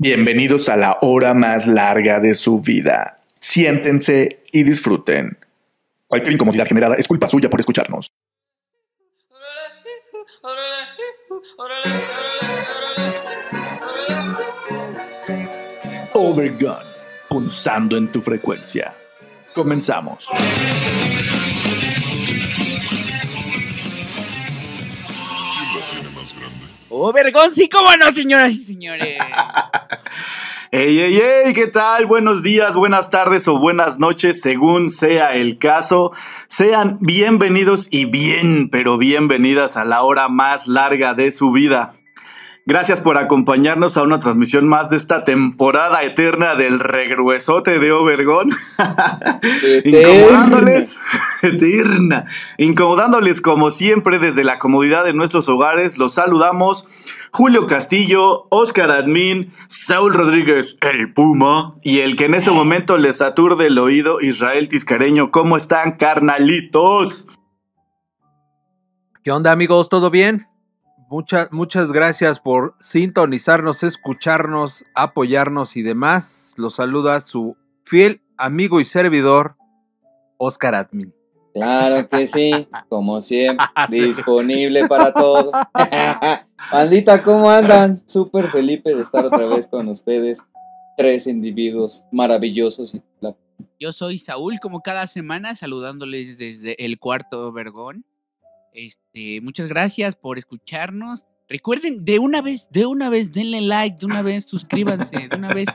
Bienvenidos 0.00 0.68
a 0.68 0.76
la 0.76 0.98
hora 1.00 1.34
más 1.34 1.66
larga 1.66 2.20
de 2.20 2.34
su 2.34 2.60
vida. 2.60 3.18
Siéntense 3.40 4.44
y 4.52 4.62
disfruten. 4.62 5.36
Cualquier 6.06 6.34
incomodidad 6.34 6.68
generada 6.68 6.94
es 6.94 7.08
culpa 7.08 7.26
suya 7.26 7.50
por 7.50 7.58
escucharnos. 7.58 8.06
Overgun, 16.12 16.76
punzando 17.28 17.96
en 17.96 18.06
tu 18.06 18.20
frecuencia. 18.20 18.94
Comenzamos. 19.52 20.28
¡Oh, 26.88 27.12
vergón! 27.12 27.52
Sí, 27.52 27.68
cómo 27.68 27.96
no, 27.96 28.12
señoras 28.12 28.52
y 28.52 28.58
señores. 28.58 29.18
Ey, 30.70 31.00
ey, 31.00 31.16
ey, 31.16 31.54
¿qué 31.54 31.66
tal? 31.66 32.04
Buenos 32.04 32.42
días, 32.42 32.76
buenas 32.76 33.08
tardes 33.08 33.48
o 33.48 33.58
buenas 33.58 33.98
noches, 33.98 34.42
según 34.42 34.90
sea 34.90 35.34
el 35.34 35.56
caso. 35.56 36.12
Sean 36.46 36.98
bienvenidos 37.00 37.88
y 37.90 38.04
bien, 38.04 38.68
pero 38.68 38.98
bienvenidas 38.98 39.78
a 39.78 39.86
la 39.86 40.02
hora 40.02 40.28
más 40.28 40.68
larga 40.68 41.14
de 41.14 41.32
su 41.32 41.52
vida. 41.52 41.94
Gracias 42.68 43.00
por 43.00 43.16
acompañarnos 43.16 43.96
a 43.96 44.02
una 44.02 44.18
transmisión 44.18 44.68
más 44.68 44.90
de 44.90 44.98
esta 44.98 45.24
temporada 45.24 46.02
eterna 46.02 46.54
del 46.54 46.80
regruesote 46.80 47.78
de 47.78 47.92
Obergón. 47.92 48.50
Incomodándoles, 49.86 50.98
eterna. 51.42 52.26
Incomodándoles 52.58 53.40
como 53.40 53.70
siempre 53.70 54.18
desde 54.18 54.44
la 54.44 54.58
comodidad 54.58 55.06
de 55.06 55.14
nuestros 55.14 55.48
hogares. 55.48 55.96
Los 55.96 56.12
saludamos 56.12 56.86
Julio 57.30 57.66
Castillo, 57.66 58.48
Oscar 58.50 58.90
Admin, 58.90 59.50
Saúl 59.68 60.12
Rodríguez, 60.12 60.76
el 60.82 61.14
Puma, 61.14 61.74
y 61.82 62.00
el 62.00 62.16
que 62.16 62.26
en 62.26 62.34
este 62.34 62.50
momento 62.50 62.98
les 62.98 63.22
aturde 63.22 63.68
el 63.68 63.78
oído, 63.78 64.20
Israel 64.20 64.68
Tiscareño. 64.68 65.30
¿Cómo 65.30 65.56
están, 65.56 65.92
carnalitos? 65.92 67.24
¿Qué 69.24 69.30
onda, 69.30 69.52
amigos? 69.52 69.88
¿Todo 69.88 70.10
bien? 70.10 70.47
Muchas, 71.10 71.50
muchas 71.52 71.90
gracias 71.90 72.38
por 72.38 72.74
sintonizarnos, 72.80 73.82
escucharnos, 73.82 74.84
apoyarnos 74.94 75.76
y 75.76 75.82
demás. 75.82 76.54
Los 76.58 76.74
saluda 76.74 77.20
su 77.20 77.56
fiel 77.82 78.20
amigo 78.36 78.78
y 78.78 78.84
servidor, 78.84 79.56
Oscar 80.36 80.74
Admin. 80.74 81.14
Claro 81.54 82.08
que 82.08 82.26
sí, 82.26 82.68
como 82.90 83.20
siempre, 83.22 83.66
disponible 83.88 84.86
para 84.86 85.12
todo. 85.12 85.50
Maldita, 86.72 87.22
¿cómo 87.22 87.50
andan? 87.50 88.02
Súper 88.06 88.48
Felipe 88.48 88.94
de 88.94 89.02
estar 89.02 89.24
otra 89.24 89.48
vez 89.48 89.66
con 89.66 89.88
ustedes. 89.88 90.40
Tres 90.96 91.26
individuos 91.26 92.04
maravillosos. 92.12 92.94
Y 92.94 93.00
Yo 93.80 93.92
soy 93.92 94.18
Saúl, 94.18 94.60
como 94.60 94.82
cada 94.82 95.06
semana, 95.06 95.54
saludándoles 95.54 96.38
desde 96.38 96.84
el 96.84 96.98
cuarto 96.98 97.50
Vergón. 97.50 98.04
Este, 98.72 99.40
muchas 99.40 99.66
gracias 99.66 100.16
por 100.16 100.38
escucharnos. 100.38 101.26
Recuerden, 101.48 102.04
de 102.04 102.18
una 102.18 102.42
vez, 102.42 102.68
de 102.70 102.84
una 102.84 103.08
vez, 103.08 103.32
denle 103.32 103.62
like, 103.62 103.96
de 103.98 104.06
una 104.06 104.20
vez, 104.20 104.44
suscríbanse, 104.44 105.28
de 105.28 105.36
una 105.36 105.52
vez, 105.54 105.68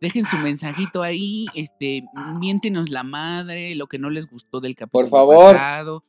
dejen 0.00 0.26
su 0.26 0.36
mensajito 0.38 1.02
ahí, 1.02 1.46
este, 1.54 2.02
miéntenos 2.40 2.90
la 2.90 3.04
madre, 3.04 3.76
lo 3.76 3.86
que 3.86 3.98
no 3.98 4.10
les 4.10 4.28
gustó 4.28 4.60
del 4.60 4.74
capítulo 4.74 5.02
Por 5.02 5.08
favor. 5.08 5.54
pasado. 5.54 6.04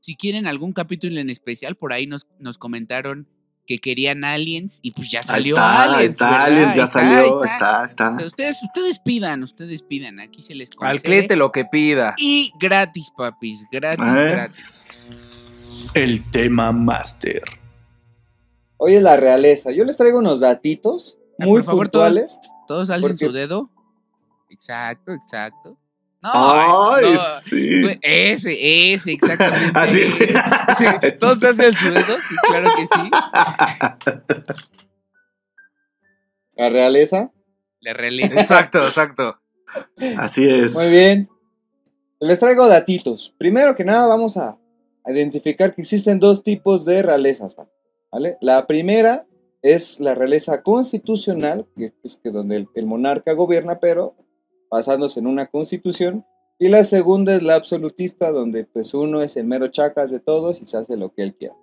Si 0.00 0.16
quieren 0.16 0.46
algún 0.46 0.72
capítulo 0.72 1.20
en 1.20 1.28
especial, 1.28 1.76
por 1.76 1.92
ahí 1.92 2.06
nos, 2.06 2.26
nos 2.38 2.56
comentaron 2.56 3.28
que 3.66 3.78
querían 3.78 4.24
aliens 4.24 4.78
y 4.82 4.90
pues 4.90 5.10
ya 5.10 5.20
Ahí 5.20 5.24
salió 5.24 5.54
está, 5.54 5.82
aliens. 5.84 6.12
está, 6.12 6.30
¿verdad? 6.30 6.44
aliens, 6.44 6.74
ya 6.74 6.84
está, 6.84 7.00
salió, 7.00 7.44
está. 7.44 7.84
está, 7.86 8.10
está. 8.12 8.26
Ustedes, 8.26 8.56
ustedes 8.62 8.98
pidan, 8.98 9.42
ustedes 9.42 9.82
pidan, 9.82 10.20
aquí 10.20 10.42
se 10.42 10.54
les 10.54 10.68
Al 10.72 10.76
concede. 10.76 11.00
cliente 11.02 11.36
lo 11.36 11.50
que 11.50 11.64
pida. 11.64 12.14
Y 12.18 12.52
gratis, 12.60 13.08
papis, 13.16 13.64
gratis, 13.72 14.04
¿Eh? 14.06 14.30
gratis. 14.32 15.90
El 15.94 16.22
tema 16.30 16.72
máster. 16.72 17.42
Hoy 18.76 18.96
es 18.96 19.02
la 19.02 19.16
realeza. 19.16 19.70
Yo 19.70 19.84
les 19.84 19.96
traigo 19.96 20.18
unos 20.18 20.40
datitos 20.40 21.16
Ah, 21.38 21.46
muy 21.46 21.60
por 21.60 21.64
favor, 21.64 21.84
puntuales. 21.86 22.38
Todos 22.68 22.90
alcen 22.90 23.10
Porque- 23.10 23.26
su 23.26 23.32
dedo. 23.32 23.70
Exacto, 24.50 25.12
exacto. 25.12 25.76
No, 26.24 26.92
Ay, 26.92 27.12
no, 27.12 27.20
sí. 27.42 27.82
Ese, 28.02 28.92
ese, 28.94 29.12
exactamente. 29.12 29.78
Así 29.78 30.00
es. 30.02 30.14
Sí, 30.16 30.84
Todos 31.20 31.42
hacen 31.44 31.76
su 31.76 31.90
dedo, 31.90 32.16
sí, 32.16 32.34
claro 32.48 32.70
que 32.76 32.86
sí. 32.86 33.10
La 36.56 36.68
realeza. 36.70 37.30
La 37.80 37.92
realidad. 37.92 38.38
Exacto, 38.38 38.78
exacto. 38.78 39.38
Así 40.16 40.48
es. 40.48 40.74
Muy 40.74 40.88
bien. 40.88 41.28
Les 42.20 42.40
traigo 42.40 42.66
datitos. 42.68 43.34
Primero 43.38 43.76
que 43.76 43.84
nada, 43.84 44.06
vamos 44.06 44.36
a 44.36 44.58
a 45.04 45.12
identificar 45.12 45.74
que 45.74 45.82
existen 45.82 46.18
dos 46.18 46.42
tipos 46.42 46.84
de 46.84 47.02
realezas. 47.02 47.56
¿vale? 48.10 48.38
La 48.40 48.66
primera 48.66 49.26
es 49.62 50.00
la 50.00 50.14
realeza 50.14 50.62
constitucional, 50.62 51.66
que 51.76 51.92
es 52.02 52.16
que 52.16 52.30
donde 52.30 52.56
el, 52.56 52.68
el 52.74 52.86
monarca 52.86 53.32
gobierna, 53.32 53.78
pero 53.80 54.16
basándose 54.74 55.20
en 55.20 55.28
una 55.28 55.46
constitución. 55.46 56.26
Y 56.58 56.68
la 56.68 56.82
segunda 56.82 57.34
es 57.36 57.42
la 57.42 57.54
absolutista, 57.54 58.32
donde 58.32 58.64
pues 58.64 58.92
uno 58.92 59.22
es 59.22 59.36
el 59.36 59.46
mero 59.46 59.68
chacas 59.68 60.10
de 60.10 60.18
todos 60.18 60.60
y 60.60 60.66
se 60.66 60.76
hace 60.76 60.96
lo 60.96 61.12
que 61.12 61.22
él 61.22 61.36
quiera. 61.36 61.54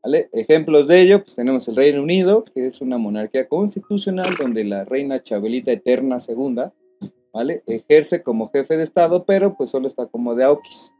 ¿vale? 0.00 0.28
Ejemplos 0.32 0.86
de 0.86 1.00
ello, 1.00 1.24
pues 1.24 1.34
tenemos 1.34 1.66
el 1.66 1.74
Reino 1.74 2.00
Unido, 2.02 2.44
que 2.44 2.68
es 2.68 2.80
una 2.80 2.98
monarquía 2.98 3.48
constitucional, 3.48 4.32
donde 4.40 4.62
la 4.62 4.84
reina 4.84 5.22
Chabelita 5.22 5.72
Eterna 5.72 6.20
segunda, 6.20 6.72
¿vale? 7.32 7.64
Ejerce 7.66 8.22
como 8.22 8.48
jefe 8.50 8.76
de 8.76 8.84
Estado, 8.84 9.24
pero 9.24 9.56
pues 9.56 9.70
solo 9.70 9.88
está 9.88 10.06
como 10.06 10.36
de 10.36 10.44
Aukis. 10.44 10.92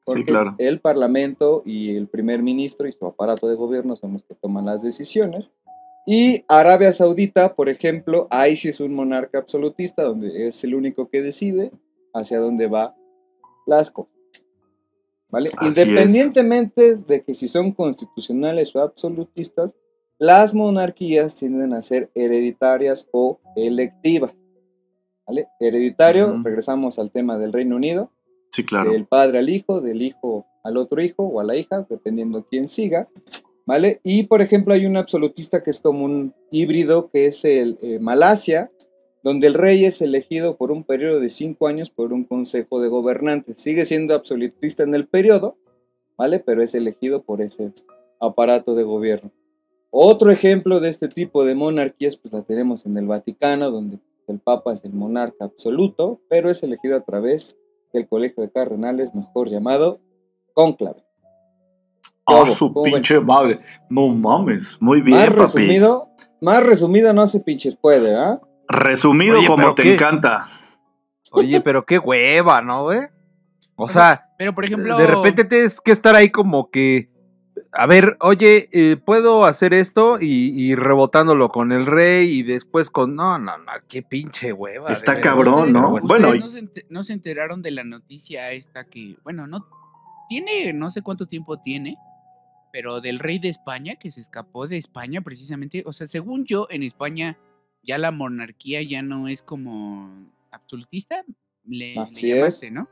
Sí, 0.00 0.14
Porque 0.14 0.24
claro. 0.24 0.54
el 0.58 0.80
Parlamento 0.80 1.62
y 1.66 1.94
el 1.94 2.08
primer 2.08 2.42
ministro 2.42 2.88
y 2.88 2.92
su 2.92 3.06
aparato 3.06 3.48
de 3.48 3.54
gobierno 3.54 3.96
son 3.96 4.14
los 4.14 4.24
que 4.24 4.34
toman 4.34 4.64
las 4.64 4.82
decisiones. 4.82 5.52
Y 6.06 6.44
Arabia 6.48 6.92
Saudita, 6.92 7.54
por 7.54 7.68
ejemplo, 7.68 8.26
ahí 8.30 8.56
sí 8.56 8.68
es 8.68 8.80
un 8.80 8.94
monarca 8.94 9.38
absolutista, 9.38 10.02
donde 10.02 10.48
es 10.48 10.64
el 10.64 10.74
único 10.74 11.08
que 11.08 11.22
decide 11.22 11.70
hacia 12.12 12.40
dónde 12.40 12.66
va 12.66 12.96
las 13.66 13.90
cosas. 13.90 14.12
¿Vale? 15.30 15.50
Es. 15.62 15.78
Independientemente 15.78 16.96
de 16.96 17.22
que 17.22 17.34
si 17.34 17.48
son 17.48 17.72
constitucionales 17.72 18.74
o 18.74 18.80
absolutistas, 18.82 19.76
las 20.18 20.54
monarquías 20.54 21.34
tienden 21.34 21.72
a 21.72 21.82
ser 21.82 22.10
hereditarias 22.14 23.08
o 23.12 23.40
electivas. 23.56 24.34
¿Vale? 25.26 25.48
Hereditario, 25.60 26.40
regresamos 26.42 26.98
al 26.98 27.10
tema 27.10 27.38
del 27.38 27.52
Reino 27.52 27.76
Unido, 27.76 28.10
Sí, 28.50 28.64
claro. 28.64 28.90
del 28.90 29.06
padre 29.06 29.38
al 29.38 29.48
hijo, 29.48 29.80
del 29.80 30.02
hijo 30.02 30.46
al 30.62 30.76
otro 30.76 31.00
hijo 31.02 31.24
o 31.24 31.40
a 31.40 31.44
la 31.44 31.56
hija, 31.56 31.86
dependiendo 31.88 32.46
quién 32.48 32.68
siga, 32.68 33.08
¿vale? 33.66 34.00
Y 34.02 34.24
por 34.24 34.42
ejemplo 34.42 34.74
hay 34.74 34.86
un 34.86 34.96
absolutista 34.96 35.62
que 35.62 35.70
es 35.70 35.80
como 35.80 36.04
un 36.04 36.34
híbrido 36.50 37.10
que 37.10 37.26
es 37.26 37.44
el 37.44 37.78
eh, 37.82 37.98
Malasia, 37.98 38.70
donde 39.22 39.46
el 39.46 39.54
rey 39.54 39.84
es 39.84 40.02
elegido 40.02 40.56
por 40.56 40.72
un 40.72 40.82
periodo 40.82 41.20
de 41.20 41.30
cinco 41.30 41.68
años 41.68 41.90
por 41.90 42.12
un 42.12 42.24
consejo 42.24 42.80
de 42.80 42.88
gobernantes. 42.88 43.58
Sigue 43.60 43.84
siendo 43.86 44.14
absolutista 44.14 44.82
en 44.82 44.94
el 44.94 45.06
periodo, 45.06 45.56
¿vale? 46.16 46.40
Pero 46.40 46.62
es 46.62 46.74
elegido 46.74 47.22
por 47.22 47.40
ese 47.40 47.72
aparato 48.20 48.74
de 48.74 48.82
gobierno. 48.82 49.30
Otro 49.90 50.30
ejemplo 50.30 50.80
de 50.80 50.88
este 50.88 51.08
tipo 51.08 51.44
de 51.44 51.54
monarquías, 51.54 52.16
pues 52.16 52.32
la 52.32 52.42
tenemos 52.42 52.86
en 52.86 52.96
el 52.96 53.06
Vaticano, 53.06 53.70
donde 53.70 53.98
el 54.26 54.40
Papa 54.40 54.72
es 54.72 54.84
el 54.84 54.92
monarca 54.92 55.44
absoluto, 55.44 56.20
pero 56.28 56.50
es 56.50 56.62
elegido 56.62 56.96
a 56.96 57.04
través 57.04 57.56
del 57.92 58.08
Colegio 58.08 58.42
de 58.42 58.50
Cardenales, 58.50 59.14
mejor 59.14 59.50
llamado 59.50 60.00
Cónclave. 60.54 61.04
¿Cómo? 62.24 62.50
su 62.50 62.72
pinche 62.82 63.20
madre. 63.20 63.60
No 63.90 64.08
mames. 64.08 64.78
Muy 64.80 65.00
bien, 65.00 65.16
más 65.18 65.28
papi. 65.28 65.40
resumido, 65.40 66.08
más 66.40 66.64
resumido 66.64 67.12
no 67.12 67.26
se 67.26 67.40
pinches 67.40 67.76
puede, 67.76 68.14
¿ah? 68.16 68.40
Resumido 68.68 69.38
Oye, 69.38 69.46
como 69.48 69.74
te 69.74 69.82
qué- 69.82 69.94
encanta. 69.94 70.46
Oye, 71.32 71.60
pero 71.60 71.84
qué 71.86 71.98
hueva, 71.98 72.60
¿no, 72.62 72.84
güey? 72.84 73.00
O 73.76 73.88
sea, 73.88 74.26
Pero 74.38 74.54
por 74.54 74.64
ejemplo. 74.64 74.96
de 74.98 75.06
repente 75.06 75.44
tienes 75.44 75.80
que 75.80 75.92
estar 75.92 76.14
ahí 76.14 76.30
como 76.30 76.70
que, 76.70 77.10
a 77.72 77.86
ver, 77.86 78.16
oye, 78.20 78.68
eh, 78.72 78.96
puedo 78.96 79.46
hacer 79.46 79.72
esto 79.74 80.18
y, 80.20 80.26
y 80.54 80.74
rebotándolo 80.74 81.48
con 81.48 81.72
el 81.72 81.86
rey 81.86 82.28
y 82.28 82.42
después 82.42 82.90
con, 82.90 83.16
no, 83.16 83.38
no, 83.38 83.56
no, 83.58 83.72
qué 83.88 84.02
pinche 84.02 84.52
hueva. 84.52 84.90
Está 84.92 85.20
cabrón, 85.20 85.72
¿no? 85.72 85.98
Bueno, 86.02 86.34
y- 86.34 86.38
no, 86.40 86.48
se 86.50 86.60
ente- 86.60 86.86
no 86.90 87.02
se 87.02 87.14
enteraron 87.14 87.62
de 87.62 87.70
la 87.72 87.82
noticia 87.82 88.52
esta 88.52 88.84
que, 88.84 89.16
bueno, 89.24 89.46
no 89.46 89.66
tiene, 90.28 90.72
no 90.74 90.90
sé 90.90 91.02
cuánto 91.02 91.26
tiempo 91.26 91.60
tiene, 91.60 91.96
pero 92.72 93.00
del 93.00 93.18
rey 93.18 93.38
de 93.38 93.48
España 93.50 93.96
que 93.96 94.10
se 94.10 94.20
escapó 94.20 94.66
de 94.66 94.78
España 94.78 95.20
precisamente. 95.20 95.82
O 95.86 95.92
sea, 95.92 96.06
según 96.06 96.44
yo, 96.44 96.66
en 96.70 96.82
España 96.82 97.38
ya 97.82 97.98
la 97.98 98.10
monarquía 98.10 98.82
ya 98.82 99.02
no 99.02 99.28
es 99.28 99.42
como 99.42 100.10
absolutista, 100.50 101.24
le, 101.64 101.94
le 101.94 102.00
Así 102.00 102.30
es. 102.32 102.38
llamaste, 102.38 102.70
¿no? 102.70 102.88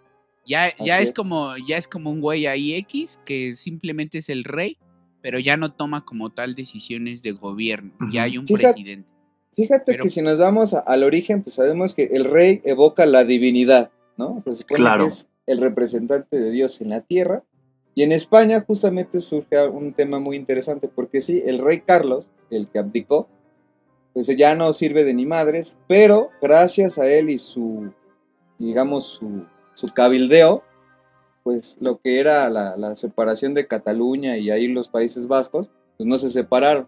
Ya, 0.47 0.69
ya 0.85 0.94
Así 0.94 1.03
es 1.05 1.09
es. 1.11 1.12
como, 1.15 1.56
ya 1.67 1.77
es 1.77 1.87
como 1.88 2.11
un 2.11 2.21
güey 2.21 2.47
ahí 2.47 2.75
X 2.75 3.19
que 3.25 3.55
simplemente 3.55 4.19
es 4.19 4.29
el 4.29 4.44
rey, 4.44 4.79
pero 5.23 5.38
ya 5.38 5.56
no 5.56 5.73
toma 5.73 6.05
como 6.05 6.31
tal 6.31 6.55
decisiones 6.55 7.23
de 7.23 7.33
gobierno. 7.33 7.93
Ya 8.12 8.23
hay 8.25 8.38
un 8.38 8.47
Fíjate- 8.47 8.73
presidente. 8.75 9.09
Fíjate 9.53 9.85
Pero- 9.93 10.05
que 10.05 10.11
si 10.11 10.23
nos 10.23 10.38
vamos 10.38 10.75
a- 10.75 10.79
al 10.81 11.03
origen, 11.05 11.43
pues 11.43 11.56
sabemos 11.56 11.93
que 11.94 12.05
el 12.05 12.25
rey 12.25 12.61
evoca 12.65 13.05
la 13.05 13.25
divinidad, 13.25 13.91
¿no? 14.17 14.41
Se 14.41 14.55
supone 14.55 14.76
Claro. 14.76 15.05
que 15.05 15.09
es 15.11 15.26
el 15.47 15.61
representante 15.61 16.38
de 16.38 16.50
Dios 16.53 16.81
en 16.81 16.88
la 16.91 17.00
tierra. 17.03 17.44
Y 17.94 18.02
en 18.02 18.12
España 18.12 18.62
justamente 18.66 19.20
surge 19.20 19.66
un 19.69 19.92
tema 19.92 20.19
muy 20.20 20.37
interesante, 20.37 20.88
porque 20.88 21.22
sí, 21.22 21.42
el 21.44 21.58
rey 21.58 21.81
Carlos, 21.81 22.31
el 22.50 22.69
que 22.69 22.78
abdicó, 22.78 23.28
pues 24.12 24.26
ya 24.37 24.54
no 24.54 24.72
sirve 24.72 25.04
de 25.04 25.14
ni 25.14 25.26
madres, 25.26 25.76
pero 25.87 26.31
gracias 26.40 26.98
a 26.98 27.08
él 27.08 27.31
y 27.31 27.38
su, 27.38 27.92
digamos, 28.58 29.04
su, 29.04 29.44
su 29.75 29.88
cabildeo, 29.88 30.62
pues 31.42 31.76
lo 31.81 32.00
que 32.00 32.20
era 32.20 32.48
la, 32.50 32.76
la 32.76 32.94
separación 32.94 33.54
de 33.54 33.66
Cataluña 33.66 34.37
y 34.37 34.50
ahí 34.50 34.69
los 34.69 34.88
Países 34.88 35.26
Vascos, 35.28 35.70
pues 35.96 36.06
no 36.08 36.19
se 36.19 36.31
separaron. 36.31 36.87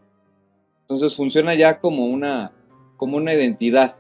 Entonces 0.83 1.17
funciona 1.17 1.55
ya 1.55 1.81
como 1.81 2.07
una, 2.07 2.53
como 2.97 3.17
una 3.17 3.33
identidad, 3.33 3.97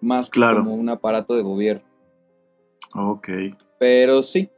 más 0.00 0.30
que 0.30 0.40
como 0.40 0.74
un 0.74 0.88
aparato 0.88 1.34
de 1.34 1.42
gobierno. 1.42 1.82
Ok. 2.94 3.28
Pero 3.78 4.22
sí, 4.22 4.50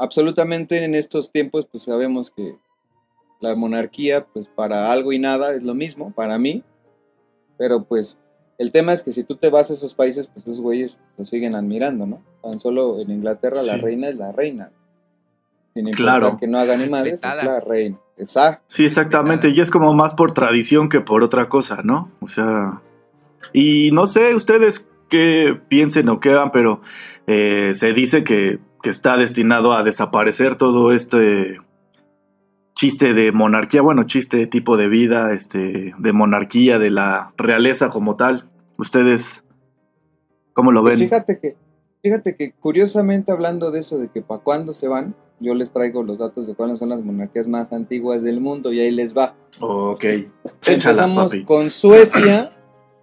absolutamente 0.00 0.82
en 0.84 0.94
estos 0.94 1.30
tiempos, 1.30 1.66
pues 1.70 1.84
sabemos 1.84 2.30
que 2.30 2.56
la 3.40 3.54
monarquía, 3.54 4.26
pues 4.26 4.48
para 4.48 4.90
algo 4.90 5.12
y 5.12 5.18
nada 5.18 5.54
es 5.54 5.62
lo 5.62 5.74
mismo, 5.74 6.12
para 6.12 6.38
mí. 6.38 6.64
Pero 7.58 7.84
pues 7.84 8.18
el 8.58 8.72
tema 8.72 8.92
es 8.92 9.02
que 9.02 9.12
si 9.12 9.24
tú 9.24 9.36
te 9.36 9.50
vas 9.50 9.70
a 9.70 9.74
esos 9.74 9.94
países, 9.94 10.28
pues 10.28 10.46
esos 10.46 10.60
güeyes 10.60 10.98
lo 11.16 11.24
siguen 11.24 11.54
admirando, 11.54 12.06
¿no? 12.06 12.22
Tan 12.42 12.58
solo 12.58 13.00
en 13.00 13.10
Inglaterra 13.10 13.62
la 13.64 13.76
reina 13.76 14.08
es 14.08 14.16
la 14.16 14.32
reina. 14.32 14.72
Sin 15.74 15.86
importar 15.86 16.20
Claro. 16.20 16.38
que 16.38 16.46
no 16.46 16.58
haga 16.58 16.76
ni 16.76 16.88
madres, 16.88 17.20
es 17.22 17.44
la 17.44 17.60
reina. 17.60 17.98
Exacto. 18.16 18.64
Sí, 18.66 18.84
exactamente. 18.84 19.48
Y 19.50 19.60
es 19.60 19.70
como 19.70 19.94
más 19.94 20.14
por 20.14 20.32
tradición 20.32 20.88
que 20.88 21.00
por 21.00 21.22
otra 21.22 21.48
cosa, 21.48 21.80
¿no? 21.84 22.10
O 22.20 22.26
sea. 22.26 22.82
Y 23.52 23.90
no 23.92 24.06
sé 24.06 24.34
ustedes 24.34 24.88
qué 25.08 25.58
piensen 25.68 26.08
o 26.08 26.20
qué 26.20 26.30
hagan, 26.30 26.50
pero 26.52 26.82
eh, 27.26 27.72
se 27.74 27.92
dice 27.94 28.24
que, 28.24 28.58
que 28.82 28.90
está 28.90 29.16
destinado 29.16 29.72
a 29.72 29.82
desaparecer 29.82 30.56
todo 30.56 30.92
este 30.92 31.58
chiste 32.74 33.12
de 33.14 33.30
monarquía, 33.32 33.82
bueno, 33.82 34.04
chiste 34.04 34.36
de 34.38 34.46
tipo 34.46 34.76
de 34.76 34.88
vida, 34.88 35.32
este, 35.34 35.92
de 35.98 36.12
monarquía, 36.12 36.78
de 36.78 36.90
la 36.90 37.32
realeza 37.36 37.90
como 37.90 38.16
tal. 38.16 38.48
¿Ustedes 38.78 39.44
cómo 40.54 40.72
lo 40.72 40.80
Pues 40.82 40.98
ven? 40.98 41.08
fíjate 41.08 41.38
que, 41.40 41.56
fíjate 42.02 42.36
que 42.36 42.52
curiosamente 42.52 43.32
hablando 43.32 43.70
de 43.70 43.80
eso, 43.80 43.98
de 43.98 44.08
que 44.08 44.22
para 44.22 44.42
cuándo 44.42 44.72
se 44.72 44.88
van, 44.88 45.14
yo 45.40 45.54
les 45.54 45.70
traigo 45.72 46.02
los 46.02 46.18
datos 46.18 46.46
de 46.46 46.54
cuáles 46.54 46.78
son 46.78 46.88
las 46.90 47.02
monarquías 47.02 47.48
más 47.48 47.72
antiguas 47.72 48.22
del 48.22 48.40
mundo 48.40 48.72
y 48.72 48.80
ahí 48.80 48.90
les 48.90 49.16
va. 49.16 49.34
Ok. 49.60 50.04
Échalas, 50.04 50.30
Empezamos 50.66 51.32
papi. 51.32 51.44
con 51.44 51.70
Suecia. 51.70 52.50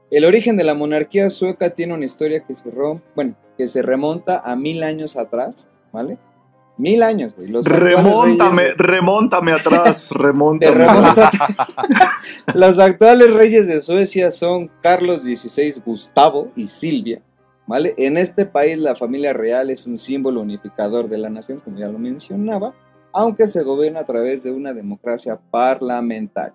El 0.10 0.24
origen 0.26 0.56
de 0.58 0.64
la 0.64 0.74
monarquía 0.74 1.30
sueca 1.30 1.72
tiene 1.72 1.94
una 1.94 2.06
historia 2.06 2.42
que 2.46 2.56
se 2.56 2.72
rom- 2.72 3.02
bueno, 3.16 3.36
que 3.58 3.68
se 3.68 3.82
remonta 3.82 4.40
a 4.44 4.56
mil 4.56 4.84
años 4.84 5.18
atrás, 5.18 5.68
¿vale? 5.92 6.18
Mil 6.78 7.02
años, 7.04 7.34
güey. 7.36 7.48
Los 7.50 7.66
Remóntame, 7.66 8.62
reyes 8.62 8.78
remóntame 8.78 9.52
atrás, 9.52 10.12
remóntame. 10.16 10.76
remonta- 10.86 11.32
Los 12.54 12.80
actuales 12.80 13.34
reyes 13.34 13.68
de 13.68 13.82
Suecia 13.82 14.32
son 14.32 14.70
Carlos 14.82 15.24
XVI, 15.24 15.82
Gustavo 15.86 16.52
y 16.56 16.68
Silvia, 16.68 17.22
¿vale? 17.66 17.94
En 17.98 18.18
este 18.18 18.46
país 18.46 18.78
la 18.78 18.96
familia 18.96 19.34
real 19.34 19.70
es 19.72 19.88
un 19.88 19.98
símbolo 19.98 20.40
unificador 20.42 21.10
de 21.10 21.18
la 21.18 21.30
nación, 21.30 21.60
como 21.60 21.78
ya 21.80 21.88
lo 21.90 21.98
mencionaba, 22.00 22.74
aunque 23.12 23.48
se 23.48 23.64
gobierna 23.64 24.02
a 24.02 24.06
través 24.06 24.44
de 24.44 24.52
una 24.52 24.72
democracia 24.74 25.40
parlamentaria. 25.52 26.54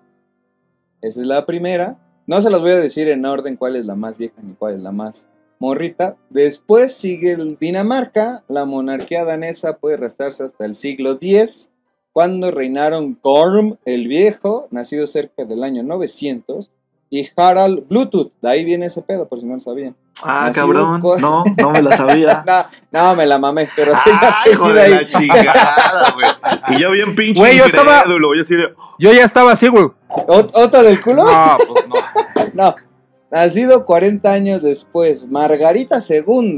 Esa 1.01 1.19
es 1.21 1.27
la 1.27 1.45
primera. 1.45 1.99
No 2.27 2.41
se 2.41 2.49
las 2.49 2.61
voy 2.61 2.71
a 2.71 2.79
decir 2.79 3.09
en 3.09 3.25
orden 3.25 3.55
cuál 3.57 3.75
es 3.75 3.85
la 3.85 3.95
más 3.95 4.17
vieja 4.17 4.35
ni 4.41 4.53
cuál 4.53 4.75
es 4.75 4.81
la 4.81 4.91
más 4.91 5.27
morrita. 5.59 6.15
Después 6.29 6.93
sigue 6.95 7.31
el 7.33 7.57
Dinamarca. 7.59 8.43
La 8.47 8.65
monarquía 8.65 9.25
danesa 9.25 9.77
puede 9.77 9.97
restarse 9.97 10.43
hasta 10.43 10.65
el 10.65 10.75
siglo 10.75 11.13
X, 11.21 11.69
cuando 12.11 12.51
reinaron 12.51 13.17
Gorm 13.21 13.77
el 13.85 14.07
Viejo, 14.07 14.67
nacido 14.71 15.07
cerca 15.07 15.45
del 15.45 15.63
año 15.63 15.83
900, 15.83 16.69
y 17.09 17.29
Harald 17.35 17.87
Bluetooth. 17.87 18.31
De 18.41 18.49
ahí 18.49 18.63
viene 18.65 18.87
ese 18.87 19.01
pedo, 19.01 19.27
por 19.27 19.39
si 19.39 19.45
no 19.45 19.53
lo 19.55 19.59
sabían. 19.59 19.95
Ah, 20.23 20.51
cabrón. 20.53 20.99
con- 21.01 21.19
No, 21.21 21.43
no 21.57 21.71
me 21.71 21.81
la 21.81 21.91
sabía. 21.95 22.43
No, 22.47 22.65
no, 23.09 23.15
me 23.15 23.25
la 23.25 23.37
mamé, 23.37 23.67
pero 23.75 23.93
sí 23.95 24.09
la 24.09 24.37
Ay, 24.43 24.51
hijo 24.51 24.63
tengo 24.65 24.73
de 24.75 24.81
ahí. 24.81 24.91
la 24.91 25.07
chingada, 25.07 26.13
güey. 26.13 26.27
Y 26.77 26.81
yo 26.81 26.91
bien 26.91 27.15
pinche 27.15 27.39
Güey, 27.41 27.57
yo 27.57 27.65
estaba-. 27.65 28.03
Yo 28.07 28.41
así 28.41 28.55
de, 28.55 28.73
Yo 28.99 29.11
ya 29.11 29.23
estaba 29.25 29.51
así, 29.51 29.67
güey. 29.67 29.85
¿Ot- 30.09 30.51
¿Otra 30.53 30.81
del 30.83 31.01
culo? 31.01 31.23
No, 31.25 31.57
pues 31.67 31.87
no. 31.89 31.95
No, 32.55 32.75
nacido 33.31 33.85
40 33.85 34.31
años 34.31 34.61
después, 34.61 35.27
Margarita 35.27 35.99
II, 36.07 36.57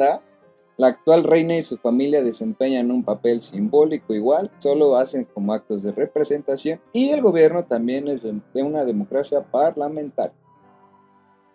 la 0.78 0.88
actual 0.88 1.24
reina 1.24 1.56
y 1.56 1.64
su 1.64 1.78
familia 1.78 2.22
desempeñan 2.22 2.92
un 2.92 3.04
papel 3.04 3.42
simbólico 3.42 4.14
igual, 4.14 4.52
solo 4.58 4.98
hacen 4.98 5.24
como 5.24 5.54
actos 5.54 5.84
de 5.84 5.94
representación 5.94 6.82
y 6.92 7.10
el 7.10 7.22
gobierno 7.22 7.64
también 7.64 8.10
es 8.10 8.24
de, 8.24 8.64
una 8.64 8.84
democracia 8.84 9.42
parlamentaria. 9.42 10.36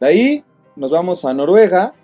De 0.00 0.06
ahí 0.06 0.44
nos 0.74 0.90
vamos 0.90 1.26
a 1.26 1.34
Noruega, 1.34 1.94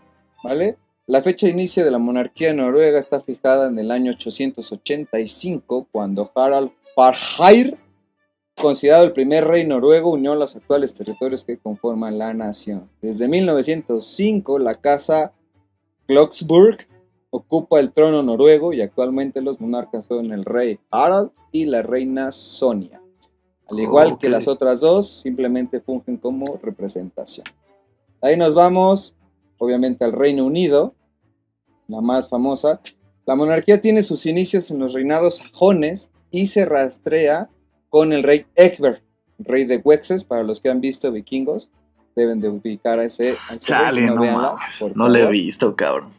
¿vale? 0.44 0.76
La 1.06 1.22
fecha 1.22 1.46
de 1.46 1.52
inicio 1.52 1.84
de 1.84 1.90
la 1.90 1.98
monarquía 1.98 2.50
en 2.50 2.58
Noruega 2.58 2.98
está 2.98 3.20
fijada 3.20 3.68
en 3.68 3.78
el 3.78 3.90
año 3.90 4.10
885, 4.10 5.88
cuando 5.90 6.30
Harald 6.34 6.70
Farhair 6.94 7.78
considerado 8.60 9.04
el 9.04 9.12
primer 9.12 9.44
rey 9.44 9.66
noruego, 9.66 10.10
unió 10.10 10.34
los 10.34 10.56
actuales 10.56 10.94
territorios 10.94 11.44
que 11.44 11.58
conforman 11.58 12.18
la 12.18 12.34
nación. 12.34 12.90
Desde 13.00 13.28
1905, 13.28 14.58
la 14.58 14.74
casa 14.74 15.32
Glocksburg 16.08 16.78
ocupa 17.30 17.80
el 17.80 17.92
trono 17.92 18.22
noruego 18.22 18.72
y 18.72 18.80
actualmente 18.80 19.42
los 19.42 19.60
monarcas 19.60 20.06
son 20.06 20.32
el 20.32 20.44
rey 20.44 20.80
Harald 20.90 21.30
y 21.52 21.66
la 21.66 21.82
reina 21.82 22.32
Sonia. 22.32 23.02
Al 23.68 23.80
igual 23.80 24.18
que 24.18 24.28
las 24.28 24.46
otras 24.46 24.80
dos, 24.80 25.08
simplemente 25.08 25.80
fungen 25.80 26.16
como 26.16 26.58
representación. 26.62 27.46
Ahí 28.22 28.36
nos 28.36 28.54
vamos, 28.54 29.14
obviamente, 29.58 30.04
al 30.04 30.12
Reino 30.12 30.46
Unido, 30.46 30.94
la 31.88 32.00
más 32.00 32.28
famosa. 32.28 32.80
La 33.26 33.34
monarquía 33.34 33.80
tiene 33.80 34.04
sus 34.04 34.24
inicios 34.26 34.70
en 34.70 34.78
los 34.78 34.92
reinados 34.92 35.36
sajones 35.36 36.10
y 36.30 36.46
se 36.46 36.64
rastrea 36.64 37.50
con 37.88 38.12
el 38.12 38.22
rey 38.22 38.46
Egbert, 38.54 39.02
rey 39.38 39.64
de 39.64 39.78
Wexes, 39.78 40.24
para 40.24 40.42
los 40.42 40.60
que 40.60 40.68
han 40.70 40.80
visto 40.80 41.10
vikingos, 41.12 41.70
deben 42.14 42.40
de 42.40 42.48
ubicar 42.48 42.98
a 42.98 43.04
ese. 43.04 43.24
a 43.24 43.26
ese 43.28 43.50
rey, 43.54 43.58
chale, 43.60 44.00
si 44.02 44.06
no 44.06 44.20
véanla, 44.20 44.52
mames. 44.52 44.76
por 44.80 44.96
No 44.96 45.08
le 45.08 45.22
he 45.22 45.30
visto, 45.30 45.74
cabrón. 45.76 46.10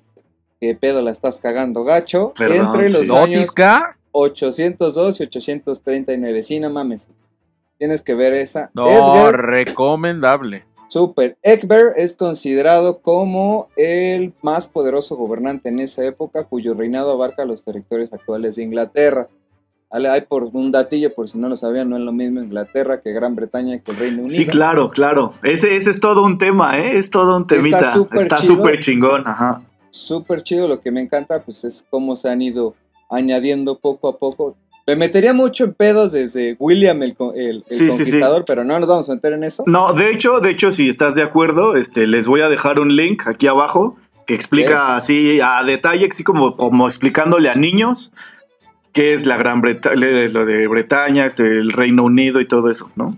¿Qué 0.59 0.73
pedo 0.75 1.01
la 1.01 1.11
estás 1.11 1.39
cagando, 1.39 1.83
gacho? 1.83 2.33
Perdón, 2.37 2.67
Entre 2.81 2.83
los 2.89 3.07
sí. 3.07 3.11
años 3.15 3.27
Notisca. 3.29 3.97
802 4.11 5.19
y 5.19 5.23
839. 5.23 6.43
Sí, 6.43 6.59
no 6.59 6.69
mames. 6.71 7.07
Tienes 7.77 8.01
que 8.01 8.15
ver 8.15 8.33
esa. 8.33 8.71
No, 8.73 8.87
Edgar, 8.89 9.39
recomendable. 9.45 10.65
super. 10.89 11.37
Egbert 11.43 11.95
es 11.97 12.13
considerado 12.15 13.01
como 13.01 13.69
el 13.75 14.33
más 14.41 14.67
poderoso 14.67 15.15
gobernante 15.15 15.69
en 15.69 15.79
esa 15.79 16.03
época, 16.03 16.45
cuyo 16.45 16.73
reinado 16.73 17.11
abarca 17.11 17.45
los 17.45 17.63
territorios 17.63 18.11
actuales 18.13 18.55
de 18.55 18.63
Inglaterra. 18.63 19.29
Hay 19.89 20.21
por 20.21 20.43
un 20.51 20.71
datillo, 20.71 21.13
por 21.15 21.29
si 21.29 21.37
no 21.37 21.47
lo 21.47 21.55
sabían, 21.55 21.89
no 21.89 21.95
es 21.95 22.01
lo 22.03 22.11
mismo 22.11 22.41
Inglaterra 22.41 22.99
que 23.01 23.13
Gran 23.13 23.35
Bretaña 23.35 23.79
que 23.79 23.91
el 23.91 23.97
Reino 23.97 24.15
Unido. 24.23 24.29
Sí, 24.29 24.45
claro, 24.45 24.91
claro. 24.91 25.33
Ese, 25.43 25.77
ese 25.77 25.91
es 25.91 25.99
todo 26.01 26.23
un 26.25 26.37
tema, 26.37 26.77
¿eh? 26.77 26.97
Es 26.97 27.09
todo 27.09 27.37
un 27.37 27.47
temita. 27.47 27.79
Está 28.11 28.37
súper 28.37 28.79
chingón, 28.79 29.23
ajá. 29.25 29.61
súper 29.89 30.43
chido. 30.43 30.67
Lo 30.67 30.81
que 30.81 30.91
me 30.91 30.99
encanta, 31.01 31.41
pues, 31.43 31.63
es 31.63 31.85
cómo 31.89 32.15
se 32.17 32.29
han 32.29 32.41
ido 32.41 32.75
añadiendo 33.09 33.79
poco 33.79 34.09
a 34.09 34.17
poco. 34.17 34.55
Me 34.85 34.95
metería 34.95 35.33
mucho 35.33 35.63
en 35.65 35.73
pedos 35.73 36.11
desde 36.11 36.55
William 36.59 37.01
el, 37.03 37.15
el- 37.35 37.39
el 37.47 37.63
Sí, 37.65 37.77
sí, 37.77 37.91
sí. 37.91 37.97
Conquistador, 37.97 38.43
pero 38.45 38.63
no 38.63 38.79
nos 38.79 38.87
vamos 38.89 39.09
a 39.09 39.15
meter 39.15 39.33
en 39.33 39.43
eso. 39.43 39.63
No, 39.67 39.93
de 39.93 40.11
hecho, 40.11 40.39
de 40.39 40.49
hecho, 40.51 40.71
si 40.71 40.89
estás 40.89 41.15
de 41.15 41.23
acuerdo, 41.23 41.75
este, 41.75 42.07
les 42.07 42.27
voy 42.27 42.41
a 42.41 42.49
dejar 42.49 42.79
un 42.79 42.95
link 42.95 43.23
aquí 43.27 43.47
abajo 43.47 43.95
que 44.25 44.33
explica 44.35 44.95
así 44.97 45.39
a 45.41 45.63
detalle, 45.63 46.07
así 46.11 46.23
como, 46.23 46.57
como 46.57 46.87
explicándole 46.87 47.49
a 47.49 47.55
niños 47.55 48.11
qué 48.97 49.13
es 49.13 49.27
la 49.27 49.37
Gran 49.37 49.61
Bretaña, 49.61 50.07
lo 50.31 50.45
de 50.45 50.67
Bretaña, 50.67 51.27
este, 51.27 51.43
el 51.43 51.71
Reino 51.71 52.03
Unido 52.03 52.41
y 52.41 52.47
todo 52.47 52.71
eso, 52.71 52.91
¿no? 52.95 53.15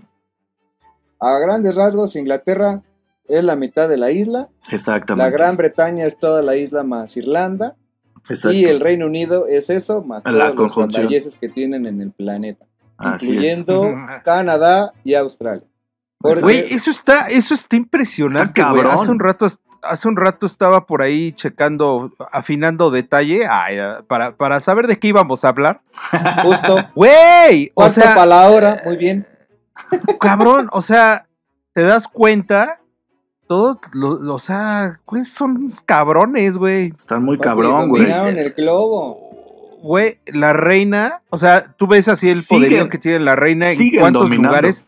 A 1.18 1.38
grandes 1.38 1.74
rasgos, 1.74 2.16
Inglaterra 2.16 2.82
es 3.26 3.42
la 3.42 3.56
mitad 3.56 3.88
de 3.88 3.96
la 3.96 4.10
isla. 4.10 4.50
Exactamente. 4.70 5.30
La 5.30 5.34
Gran 5.34 5.56
Bretaña 5.56 6.04
es 6.04 6.18
toda 6.18 6.42
la 6.42 6.56
isla 6.56 6.82
más 6.82 7.16
Irlanda. 7.16 7.76
Exacto. 8.28 8.52
Y 8.52 8.66
el 8.66 8.80
Reino 8.80 9.06
Unido 9.06 9.46
es 9.46 9.70
eso, 9.70 10.02
más 10.02 10.22
La 10.26 10.54
todos 10.54 10.76
los 10.76 11.36
que 11.38 11.48
tienen 11.48 11.86
en 11.86 12.02
el 12.02 12.10
planeta. 12.12 12.66
Así 12.98 13.26
es. 13.26 13.32
incluyendo 13.32 13.94
Canadá 14.24 14.92
y 15.02 15.14
Australia. 15.14 15.66
Güey, 16.20 16.58
eso 16.74 16.90
está, 16.90 17.28
eso 17.28 17.54
está 17.54 17.76
impresionante, 17.76 18.42
Está 18.42 18.52
cabrón. 18.52 18.90
Hace 18.90 19.10
un 19.10 19.18
rato, 19.18 19.46
hace 19.82 20.08
un 20.08 20.16
rato 20.16 20.46
estaba 20.46 20.86
por 20.86 21.02
ahí 21.02 21.32
checando, 21.32 22.12
afinando 22.32 22.90
detalle 22.90 23.46
ay, 23.46 23.78
ah, 23.78 24.02
para, 24.06 24.32
para 24.36 24.60
saber 24.60 24.86
de 24.86 24.98
qué 24.98 25.08
íbamos 25.08 25.44
a 25.44 25.48
hablar. 25.48 25.80
justo, 26.42 26.76
Güey, 26.94 27.70
o 27.74 27.90
sea, 27.90 28.14
para 28.14 28.26
la 28.26 28.48
hora, 28.50 28.82
muy 28.84 28.96
bien. 28.96 29.26
cabrón, 30.20 30.68
o 30.72 30.82
sea, 30.82 31.26
te 31.72 31.82
das 31.82 32.06
cuenta 32.08 32.80
todos, 33.46 33.78
lo- 33.92 34.34
o 34.34 34.38
sea, 34.38 35.00
güey, 35.06 35.24
son 35.24 35.60
cabrones, 35.86 36.56
güey. 36.56 36.92
Están 36.96 37.24
muy 37.24 37.38
cabrón, 37.38 37.88
güey. 37.88 38.02
dominaron 38.02 38.38
el 38.38 38.52
globo. 38.52 39.28
Güey, 39.82 40.18
la 40.26 40.52
reina, 40.52 41.22
o 41.30 41.38
sea, 41.38 41.64
tú 41.76 41.86
ves 41.86 42.06
así 42.08 42.28
el 42.28 42.36
Siguen- 42.36 42.48
poderío 42.58 42.88
que 42.90 42.98
tiene 42.98 43.20
la 43.20 43.34
reina 43.34 43.70
en 43.70 43.90
cuántos 43.98 44.22
dominando. 44.24 44.48
lugares. 44.48 44.86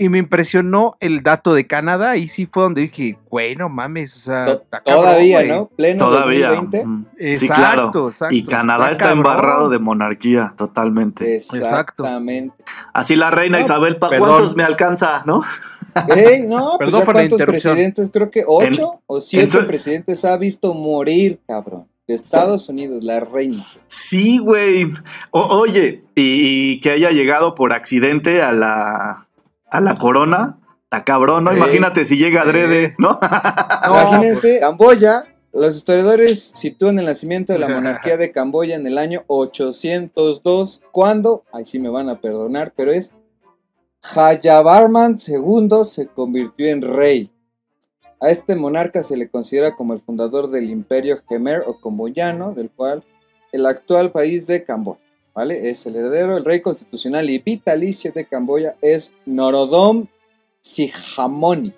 Y 0.00 0.08
me 0.08 0.18
impresionó 0.18 0.96
el 1.00 1.22
dato 1.24 1.52
de 1.54 1.66
Canadá. 1.66 2.16
Y 2.16 2.28
sí 2.28 2.46
fue 2.46 2.62
donde 2.62 2.82
dije, 2.82 3.18
güey, 3.28 3.56
no 3.56 3.68
mames. 3.68 4.14
O 4.16 4.20
sea, 4.20 4.44
To- 4.46 4.52
está 4.62 4.80
cabrón, 4.82 5.02
Todavía, 5.04 5.36
güey. 5.38 5.48
¿no? 5.48 5.66
Pleno 5.68 6.04
Todavía. 6.06 6.48
2020. 6.50 6.86
ujú. 6.86 7.04
Exacto, 7.18 7.38
sí, 7.38 7.48
claro. 7.48 8.08
exacto. 8.08 8.34
Y 8.36 8.44
Canadá 8.44 8.90
está, 8.92 9.10
embarrado 9.10 9.68
de 9.68 9.78
monarquía, 9.80 10.54
totalmente. 10.56 11.34
Exacto. 11.34 11.58
Exactamente. 11.66 12.54
Así 12.92 13.16
la 13.16 13.30
reina 13.32 13.58
No, 13.58 13.64
Isabel, 13.64 13.96
¿para 13.96 14.10
perdón. 14.10 14.28
cuántos 14.28 14.56
me 14.56 14.62
alcanza, 14.62 15.22
no? 15.26 15.42
Ey, 16.14 16.46
no, 16.46 16.76
pues 16.78 16.90
Perdón 16.90 17.00
ya 17.00 17.04
por 17.04 17.14
la 17.14 17.20
cuántos 17.22 17.40
interrupción. 17.40 17.74
presidentes, 17.74 18.10
creo 18.12 18.30
que 18.30 18.44
ocho 18.46 19.02
o 19.06 19.20
siete 19.20 19.58
presidentes 19.64 20.24
ha 20.24 20.36
visto 20.36 20.74
morir, 20.74 21.40
cabrón. 21.48 21.88
De 22.06 22.14
Estados 22.14 22.68
Unidos, 22.70 23.04
la 23.04 23.20
reina. 23.20 23.62
Sí, 23.88 24.38
güey. 24.38 24.86
Oye, 25.30 26.00
y, 26.14 26.72
y 26.72 26.80
que 26.80 26.90
haya 26.92 27.10
llegado 27.10 27.54
por 27.54 27.74
accidente 27.74 28.40
a 28.42 28.52
la, 28.52 29.27
a 29.70 29.80
la 29.80 29.96
corona, 29.96 30.58
está 30.84 31.04
cabrón, 31.04 31.44
¿no? 31.44 31.52
Imagínate 31.52 32.04
si 32.04 32.16
llega 32.16 32.42
adrede, 32.42 32.94
¿no? 32.98 33.18
No, 33.20 34.00
Imagínense, 34.00 34.60
Camboya, 34.60 35.24
los 35.52 35.76
historiadores 35.76 36.42
sitúan 36.42 36.98
el 36.98 37.06
nacimiento 37.06 37.52
de 37.52 37.58
la 37.58 37.68
monarquía 37.68 38.16
de 38.16 38.32
Camboya 38.32 38.76
en 38.76 38.86
el 38.86 38.98
año 38.98 39.24
802, 39.26 40.82
cuando, 40.92 41.44
ahí 41.52 41.64
sí 41.64 41.78
me 41.78 41.88
van 41.88 42.08
a 42.08 42.20
perdonar, 42.20 42.72
pero 42.76 42.92
es 42.92 43.12
Jayavarman 44.02 45.18
II 45.26 45.84
se 45.84 46.06
convirtió 46.06 46.66
en 46.66 46.82
rey. 46.82 47.32
A 48.20 48.30
este 48.30 48.56
monarca 48.56 49.02
se 49.02 49.16
le 49.16 49.28
considera 49.28 49.74
como 49.74 49.92
el 49.92 50.00
fundador 50.00 50.50
del 50.50 50.70
imperio 50.70 51.18
Khmer 51.28 51.64
o 51.66 51.80
camboyano, 51.80 52.52
del 52.52 52.70
cual 52.70 53.04
el 53.52 53.66
actual 53.66 54.10
país 54.12 54.46
de 54.46 54.64
Camboya, 54.64 55.00
¿vale? 55.38 55.70
Es 55.70 55.86
el 55.86 55.94
heredero, 55.94 56.36
el 56.36 56.44
rey 56.44 56.60
constitucional 56.60 57.30
y 57.30 57.38
vitalicio 57.38 58.10
de 58.10 58.24
Camboya 58.24 58.74
es 58.82 59.12
Norodom 59.24 60.08
Sihamoni. 60.60 61.72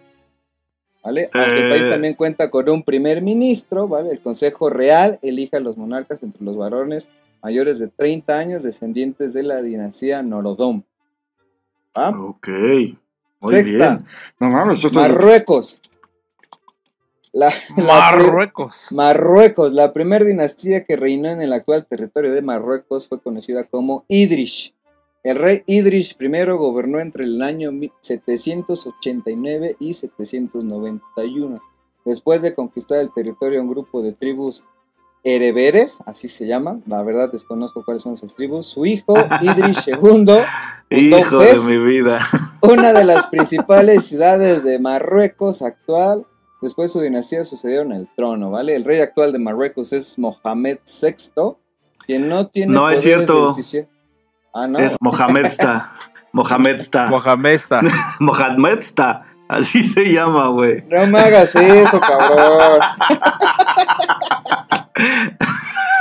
¿Vale? 1.04 1.28
Aunque 1.34 1.62
el 1.64 1.68
país 1.70 1.84
Eh. 1.84 1.90
también 1.90 2.14
cuenta 2.14 2.48
con 2.50 2.66
un 2.70 2.82
primer 2.82 3.20
ministro, 3.20 3.86
¿vale? 3.86 4.12
El 4.12 4.20
Consejo 4.22 4.70
Real 4.70 5.18
elige 5.20 5.58
a 5.58 5.60
los 5.60 5.76
monarcas 5.76 6.22
entre 6.22 6.42
los 6.42 6.56
varones 6.56 7.10
mayores 7.42 7.78
de 7.78 7.88
30 7.88 8.38
años 8.38 8.62
descendientes 8.62 9.34
de 9.34 9.42
la 9.42 9.60
dinastía 9.60 10.22
Norodom. 10.22 10.82
¿Va? 11.98 12.08
Ok. 12.10 12.48
Muy 13.42 13.52
Sexta. 13.52 13.72
bien. 13.96 14.06
No 14.40 14.48
mames, 14.48 14.90
Marruecos. 14.94 15.82
La, 17.32 17.52
la 17.76 17.84
Marruecos. 17.84 18.86
Marruecos, 18.90 19.72
la 19.72 19.92
primera 19.92 20.24
dinastía 20.24 20.84
que 20.84 20.96
reinó 20.96 21.28
en 21.28 21.40
el 21.40 21.52
actual 21.52 21.86
territorio 21.86 22.32
de 22.32 22.42
Marruecos 22.42 23.08
fue 23.08 23.20
conocida 23.20 23.64
como 23.64 24.04
Idrish. 24.08 24.74
El 25.22 25.36
rey 25.36 25.62
Idrish 25.66 26.16
I 26.18 26.44
gobernó 26.52 26.98
entre 26.98 27.24
el 27.24 27.42
año 27.42 27.70
789 28.00 29.76
y 29.78 29.94
791. 29.94 31.60
Después 32.06 32.40
de 32.40 32.54
conquistar 32.54 33.00
el 33.00 33.12
territorio 33.12 33.60
a 33.60 33.62
un 33.62 33.68
grupo 33.70 34.00
de 34.02 34.14
tribus 34.14 34.64
hereberes, 35.22 35.98
así 36.06 36.28
se 36.28 36.46
llaman, 36.46 36.82
la 36.86 37.02
verdad 37.02 37.30
desconozco 37.30 37.84
cuáles 37.84 38.02
son 38.02 38.14
esas 38.14 38.34
tribus, 38.34 38.64
su 38.64 38.86
hijo 38.86 39.14
Idrish 39.42 39.88
II 39.88 39.94
fundó 40.00 40.40
Hijo 40.90 41.38
de 41.38 41.58
mi 41.60 41.78
vida. 41.78 42.18
una 42.62 42.92
de 42.92 43.04
las 43.04 43.26
principales 43.26 44.06
ciudades 44.06 44.64
de 44.64 44.80
Marruecos 44.80 45.62
actual. 45.62 46.26
Después 46.60 46.92
su 46.92 47.00
dinastía 47.00 47.44
sucedieron 47.44 47.92
el 47.92 48.08
trono, 48.14 48.50
¿vale? 48.50 48.76
El 48.76 48.84
rey 48.84 49.00
actual 49.00 49.32
de 49.32 49.38
Marruecos 49.38 49.92
es 49.92 50.18
Mohamed 50.18 50.78
VI, 50.86 51.56
quien 52.06 52.28
no 52.28 52.48
tiene 52.48 52.72
No, 52.72 52.90
es 52.90 53.00
poderes 53.00 53.02
cierto. 53.02 53.40
de 53.42 53.48
decisión. 53.48 53.88
Ah, 54.52 54.66
no. 54.66 54.78
Es 54.78 54.96
Mohamed 55.00 55.46
está. 55.46 55.90
Mohamed 56.32 56.80
está. 56.80 57.08
Mohamed 57.08 57.52
está. 57.54 57.80
Mohamed 58.20 58.78
está. 58.78 59.18
Así 59.48 59.82
se 59.82 60.12
llama, 60.12 60.48
güey. 60.48 60.84
No 60.88 61.06
me 61.08 61.18
hagas 61.18 61.56
eso, 61.56 61.98
cabrón. 61.98 62.78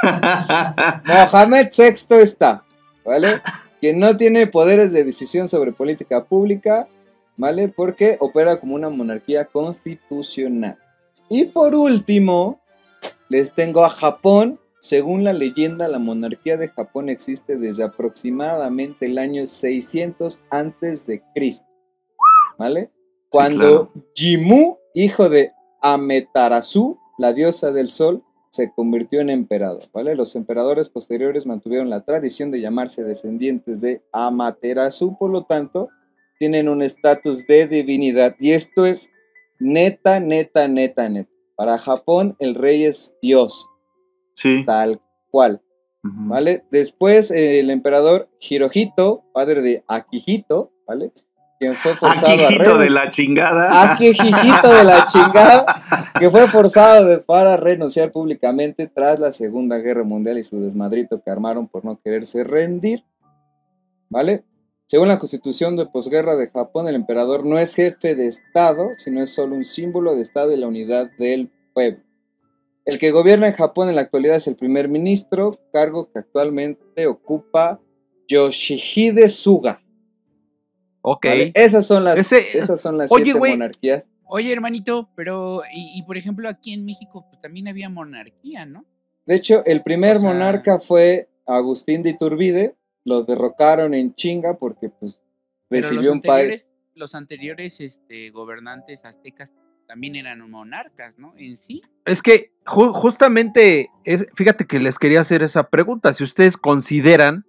Mohamed 1.05 1.67
VI 1.75 2.15
está, 2.21 2.63
¿vale? 3.05 3.41
Quien 3.79 3.97
no 3.99 4.17
tiene 4.17 4.45
poderes 4.47 4.91
de 4.91 5.03
decisión 5.03 5.47
sobre 5.47 5.71
política 5.71 6.23
pública, 6.25 6.87
¿vale? 7.39 7.69
Porque 7.69 8.17
opera 8.19 8.59
como 8.59 8.75
una 8.75 8.89
monarquía 8.89 9.45
constitucional. 9.45 10.77
Y 11.29 11.45
por 11.45 11.73
último, 11.73 12.59
les 13.29 13.53
tengo 13.53 13.85
a 13.85 13.89
Japón. 13.89 14.59
Según 14.81 15.23
la 15.23 15.33
leyenda, 15.33 15.87
la 15.87 15.99
monarquía 15.99 16.57
de 16.57 16.67
Japón 16.67 17.09
existe 17.09 17.57
desde 17.57 17.83
aproximadamente 17.83 19.05
el 19.05 19.17
año 19.17 19.47
600 19.47 20.39
antes 20.49 21.05
de 21.05 21.21
Cristo, 21.33 21.65
¿vale? 22.57 22.91
Cuando 23.29 23.91
Jimmu, 24.15 24.77
hijo 24.93 25.29
de 25.29 25.51
Ametarasu, 25.81 26.97
la 27.17 27.33
diosa 27.33 27.71
del 27.71 27.89
sol, 27.89 28.23
se 28.51 28.71
convirtió 28.71 29.21
en 29.21 29.29
emperador, 29.29 29.83
¿vale? 29.93 30.15
Los 30.15 30.35
emperadores 30.35 30.89
posteriores 30.89 31.45
mantuvieron 31.45 31.89
la 31.89 32.03
tradición 32.03 32.51
de 32.51 32.61
llamarse 32.61 33.03
descendientes 33.03 33.81
de 33.81 34.01
Amaterasu, 34.11 35.17
por 35.17 35.29
lo 35.29 35.43
tanto, 35.43 35.89
tienen 36.39 36.69
un 36.69 36.81
estatus 36.81 37.45
de 37.45 37.67
divinidad. 37.67 38.35
Y 38.39 38.53
esto 38.53 38.85
es 38.85 39.09
neta, 39.59 40.19
neta, 40.19 40.67
neta, 40.67 41.09
neta. 41.09 41.29
Para 41.55 41.77
Japón, 41.77 42.35
el 42.39 42.55
rey 42.55 42.85
es 42.85 43.13
Dios, 43.21 43.67
Sí. 44.33 44.63
tal 44.65 45.01
cual. 45.29 45.61
¿vale? 46.01 46.63
Después, 46.71 47.29
eh, 47.29 47.59
el 47.59 47.69
emperador 47.69 48.29
Hirohito, 48.39 49.25
padre 49.33 49.61
de 49.61 49.83
Akihito, 49.85 50.71
¿vale? 50.87 51.11
Quien 51.59 51.75
fue 51.75 51.93
forzado 51.93 52.25
a 52.31 52.33
Aquijito 52.45 52.77
de 52.77 52.89
la 52.89 53.09
chingada. 53.09 53.91
Akihito 53.91 54.73
de 54.73 54.83
la 54.85 55.05
chingada, 55.11 55.65
que 56.17 56.29
fue 56.29 56.47
forzado 56.47 57.05
de- 57.05 57.17
para 57.17 57.57
renunciar 57.57 58.13
públicamente 58.13 58.87
tras 58.87 59.19
la 59.19 59.33
Segunda 59.33 59.77
Guerra 59.79 60.05
Mundial 60.05 60.37
y 60.37 60.45
su 60.45 60.61
desmadrito 60.61 61.21
que 61.21 61.29
armaron 61.31 61.67
por 61.67 61.83
no 61.83 61.99
quererse 62.01 62.45
rendir. 62.45 63.03
¿Vale? 64.09 64.45
Según 64.91 65.07
la 65.07 65.19
constitución 65.19 65.75
de 65.77 65.85
posguerra 65.85 66.35
de 66.35 66.47
Japón, 66.47 66.87
el 66.87 66.95
emperador 66.95 67.45
no 67.45 67.59
es 67.59 67.75
jefe 67.75 68.15
de 68.15 68.25
Estado, 68.25 68.89
sino 68.97 69.21
es 69.21 69.31
solo 69.31 69.55
un 69.55 69.63
símbolo 69.63 70.15
de 70.15 70.23
Estado 70.23 70.51
y 70.51 70.57
la 70.57 70.65
unidad 70.67 71.11
del 71.19 71.51
pueblo. 71.75 72.03
El 72.85 72.97
que 72.97 73.11
gobierna 73.11 73.47
en 73.47 73.53
Japón 73.53 73.89
en 73.89 73.95
la 73.95 74.01
actualidad 74.01 74.37
es 74.37 74.47
el 74.47 74.55
primer 74.55 74.89
ministro, 74.89 75.51
cargo 75.71 76.11
que 76.11 76.17
actualmente 76.17 77.05
ocupa 77.05 77.79
Yoshihide 78.27 79.29
Suga. 79.29 79.79
Ok. 81.01 81.23
¿vale? 81.27 81.51
Esas 81.53 81.85
son 81.85 82.03
las, 82.03 82.17
Ese- 82.17 82.57
esas 82.57 82.81
son 82.81 82.97
las 82.97 83.11
Oye, 83.11 83.25
siete 83.25 83.39
monarquías. 83.39 84.07
Oye, 84.25 84.51
hermanito, 84.51 85.11
pero, 85.15 85.61
y, 85.71 85.99
y 85.99 86.01
por 86.01 86.17
ejemplo, 86.17 86.49
aquí 86.49 86.73
en 86.73 86.83
México 86.85 87.27
pues, 87.29 87.39
también 87.39 87.67
había 87.67 87.89
monarquía, 87.89 88.65
¿no? 88.65 88.85
De 89.27 89.35
hecho, 89.35 89.63
el 89.67 89.83
primer 89.83 90.17
O 90.17 90.21
sea- 90.21 90.29
monarca 90.33 90.79
fue 90.79 91.29
Agustín 91.45 92.01
de 92.01 92.09
Iturbide. 92.09 92.75
Los 93.09 93.25
derrocaron 93.27 93.93
en 93.95 94.13
chinga 94.13 94.53
porque 94.53 94.89
pues 94.89 95.19
recibió 95.69 96.11
un 96.13 96.21
país. 96.21 96.69
los 96.95 97.15
anteriores 97.15 97.79
este, 97.81 98.29
gobernantes 98.29 99.03
aztecas 99.05 99.51
también 99.87 100.15
eran 100.15 100.47
monarcas, 100.51 101.17
¿no? 101.17 101.33
En 101.37 101.55
sí. 101.55 101.81
Es 102.05 102.21
que 102.21 102.53
ju- 102.65 102.93
justamente, 102.93 103.89
es, 104.03 104.27
fíjate 104.35 104.67
que 104.67 104.79
les 104.79 104.99
quería 104.99 105.21
hacer 105.21 105.41
esa 105.41 105.69
pregunta. 105.69 106.13
Si 106.13 106.23
ustedes 106.23 106.55
consideran 106.57 107.45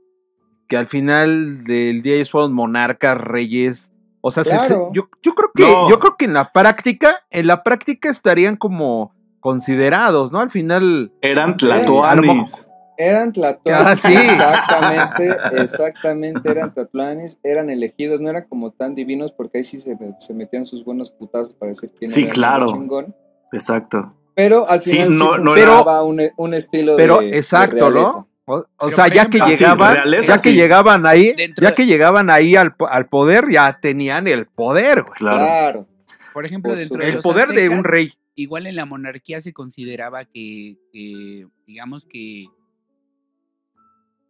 que 0.67 0.79
al 0.79 0.87
final 0.87 1.65
del 1.65 2.01
día 2.01 2.15
ellos 2.15 2.31
fueron 2.31 2.55
monarcas, 2.55 3.19
reyes, 3.21 3.93
o 4.23 4.31
sea, 4.31 4.45
se- 4.45 4.55
yo, 4.95 5.11
yo 5.23 5.35
creo 5.35 5.51
que, 5.55 5.63
No. 5.65 5.91
yo 5.91 5.99
creo 5.99 6.17
que 6.17 6.25
en 6.25 6.33
la 6.33 6.51
práctica, 6.53 7.19
en 7.31 7.47
la 7.49 7.63
práctica 7.63 8.09
estarían 8.09 8.57
como 8.57 9.15
considerados, 9.41 10.33
¿no? 10.33 10.41
Al 10.41 10.51
final, 10.51 11.13
Eran 11.23 11.57
tlatoanis. 11.59 12.69
Eran 13.03 13.33
tlatoanis. 13.33 13.87
Ah, 13.87 13.97
sí. 13.97 14.13
Exactamente, 14.15 15.63
exactamente. 15.63 16.51
Eran 16.51 16.75
tlatoanis, 16.75 17.39
eran 17.43 17.71
elegidos, 17.71 18.21
no 18.21 18.29
eran 18.31 18.45
como 18.49 18.73
tan 18.73 18.95
divinos 18.95 19.33
porque 19.33 19.59
ahí 19.59 19.65
sí 19.65 19.79
se, 19.79 19.97
se 20.19 20.35
metían 20.35 20.67
sus 20.67 20.85
buenos 20.85 21.11
putazos 21.11 21.55
para 21.55 21.71
decir 21.71 21.91
quién 21.99 22.11
Sí, 22.11 22.21
era 22.23 22.29
el 22.29 22.35
claro. 22.35 22.67
chingón. 22.67 23.15
Exacto. 23.53 24.15
Pero 24.35 24.69
al 24.69 24.83
Sí, 24.83 24.93
final 24.93 25.09
sí, 25.13 25.19
no- 25.19 25.39
no 25.39 25.57
era- 25.57 26.03
un, 26.03 26.21
un 26.37 26.55
estilo 26.55 26.97
pero 26.97 27.21
de, 27.21 27.31
de 27.31 27.37
exacto, 27.39 27.91
realeza. 27.91 28.27
¿no? 28.47 28.67
O, 28.79 28.91
sea, 28.91 29.07
ya 29.09 29.31
que 29.31 29.39
sí, 29.39 29.45
llegaban, 29.47 29.95
realeza, 29.95 30.37
ya 30.37 30.43
que 30.43 30.51
sí. 30.51 30.55
llegaban 30.57 31.07
ahí, 31.07 31.33
Dentro 31.37 31.63
ya 31.63 31.69
de- 31.71 31.75
que 31.77 31.87
llegaban 31.87 32.31
ahí 32.31 32.57
al, 32.57 32.75
al 32.89 33.07
poder, 33.09 33.45
ya 33.51 33.79
tenían 33.81 34.27
el 34.27 34.47
poder, 34.47 35.03
güey. 35.03 35.15
Claro. 35.19 35.39
Claro. 35.39 35.87
Por 36.33 36.45
ejemplo, 36.47 36.73
Por 36.73 36.79
dentro 36.79 36.99
de 37.01 37.09
El 37.09 37.15
los 37.17 37.23
poder 37.23 37.49
de 37.51 37.69
un 37.69 37.85
rey. 37.85 38.13
Igual 38.35 38.67
en 38.67 38.75
la 38.77 38.87
monarquía 38.87 39.41
se 39.41 39.53
consideraba 39.53 40.25
que, 40.25 40.79
que, 40.93 41.47
digamos 41.67 42.07
que 42.07 42.47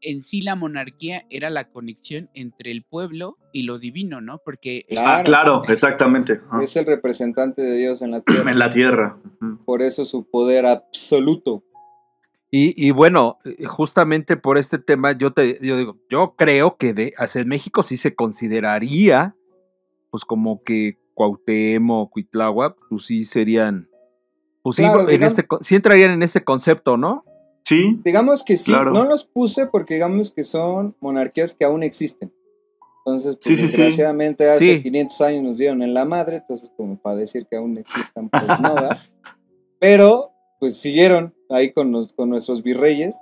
en 0.02 0.22
sí 0.22 0.40
la 0.42 0.56
monarquía 0.56 1.26
era 1.30 1.50
la 1.50 1.70
conexión 1.70 2.30
entre 2.34 2.70
el 2.70 2.82
pueblo 2.82 3.36
y 3.52 3.62
lo 3.62 3.78
divino, 3.78 4.20
¿no? 4.20 4.40
Porque 4.44 4.86
eh, 4.88 4.96
Ah, 4.98 5.22
claro, 5.24 5.62
exactamente. 5.68 6.40
Ah, 6.50 6.60
Es 6.62 6.76
el 6.76 6.86
representante 6.86 7.62
de 7.62 7.76
Dios 7.76 8.02
en 8.02 8.10
la 8.12 8.20
tierra. 8.24 8.50
En 8.50 8.58
la 8.58 8.70
tierra. 8.70 9.18
Por 9.64 9.82
eso 9.82 10.04
su 10.04 10.28
poder 10.28 10.66
absoluto. 10.66 11.64
Y, 12.50 12.74
y 12.76 12.90
bueno, 12.90 13.38
eh, 13.44 13.64
justamente 13.64 14.36
por 14.36 14.58
este 14.58 14.78
tema, 14.78 15.12
yo 15.12 15.32
te 15.32 15.58
yo 15.62 15.76
digo, 15.76 15.98
yo 16.10 16.34
creo 16.36 16.76
que 16.76 16.92
de, 16.92 17.12
en 17.34 17.48
México 17.48 17.82
sí 17.82 17.96
se 17.96 18.14
consideraría, 18.14 19.36
pues 20.10 20.24
como 20.24 20.62
que 20.64 20.98
Cuauhtémoc, 21.14 22.10
Cuitláhuac, 22.10 22.76
pues 22.88 23.06
sí 23.06 23.24
serían, 23.24 23.88
pues 24.62 24.76
sí, 24.76 24.82
Claro, 24.82 25.08
en 25.08 25.22
este, 25.22 25.46
sí 25.60 25.76
entrarían 25.76 26.10
en 26.10 26.22
este 26.24 26.42
concepto, 26.42 26.96
¿no? 26.96 27.24
Sí, 27.70 28.00
Digamos 28.04 28.42
que 28.42 28.56
sí, 28.56 28.72
Claro. 28.72 28.90
no 28.92 29.04
los 29.04 29.24
puse 29.24 29.66
porque 29.66 29.94
digamos 29.94 30.32
que 30.32 30.42
son 30.44 30.94
monarquías 31.00 31.52
que 31.54 31.64
aún 31.64 31.82
existen. 31.82 32.32
Entonces, 33.06 33.36
pues, 33.36 33.44
Sí, 33.44 33.56
sí, 33.56 33.68
sí. 33.68 33.76
desgraciadamente 33.80 34.48
hace 34.50 34.76
Sí. 34.76 34.82
500 34.82 35.20
años 35.22 35.42
nos 35.44 35.58
dieron 35.58 35.82
en 35.82 35.94
la 35.94 36.04
madre, 36.04 36.36
entonces 36.38 36.70
como 36.76 36.96
para 37.00 37.16
decir 37.16 37.46
que 37.50 37.56
aún 37.56 37.78
existan, 37.78 38.28
pues 38.32 38.60
no, 38.60 38.74
¿verdad? 38.74 38.98
Pero, 39.78 40.32
pues 40.58 40.76
siguieron 40.76 41.32
ahí 41.48 41.72
con, 41.72 41.90
nos- 41.90 42.12
con 42.12 42.28
nuestros 42.28 42.62
virreyes 42.62 43.16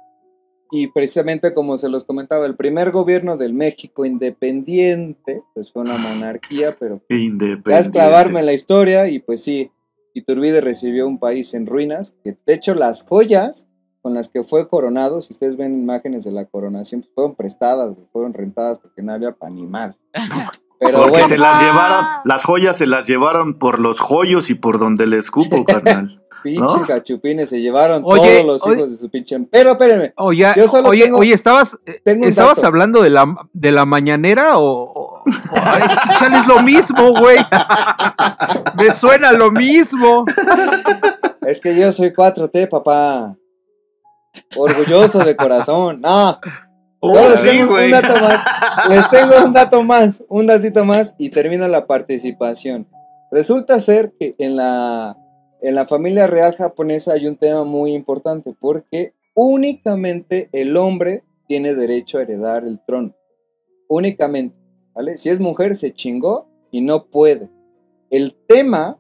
y 0.71 0.89
precisamente 0.89 1.55
como 1.55 1.79
se 1.79 1.89
los 1.89 2.05
comentaba, 2.05 2.45
el 2.47 2.57
primer 2.57 2.91
gobierno 2.91 3.37
del 3.37 3.53
México 3.55 4.05
independiente, 4.05 5.43
pues 5.55 5.71
fue 5.73 5.83
una 5.83 5.97
monarquía, 5.97 6.75
pero 6.79 7.01
independiente. 7.09 7.71
ya 7.71 7.79
es 7.79 7.89
clavarme 7.89 8.41
en 8.41 8.47
la 8.47 8.53
historia 8.55 9.09
y 9.09 9.19
pues 9.21 9.43
sí, 9.45 9.71
Iturbide 10.15 10.61
recibió 10.61 11.07
un 11.07 11.19
país 11.21 11.55
en 11.55 11.67
ruinas, 11.67 12.15
que 12.25 12.37
de 12.45 12.55
hecho 12.55 12.75
las 12.75 13.03
joyas 13.05 13.67
con 14.09 14.15
las 14.15 14.29
que 14.31 14.43
fue 14.43 14.67
coronado, 14.69 15.21
si 15.21 15.35
ustedes 15.35 15.59
ven 15.59 15.75
imágenes 15.79 16.25
de 16.25 16.33
la 16.33 16.47
coronación, 16.47 17.03
pues, 17.03 17.13
fueron 17.15 17.35
prestadas, 17.35 17.93
fueron 18.11 18.33
rentadas 18.33 18.79
porque 18.79 19.03
no 19.03 19.13
había 19.13 19.33
para 19.33 19.53
ni 19.53 19.67
madre. 19.67 19.97
Pero 20.81 20.99
Porque 20.99 21.11
bueno, 21.11 21.27
se 21.27 21.37
las 21.39 21.61
llevaron, 21.61 22.07
las 22.25 22.45
joyas 22.45 22.77
se 22.79 22.87
las 22.87 23.07
llevaron 23.09 23.55
por 23.59 23.81
los 23.81 23.99
joyos 24.01 24.49
y 24.49 24.55
por 24.55 24.79
donde 24.79 25.07
les 25.09 25.31
cupo, 25.31 25.65
carnal. 25.65 26.23
pinches 26.45 26.63
¿no? 26.63 26.87
cachupines 26.87 27.49
se 27.49 27.61
llevaron 27.61 28.03
Oye, 28.07 28.43
todos 28.43 28.47
los 28.47 28.63
oye. 28.63 28.77
hijos 28.77 28.91
de 28.93 28.97
su 28.97 29.11
pinche... 29.11 29.41
Pero 29.51 29.73
espérenme, 29.73 30.13
Oye, 30.17 30.47
Yo 30.57 30.69
solo 30.69 30.89
oye, 30.91 31.03
tengo- 31.07 31.19
oye, 31.19 31.35
¿estabas, 31.35 31.79
eh, 31.85 32.01
tengo 32.05 32.25
¿estabas 32.27 32.63
hablando 32.65 33.03
de 33.03 33.11
la, 33.11 33.27
de 33.53 33.73
la 33.73 33.85
mañanera 33.87 34.57
o, 34.59 34.85
o- 34.85 35.19
o- 35.19 35.23
ah, 35.57 35.79
es 35.85 35.95
que 35.97 36.19
chale, 36.19 36.37
es 36.39 36.47
lo 36.47 36.63
mismo, 36.63 37.13
güey? 37.21 37.39
Me 38.77 38.91
suena 38.93 39.33
lo 39.33 39.51
mismo. 39.51 40.25
es 41.45 41.61
que 41.61 41.77
yo 41.77 41.93
soy 41.93 42.11
4T, 42.11 42.69
papá. 42.69 43.37
Orgulloso 44.57 45.21
de 45.25 45.37
corazón. 45.37 46.01
No, 46.01 46.39
Oh, 47.01 47.13
No, 47.13 47.29
les 47.29 47.41
sí, 47.41 47.49
tengo 47.49 47.75
un 47.75 47.91
dato 47.91 48.21
más. 48.21 48.45
Les 48.89 49.11
tengo 49.11 49.45
un 49.45 49.53
dato 49.53 49.83
más, 49.83 50.25
un 50.29 50.47
datito 50.47 50.85
más 50.85 51.15
y 51.19 51.31
termino 51.31 51.67
la 51.69 51.87
participación. 51.87 52.89
Resulta 53.31 53.81
ser 53.81 54.13
que 54.19 54.35
en 54.39 54.57
la, 54.57 55.17
en 55.61 55.75
la 55.75 55.87
familia 55.87 56.27
real 56.27 56.55
japonesa 56.55 57.13
hay 57.13 57.27
un 57.27 57.37
tema 57.37 57.65
muy 57.65 57.93
importante 57.93 58.55
porque 58.59 59.15
únicamente 59.35 60.49
el 60.53 60.77
hombre 60.77 61.25
tiene 61.47 61.75
derecho 61.75 62.19
a 62.19 62.23
heredar 62.23 62.65
el 62.65 62.81
trono. 62.85 63.15
Únicamente, 63.89 64.57
¿vale? 64.95 65.19
Si 65.19 65.29
es 65.29 65.41
mujer 65.41 65.75
se 65.75 65.93
chingó 65.93 66.49
y 66.71 66.81
no 66.81 67.07
puede. 67.07 67.51
El 68.11 68.37
tema 68.49 68.99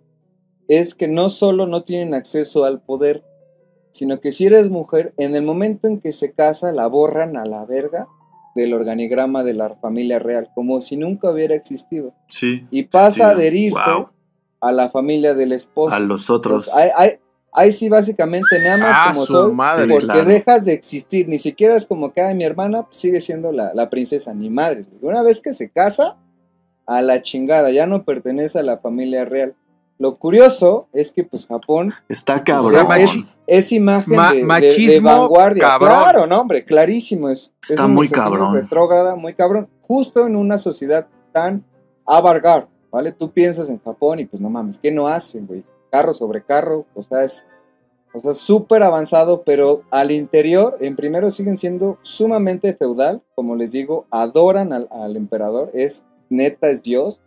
es 0.69 0.95
que 0.95 1.09
no 1.09 1.31
solo 1.31 1.67
no 1.67 1.83
tienen 1.83 2.15
acceso 2.15 2.65
al 2.65 2.81
poder, 2.83 3.25
sino 3.99 4.21
que 4.21 4.33
si 4.33 4.47
eres 4.47 4.71
mujer, 4.71 5.13
en 5.17 5.35
el 5.35 5.43
momento 5.43 5.89
en 5.89 6.01
que 6.01 6.13
se 6.13 6.33
casa, 6.33 6.73
la 6.73 6.87
borran 6.87 7.37
a 7.37 7.45
la 7.45 7.65
verga 7.65 8.07
del 8.55 8.75
organigrama 8.75 9.45
de 9.45 9.55
la 9.55 9.77
familia 9.77 10.19
real, 10.19 10.51
como 10.55 10.81
si 10.81 10.97
nunca 10.97 11.31
hubiera 11.31 11.55
existido. 11.55 12.15
Sí. 12.29 12.67
Y 12.71 12.85
pasa 12.85 13.29
a 13.29 13.31
adherirse 13.33 13.79
wow. 13.93 14.07
a 14.61 14.73
la 14.73 14.89
familia 14.89 15.35
del 15.35 15.53
esposo. 15.53 15.95
A 15.95 16.01
los 16.01 16.31
otros. 16.31 16.69
Entonces, 16.69 17.19
ahí, 17.53 17.73
sí, 17.73 17.89
básicamente, 17.89 18.49
me 18.63 18.69
amas 18.71 18.93
Ah, 18.93 19.15
como 19.15 19.53
madre. 19.53 19.87
porque 19.89 20.07
claro. 20.07 20.25
dejas 20.29 20.65
de 20.65 20.73
existir. 20.73 21.29
Ni 21.29 21.39
siquiera 21.39 21.77
es 21.77 21.87
como 21.87 22.13
que 22.13 22.21
"Ay, 22.21 22.35
mi 22.35 22.45
hermana 22.45 22.85
pues, 22.85 22.97
sigue 22.99 23.21
siendo 23.21 23.53
la, 23.53 23.73
la 23.75 23.91
princesa, 23.91 24.35
ni 24.35 24.51
madres. 24.51 24.89
Una 25.03 25.23
vez 25.23 25.41
que 25.41 25.53
se 25.55 25.71
casa, 25.71 26.17
a 26.87 27.03
la 27.03 27.21
chingada, 27.23 27.71
ya 27.71 27.87
no 27.87 28.05
pertenece 28.05 28.59
a 28.59 28.63
la 28.63 28.79
familia 28.79 29.25
real. 29.25 29.55
Lo 29.99 30.17
curioso 30.17 30.89
es 30.93 31.11
que, 31.11 31.25
pues, 31.25 31.47
Japón 31.47 31.93
Está 32.09 32.37
O 32.37 32.45
cabrón. 32.45 32.87
sea, 32.87 32.99
es, 32.99 33.11
es 33.49 33.73
imagen 33.73 34.15
Ma- 34.15 34.29
de- 34.31 34.35
de, 34.37 34.41
de 34.43 34.47
machismo, 34.47 35.09
vanguardia. 35.09 35.63
cabrón. 35.65 35.89
Claro, 35.89 36.27
no, 36.27 36.41
hombre, 36.41 36.65
clarísimo. 36.65 37.29
Es, 37.29 37.53
es 37.63 37.71
Está 37.71 37.89
muy 37.89 38.09
cabrón. 38.09 38.55
Retrógrada, 38.55 39.17
muy 39.17 39.35
cabrón. 39.35 39.69
Justo 39.83 40.27
en 40.27 40.37
una 40.37 40.59
sociedad 40.59 41.09
tan 41.33 41.65
abargar, 42.07 42.69
¿vale? 42.93 43.13
Tú 43.13 43.31
piensas 43.33 43.69
en 43.71 43.81
Japón 43.83 44.21
y 44.21 44.27
pues 44.27 44.41
no 44.41 44.49
mames, 44.51 44.79
¿qué 44.79 44.91
no 44.93 45.09
hacen, 45.09 45.47
güey? 45.47 45.65
Carro 45.91 46.15
sobre 46.15 46.43
carro, 46.43 46.87
o 46.95 47.03
sea, 47.03 47.25
es 47.25 47.45
o 48.15 48.21
sea, 48.21 48.33
súper 48.35 48.83
avanzado, 48.83 49.43
pero 49.43 49.83
al 49.91 50.11
interior, 50.11 50.77
en 50.81 50.97
primero 50.97 51.31
siguen 51.31 51.59
siendo 51.59 51.99
sumamente 52.03 52.73
feudal, 52.75 53.23
como 53.35 53.55
les 53.57 53.73
digo, 53.73 54.07
adoran 54.11 54.73
al, 54.73 54.89
al 54.91 55.17
emperador, 55.17 55.71
es 55.75 56.05
neta, 56.31 56.71
es 56.71 56.83
Dios, 56.83 57.21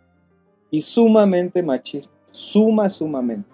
y 0.70 0.80
sumamente 0.82 1.62
machista, 1.62 2.11
suma, 2.32 2.88
sumamente. 2.90 3.48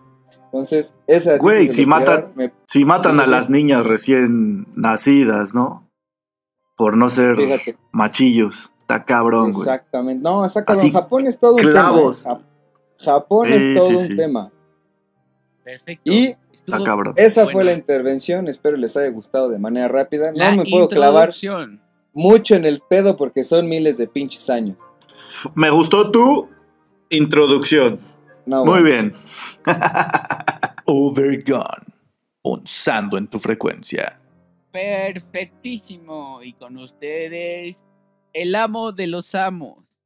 Entonces, 0.46 0.94
esa 1.06 1.36
Güey, 1.36 1.68
si 1.68 1.84
matan- 1.84 2.32
me- 2.34 2.52
Si 2.66 2.84
matan 2.84 3.20
a 3.20 3.26
las 3.26 3.50
niñas 3.50 3.84
recién 3.86 4.66
nacidas, 4.74 5.54
¿no? 5.54 5.86
Por 6.76 6.96
no 6.96 7.10
ser 7.10 7.36
fíjate, 7.36 7.76
machillos. 7.92 8.72
Está 8.78 9.04
cabrón, 9.04 9.52
güey. 9.52 9.62
exactamente. 9.68 10.22
No, 10.22 10.44
está 10.46 10.64
cabrón. 10.64 10.80
Así, 10.80 10.90
Japón 10.92 11.26
es 11.26 11.38
todo 11.38 11.56
un 11.56 11.62
clavos. 11.62 12.22
tema. 12.22 12.34
¿eh? 12.34 12.38
Ja- 13.04 13.12
Japón 13.12 13.48
Sí, 13.48 13.54
es 13.54 13.74
todo 13.76 13.88
sí, 13.88 13.94
un 13.96 14.06
sí. 14.06 14.16
tema. 14.16 14.52
Perfecto. 15.64 16.02
Y 16.10 16.36
Está 16.52 16.82
cabrón. 16.82 17.12
esa 17.16 17.46
fue 17.46 17.62
la 17.64 17.74
intervención. 17.74 18.48
Espero 18.48 18.76
les 18.78 18.96
haya 18.96 19.10
gustado 19.10 19.50
de 19.50 19.58
manera 19.58 19.88
rápida. 19.88 20.32
No 20.32 20.38
La 20.38 20.52
me 20.52 20.64
puedo 20.64 20.88
clavar 20.88 21.30
mucho 22.14 22.54
en 22.54 22.64
el 22.64 22.80
pedo 22.88 23.16
porque 23.16 23.44
son 23.44 23.68
miles 23.68 23.98
de 23.98 24.08
pinches 24.08 24.48
años. 24.48 24.76
Me 25.54 25.68
gustó 25.70 26.10
tu 26.10 26.48
introducción. 27.10 27.98
No, 28.48 28.64
Muy 28.64 28.80
bueno. 28.80 28.84
bien. 28.86 29.12
Overgone. 30.86 31.84
Punzando 32.40 33.18
en 33.18 33.26
tu 33.28 33.38
frecuencia. 33.38 34.18
Perfectísimo. 34.72 36.42
Y 36.42 36.54
con 36.54 36.78
ustedes, 36.78 37.84
el 38.32 38.54
amo 38.54 38.92
de 38.92 39.06
los 39.06 39.34
amos. 39.34 39.98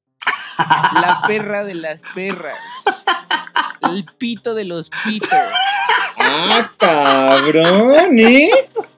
La 0.58 1.22
perra 1.28 1.62
de 1.64 1.74
las 1.74 2.02
perras. 2.14 2.58
El 3.88 4.04
pito 4.18 4.54
de 4.54 4.64
los 4.64 4.90
pitos. 5.04 5.28
Ah, 6.18 6.72
cabrón, 6.78 8.18
¿eh? 8.18 8.50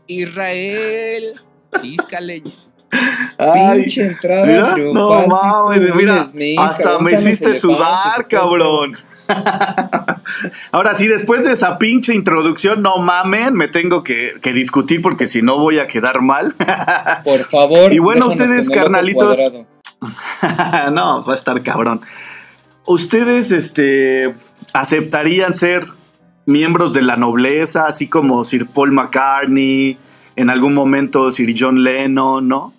Israel 0.06 1.32
Iscaleño. 1.82 2.52
Ay, 3.38 3.82
Pinche 3.82 4.06
entrada 4.06 4.46
mira, 4.46 4.76
no 4.92 5.26
mames, 5.26 5.94
mira, 5.94 6.24
hasta 6.64 6.98
me 7.00 7.12
hiciste 7.12 7.46
elefantes, 7.50 7.60
sudar, 7.60 8.28
cabrón. 8.28 8.96
Ahora 10.72 10.94
sí, 10.94 11.06
después 11.06 11.44
de 11.44 11.52
esa 11.52 11.78
pinche 11.78 12.14
introducción, 12.14 12.82
no 12.82 12.98
mamen, 12.98 13.54
me 13.54 13.68
tengo 13.68 14.02
que, 14.02 14.34
que 14.40 14.52
discutir 14.52 15.02
porque 15.02 15.26
si 15.26 15.42
no 15.42 15.58
voy 15.58 15.78
a 15.78 15.86
quedar 15.86 16.22
mal. 16.22 16.54
Por 17.24 17.44
favor. 17.44 17.92
Y 17.92 17.98
bueno, 17.98 18.26
ustedes, 18.28 18.70
carnalitos, 18.70 19.38
no, 20.92 21.24
va 21.24 21.32
a 21.32 21.36
estar 21.36 21.62
cabrón. 21.62 22.00
¿Ustedes 22.86 23.50
este, 23.50 24.34
aceptarían 24.72 25.54
ser 25.54 25.84
miembros 26.46 26.92
de 26.92 27.02
la 27.02 27.16
nobleza, 27.16 27.86
así 27.86 28.08
como 28.08 28.44
Sir 28.44 28.66
Paul 28.66 28.92
McCartney, 28.92 29.98
en 30.36 30.50
algún 30.50 30.74
momento 30.74 31.30
Sir 31.32 31.54
John 31.58 31.82
Lennon, 31.82 32.46
¿no? 32.46 32.74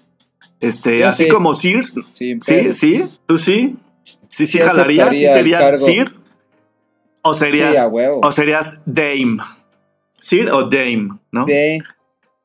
Este, 0.60 1.00
Yo 1.00 1.08
así 1.08 1.26
sí. 1.26 1.30
como 1.30 1.56
Sir, 1.56 1.84
Sí, 2.14 2.40
sí, 2.42 2.74
sí, 2.74 3.10
tú 3.26 3.38
sí, 3.38 3.76
sí, 4.04 4.18
sí, 4.30 4.46
Sí 4.46 4.60
jalarías, 4.60 5.10
sí 5.10 5.28
serías. 5.28 5.84
Sir, 5.84 6.12
o 7.26 7.34
serías, 7.34 7.76
Sí, 7.76 7.82
a 7.82 7.88
huevo. 7.88 8.22
o 8.24 8.32
serías 8.32 8.80
Dame, 8.86 9.38
Sir 10.20 10.50
o 10.52 10.64
Dame, 10.70 11.10
¿no? 11.32 11.46
De- 11.46 11.82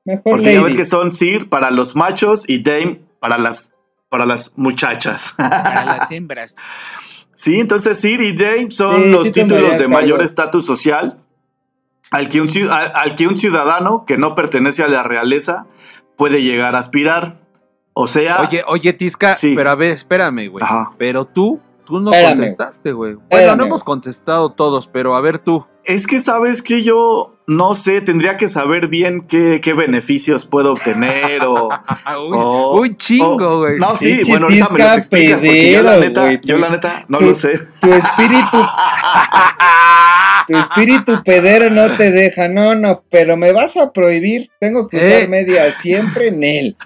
Mejor 0.04 0.22
Porque 0.32 0.54
ya 0.54 0.62
ves 0.62 0.74
que 0.74 0.84
son 0.86 1.12
Sir 1.12 1.48
para 1.48 1.70
los 1.70 1.94
machos 1.94 2.44
y 2.48 2.62
Dame 2.62 3.00
para 3.20 3.36
las, 3.38 3.74
para 4.08 4.24
las 4.26 4.52
muchachas. 4.56 5.34
Para 5.36 5.84
las 5.84 6.10
hembras. 6.10 6.54
Sí, 7.34 7.60
entonces 7.60 7.98
Sir 7.98 8.20
y 8.22 8.32
Dame 8.32 8.70
son 8.70 9.02
Sí, 9.02 9.10
los 9.10 9.22
sí 9.24 9.30
títulos 9.32 9.78
de 9.78 9.86
mayor 9.88 10.22
estatus 10.22 10.64
social 10.66 11.18
al 12.10 12.28
que, 12.28 12.40
un, 12.40 12.48
al, 12.70 12.90
al 12.94 13.14
que 13.14 13.28
un 13.28 13.36
ciudadano 13.36 14.04
que 14.06 14.16
no 14.18 14.34
pertenece 14.34 14.82
a 14.82 14.88
la 14.88 15.02
realeza 15.02 15.66
puede 16.16 16.42
llegar 16.42 16.74
a 16.74 16.78
aspirar. 16.80 17.38
O 17.92 18.08
sea, 18.08 18.40
Oye, 18.40 18.62
oye, 18.66 18.92
Tisca, 18.94 19.36
Sí. 19.36 19.52
pero 19.54 19.70
a 19.70 19.74
ver, 19.74 19.90
espérame, 19.92 20.48
güey. 20.48 20.64
Ajá. 20.64 20.92
Pero 20.98 21.26
tú, 21.26 21.60
tú 21.90 22.00
no 22.00 22.10
Espérame. 22.12 22.36
contestaste, 22.38 22.92
güey. 22.92 23.14
Bueno, 23.14 23.26
Espérame. 23.30 23.58
no 23.58 23.64
hemos 23.66 23.84
contestado 23.84 24.52
todos, 24.52 24.86
pero 24.86 25.14
a 25.16 25.20
ver 25.20 25.38
tú. 25.38 25.66
Es 25.84 26.06
que 26.06 26.20
sabes 26.20 26.62
que 26.62 26.82
yo 26.82 27.30
no 27.46 27.74
sé, 27.74 28.00
tendría 28.02 28.36
que 28.36 28.48
saber 28.48 28.88
bien 28.88 29.22
qué, 29.22 29.60
qué 29.62 29.72
beneficios 29.74 30.44
puedo 30.46 30.72
obtener 30.72 31.42
o. 31.44 31.68
Uy, 32.78 32.90
o- 32.92 32.96
chingo, 32.96 33.58
güey. 33.58 33.78
No, 33.78 33.96
sí, 33.96 34.20
bueno, 34.28 34.46
ahorita 34.46 34.68
me 34.70 34.78
los 34.84 34.96
explicas 34.98 35.40
porque 35.40 35.72
yo 35.72 35.82
la 35.82 35.96
neta, 35.98 36.32
yo 36.42 36.58
la 36.58 36.68
neta 36.70 37.04
no 37.08 37.18
tu- 37.18 37.24
lo 37.26 37.34
sé. 37.34 37.58
Tu 37.80 37.92
espíritu. 37.92 38.58
tu 40.48 40.56
espíritu 40.56 41.22
pedero 41.24 41.70
no 41.70 41.96
te 41.96 42.10
deja. 42.10 42.48
No, 42.48 42.74
no, 42.74 43.02
pero 43.10 43.36
me 43.36 43.52
vas 43.52 43.76
a 43.76 43.92
prohibir. 43.92 44.50
Tengo 44.60 44.88
que 44.88 44.96
usar 44.98 45.10
Eh. 45.10 45.28
media 45.28 45.70
siempre 45.72 46.28
en 46.28 46.44
él. 46.44 46.76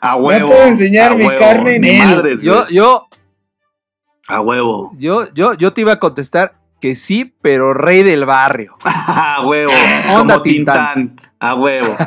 A 0.00 0.16
huevo. 0.16 0.48
puedo 0.48 0.64
enseñar 0.64 1.12
a 1.12 1.14
mi 1.14 1.24
huevo, 1.24 1.38
carne 1.38 1.76
en 1.76 1.80
ni 1.82 1.88
él. 1.90 1.98
madres, 2.08 2.42
Yo, 2.42 2.68
yo, 2.68 3.06
A 4.28 4.40
huevo. 4.40 4.92
yo, 4.98 5.32
yo, 5.34 5.54
yo 5.54 5.72
te 5.72 5.80
iba 5.80 5.92
a 5.92 5.98
contestar 5.98 6.54
que 6.80 6.96
sí, 6.96 7.32
pero 7.40 7.74
rey 7.74 8.02
del 8.02 8.26
barrio. 8.26 8.76
A 8.84 9.46
huevo. 9.46 9.72
Onda 10.10 10.34
Como 10.34 10.42
Tintán. 10.42 11.16
A 11.38 11.54
huevo. 11.54 11.96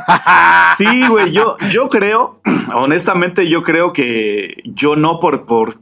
Sí, 0.78 1.08
güey, 1.08 1.32
yo, 1.32 1.56
yo 1.70 1.90
creo, 1.90 2.42
honestamente, 2.76 3.48
yo 3.48 3.64
creo 3.64 3.94
que 3.94 4.62
yo 4.66 4.98
no 4.98 5.20
por, 5.20 5.46
por. 5.46 5.80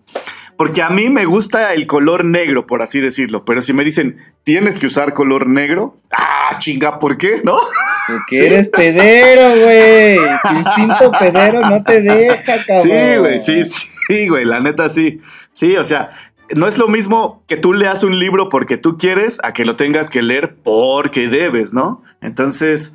Porque 0.57 0.81
a 0.81 0.89
mí 0.89 1.09
me 1.09 1.25
gusta 1.25 1.73
el 1.73 1.87
color 1.87 2.25
negro, 2.25 2.67
por 2.67 2.81
así 2.81 2.99
decirlo. 2.99 3.45
Pero 3.45 3.61
si 3.61 3.73
me 3.73 3.83
dicen, 3.83 4.17
tienes 4.43 4.77
que 4.77 4.87
usar 4.87 5.13
color 5.13 5.47
negro, 5.47 5.97
ah, 6.11 6.55
chinga, 6.59 6.99
¿por 6.99 7.17
qué? 7.17 7.41
¿No? 7.43 7.59
Porque 8.07 8.47
eres 8.47 8.67
pedero, 8.67 9.63
güey. 9.63 10.17
Tu 10.41 10.55
instinto 10.55 11.11
pedero 11.11 11.61
no 11.61 11.83
te 11.83 12.01
deja, 12.01 12.63
cabrón. 12.65 12.83
Sí, 12.83 13.17
güey, 13.17 13.39
sí, 13.39 13.65
sí, 14.07 14.27
güey, 14.27 14.45
la 14.45 14.59
neta 14.59 14.89
sí. 14.89 15.19
Sí, 15.53 15.75
o 15.75 15.83
sea, 15.83 16.09
no 16.55 16.67
es 16.67 16.77
lo 16.77 16.87
mismo 16.87 17.43
que 17.47 17.57
tú 17.57 17.73
leas 17.73 18.03
un 18.03 18.19
libro 18.19 18.49
porque 18.49 18.77
tú 18.77 18.97
quieres 18.97 19.39
a 19.43 19.53
que 19.53 19.65
lo 19.65 19.75
tengas 19.75 20.09
que 20.09 20.21
leer 20.21 20.55
porque 20.63 21.27
debes, 21.27 21.73
¿no? 21.73 22.03
Entonces, 22.21 22.93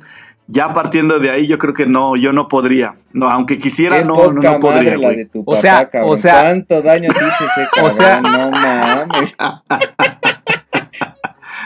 ya 0.51 0.73
partiendo 0.73 1.19
de 1.19 1.29
ahí, 1.29 1.47
yo 1.47 1.57
creo 1.57 1.73
que 1.73 1.85
no, 1.85 2.15
yo 2.15 2.33
no 2.33 2.47
podría. 2.47 2.95
No, 3.13 3.29
aunque 3.29 3.57
quisiera, 3.59 3.99
Qué 3.99 4.05
no, 4.05 4.15
poca 4.15 4.33
no, 4.33 4.41
no 4.41 4.59
podría, 4.59 4.97
madre 4.97 5.29
O 5.45 5.55
sea, 5.55 5.89
cabrón. 5.89 6.13
o 6.13 6.17
sea- 6.17 6.41
¿Cuánto 6.41 6.81
daño 6.81 7.09
te 7.13 7.19
hizo 7.25 7.43
ese 7.45 7.67
cabrón? 7.73 7.91
O 7.91 7.95
sea- 7.95 8.21
no 8.21 8.51
mames. 8.51 9.35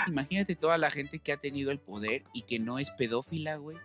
Imagínate 0.08 0.56
toda 0.56 0.78
la 0.78 0.92
gente 0.92 1.20
que 1.20 1.32
ha 1.32 1.38
tenido 1.38 1.72
el 1.72 1.80
poder 1.80 2.24
y 2.34 2.42
que 2.44 2.60
no 2.60 2.78
es 2.80 2.92
pedófila, 2.92 3.56
güey. 3.56 3.78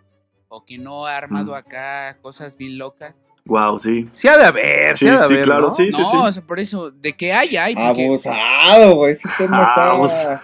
O 0.49 0.65
que 0.65 0.77
no 0.77 1.05
ha 1.05 1.15
armado 1.17 1.51
Mm. 1.53 1.55
acá 1.55 2.17
cosas 2.21 2.57
bien 2.57 2.77
locas. 2.77 3.15
Wow, 3.45 3.79
sí. 3.79 4.07
Sí 4.13 4.27
ha 4.27 4.37
de 4.37 4.45
haber, 4.45 4.97
sí, 4.97 5.05
Sí, 5.05 5.11
ha 5.11 5.17
de 5.17 5.23
sí, 5.23 5.33
haber, 5.33 5.45
claro, 5.45 5.61
¿no? 5.61 5.69
sí, 5.71 5.89
no, 5.91 5.97
sí, 5.97 6.03
sí. 6.03 6.17
o 6.17 6.31
sea, 6.31 6.43
por 6.43 6.59
eso, 6.59 6.91
de 6.91 7.13
que 7.15 7.31
hay, 7.33 7.55
hay. 7.57 7.73
Porque, 7.73 8.05
Abusado, 8.05 8.95
güey. 8.95 9.13
Ese 9.13 9.29
tema 9.37 9.59
está. 9.63 9.93
Abus- 9.93 10.39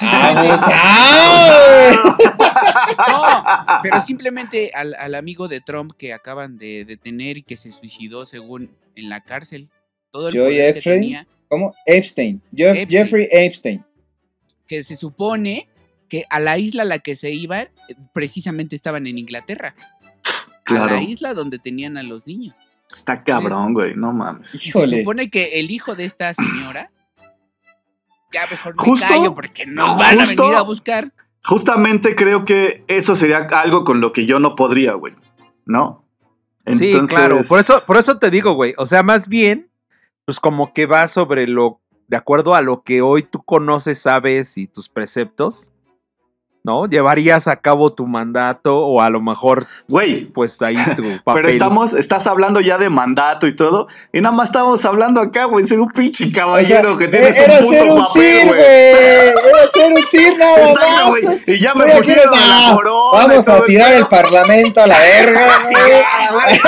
Abusado, 0.00 1.58
güey. 2.16 2.29
No, 3.08 3.32
pero 3.82 4.00
simplemente 4.00 4.70
al, 4.74 4.94
al 4.94 5.14
amigo 5.14 5.48
de 5.48 5.60
Trump 5.60 5.92
que 5.96 6.12
acaban 6.12 6.56
de 6.58 6.84
detener 6.84 7.38
y 7.38 7.42
que 7.42 7.56
se 7.56 7.72
suicidó 7.72 8.24
según 8.26 8.76
en 8.94 9.08
la 9.08 9.20
cárcel. 9.22 9.68
Todo 10.10 10.28
el 10.28 10.34
Joy 10.34 10.42
poder 10.54 10.72
que 10.74 10.78
Efrain. 10.80 11.00
tenía, 11.00 11.26
¿Cómo? 11.48 11.74
Epstein. 11.86 12.42
Jeff- 12.54 12.76
Epstein. 12.76 12.88
Jeffrey 12.88 13.28
Epstein. 13.30 13.84
que 14.66 14.84
se 14.84 14.96
supone 14.96 15.68
que 16.08 16.24
a 16.30 16.40
la 16.40 16.58
isla 16.58 16.82
a 16.82 16.86
la 16.86 16.98
que 16.98 17.14
se 17.16 17.30
iban, 17.30 17.68
eh, 17.88 17.94
precisamente 18.12 18.74
estaban 18.76 19.06
en 19.06 19.18
Inglaterra. 19.18 19.74
A 19.74 20.62
Claro. 20.64 20.96
la 20.96 21.02
isla 21.02 21.34
donde 21.34 21.58
tenían 21.58 21.96
a 21.96 22.02
los 22.02 22.26
niños. 22.26 22.54
Está 22.92 23.22
cabrón, 23.22 23.72
güey, 23.74 23.94
no 23.94 24.12
mames. 24.12 24.52
Y 24.54 24.58
se 24.58 24.68
Híjole. 24.70 24.98
supone 25.00 25.30
que 25.30 25.60
el 25.60 25.70
hijo 25.70 25.94
de 25.94 26.04
esta 26.04 26.34
señora. 26.34 26.90
Ya 28.32 28.46
mejor 28.50 28.76
me 28.76 28.82
Justo- 28.82 29.06
callo 29.08 29.34
porque 29.34 29.66
nos 29.66 29.96
van 29.98 30.18
justo- 30.18 30.42
a 30.42 30.46
venir 30.46 30.58
a 30.58 30.62
buscar. 30.62 31.12
Justamente 31.44 32.14
creo 32.14 32.44
que 32.44 32.84
eso 32.88 33.16
sería 33.16 33.38
algo 33.38 33.84
con 33.84 34.00
lo 34.00 34.12
que 34.12 34.26
yo 34.26 34.38
no 34.38 34.54
podría, 34.54 34.94
güey. 34.94 35.14
¿No? 35.64 36.04
Sí, 36.66 36.92
claro. 37.08 37.40
Por 37.48 37.60
eso, 37.60 37.80
por 37.86 37.96
eso 37.96 38.18
te 38.18 38.30
digo, 38.30 38.52
güey. 38.52 38.74
O 38.76 38.86
sea, 38.86 39.02
más 39.02 39.28
bien, 39.28 39.70
pues 40.24 40.38
como 40.40 40.72
que 40.72 40.86
va 40.86 41.08
sobre 41.08 41.46
lo, 41.46 41.80
de 42.08 42.16
acuerdo 42.16 42.54
a 42.54 42.62
lo 42.62 42.82
que 42.82 43.02
hoy 43.02 43.22
tú 43.22 43.42
conoces, 43.42 44.00
sabes 44.00 44.56
y 44.58 44.66
tus 44.66 44.88
preceptos, 44.88 45.72
¿no? 46.62 46.86
Llevarías 46.86 47.48
a 47.48 47.56
cabo 47.56 47.92
tu 47.92 48.06
mandato 48.06 48.78
o 48.78 49.00
a 49.00 49.10
lo 49.10 49.20
mejor, 49.20 49.66
Güey, 49.88 50.26
pues 50.26 50.60
ahí 50.62 50.76
tu 50.96 51.02
papel. 51.24 51.42
Pero 51.42 51.48
estamos, 51.48 51.92
estás 51.92 52.26
hablando 52.26 52.60
ya 52.60 52.78
de 52.78 52.90
mandato 52.90 53.46
y 53.46 53.54
todo, 53.54 53.88
y 54.12 54.20
nada 54.20 54.34
más 54.34 54.48
estamos 54.48 54.84
hablando 54.84 55.20
acá, 55.20 55.44
güey, 55.44 55.66
ser 55.66 55.80
un 55.80 55.90
pinche 55.90 56.24
O 56.24 56.30
sea, 56.30 56.42
caballero 56.42 56.96
que 56.96 57.08
tienes 57.08 57.36
era 57.36 57.58
un 57.60 57.68
ser 57.68 57.80
puto 57.80 57.94
un 57.94 58.04
papel, 58.04 58.48
güey. 58.48 58.60
Era 58.60 59.68
ser 59.72 59.92
un 59.92 60.02
sir 60.02 60.38
nada 60.38 60.70
Exacto, 60.70 61.08
güey. 61.08 61.42
Y 61.46 61.58
ya 61.58 61.74
me 61.74 61.86
pusieron 61.96 62.34
a 62.34 62.68
la 62.68 62.74
corona. 62.74 63.26
Vamos 63.26 63.48
a 63.48 63.64
tirar 63.64 63.92
el 63.92 64.06
parlamento 64.06 64.80
a 64.82 64.86
la 64.86 64.98
verga, 64.98 65.62
güey. 66.32 66.60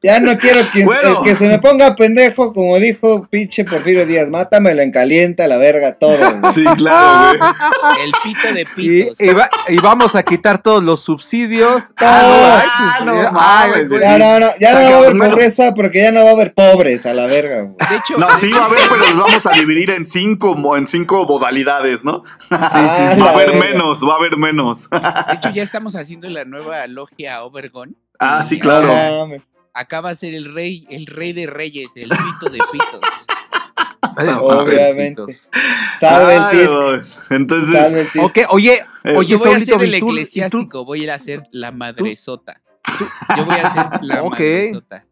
Ya 0.00 0.20
no 0.20 0.38
quiero 0.38 0.60
que, 0.72 0.84
Bueno. 0.84 1.10
eh, 1.10 1.16
que 1.24 1.34
se 1.34 1.48
me 1.48 1.58
ponga 1.58 1.96
pendejo, 1.96 2.52
como 2.52 2.78
dijo 2.78 3.26
pinche 3.30 3.64
Porfirio 3.64 4.06
Díaz. 4.06 4.30
Mátamelo 4.30 4.80
en 4.82 4.92
caliente 4.92 5.42
a 5.42 5.48
la 5.48 5.56
verga 5.56 5.94
todo. 5.98 6.16
güey. 6.38 6.52
Sí, 6.54 6.64
claro, 6.76 7.36
güey. 7.38 7.50
El 8.04 8.12
pito 8.22 8.54
de 8.54 8.64
pitos. 8.64 9.20
y 9.20 9.28
va- 9.34 9.50
y 9.66 9.76
vamos 9.78 10.14
a 10.14 10.22
quitar 10.22 10.62
todos 10.62 10.84
los 10.84 11.00
subsidios. 11.00 11.82
Ah, 11.96 12.60
Ah, 12.62 12.62
no, 12.62 12.62
sí, 12.62 12.94
sí. 12.98 13.04
no 13.06 13.12
Ay, 13.40 13.70
mames, 13.70 13.88
güey. 13.88 14.00
Ya 14.00 14.18
no, 14.18 14.38
no, 14.40 14.50
ya 14.60 14.72
no 14.72 14.80
va 14.82 14.88
a 14.88 14.98
haber 14.98 15.12
pobreza 15.30 15.74
porque 15.74 16.02
ya 16.02 16.12
no 16.12 16.22
va 16.22 16.30
a 16.30 16.32
haber 16.34 16.54
pobres 16.54 17.04
a 17.06 17.12
la 17.14 17.26
verga, 17.26 17.62
güey. 17.62 17.74
De 17.90 17.96
hecho, 17.96 18.18
No, 18.18 18.28
sí 18.38 18.50
va 18.52 18.62
a 18.62 18.66
haber, 18.66 18.78
pero 18.88 18.98
los 18.98 19.16
vamos 19.16 19.46
a 19.46 19.50
dividir 19.50 19.90
en 19.90 20.06
cinco, 20.06 20.76
en 20.76 20.86
cinco 20.86 21.24
modalidades, 21.26 22.04
¿no? 22.04 22.22
Ah, 22.50 23.14
Va 23.20 23.30
a 23.30 23.30
haber 23.32 23.50
verga. 23.52 23.66
menos, 23.72 24.04
va 24.06 24.14
a 24.14 24.16
haber 24.18 24.36
menos. 24.36 24.88
de 24.90 24.98
hecho, 25.34 25.50
ya 25.54 25.62
estamos 25.64 25.96
haciendo 25.96 26.28
la 26.30 26.44
nueva 26.44 26.86
logia 26.86 27.42
Obergon. 27.42 27.96
Ah, 28.20 28.42
sí, 28.44 28.58
claro. 28.60 28.86
No 28.88 29.26
mames. 29.26 29.42
Acá 29.78 30.00
va 30.00 30.10
a 30.10 30.14
ser 30.16 30.34
el 30.34 30.52
rey, 30.52 30.86
el 30.90 31.06
rey 31.06 31.32
de 31.32 31.46
reyes, 31.46 31.92
el 31.94 32.08
pito 32.08 32.50
de 32.50 32.58
pitos. 32.72 33.00
Obviamente. 34.40 35.22
Salve 35.98 36.34
el 36.62 36.68
güey. 36.68 37.00
Entonces, 37.30 38.08
el. 38.14 38.20
Ok, 38.20 38.38
oye, 38.50 38.78
Eh, 39.04 39.14
oye, 39.16 39.28
Yo 39.30 39.38
voy 39.38 39.52
a 39.54 39.60
ser 39.60 39.80
el 39.80 39.88
¿y 39.88 39.90
tú- 39.90 39.96
y 39.96 40.00
tú- 40.00 40.06
eclesiástico, 40.08 40.84
voy 40.84 41.08
a 41.08 41.18
ser 41.18 41.44
la 41.52 41.70
madresota. 41.70 42.60
Yo 43.36 43.44
voy 43.44 43.54
a 43.56 43.70
ser 43.70 43.86
la 44.02 44.22
Ok. 44.22 44.32
madresota. 44.40 45.04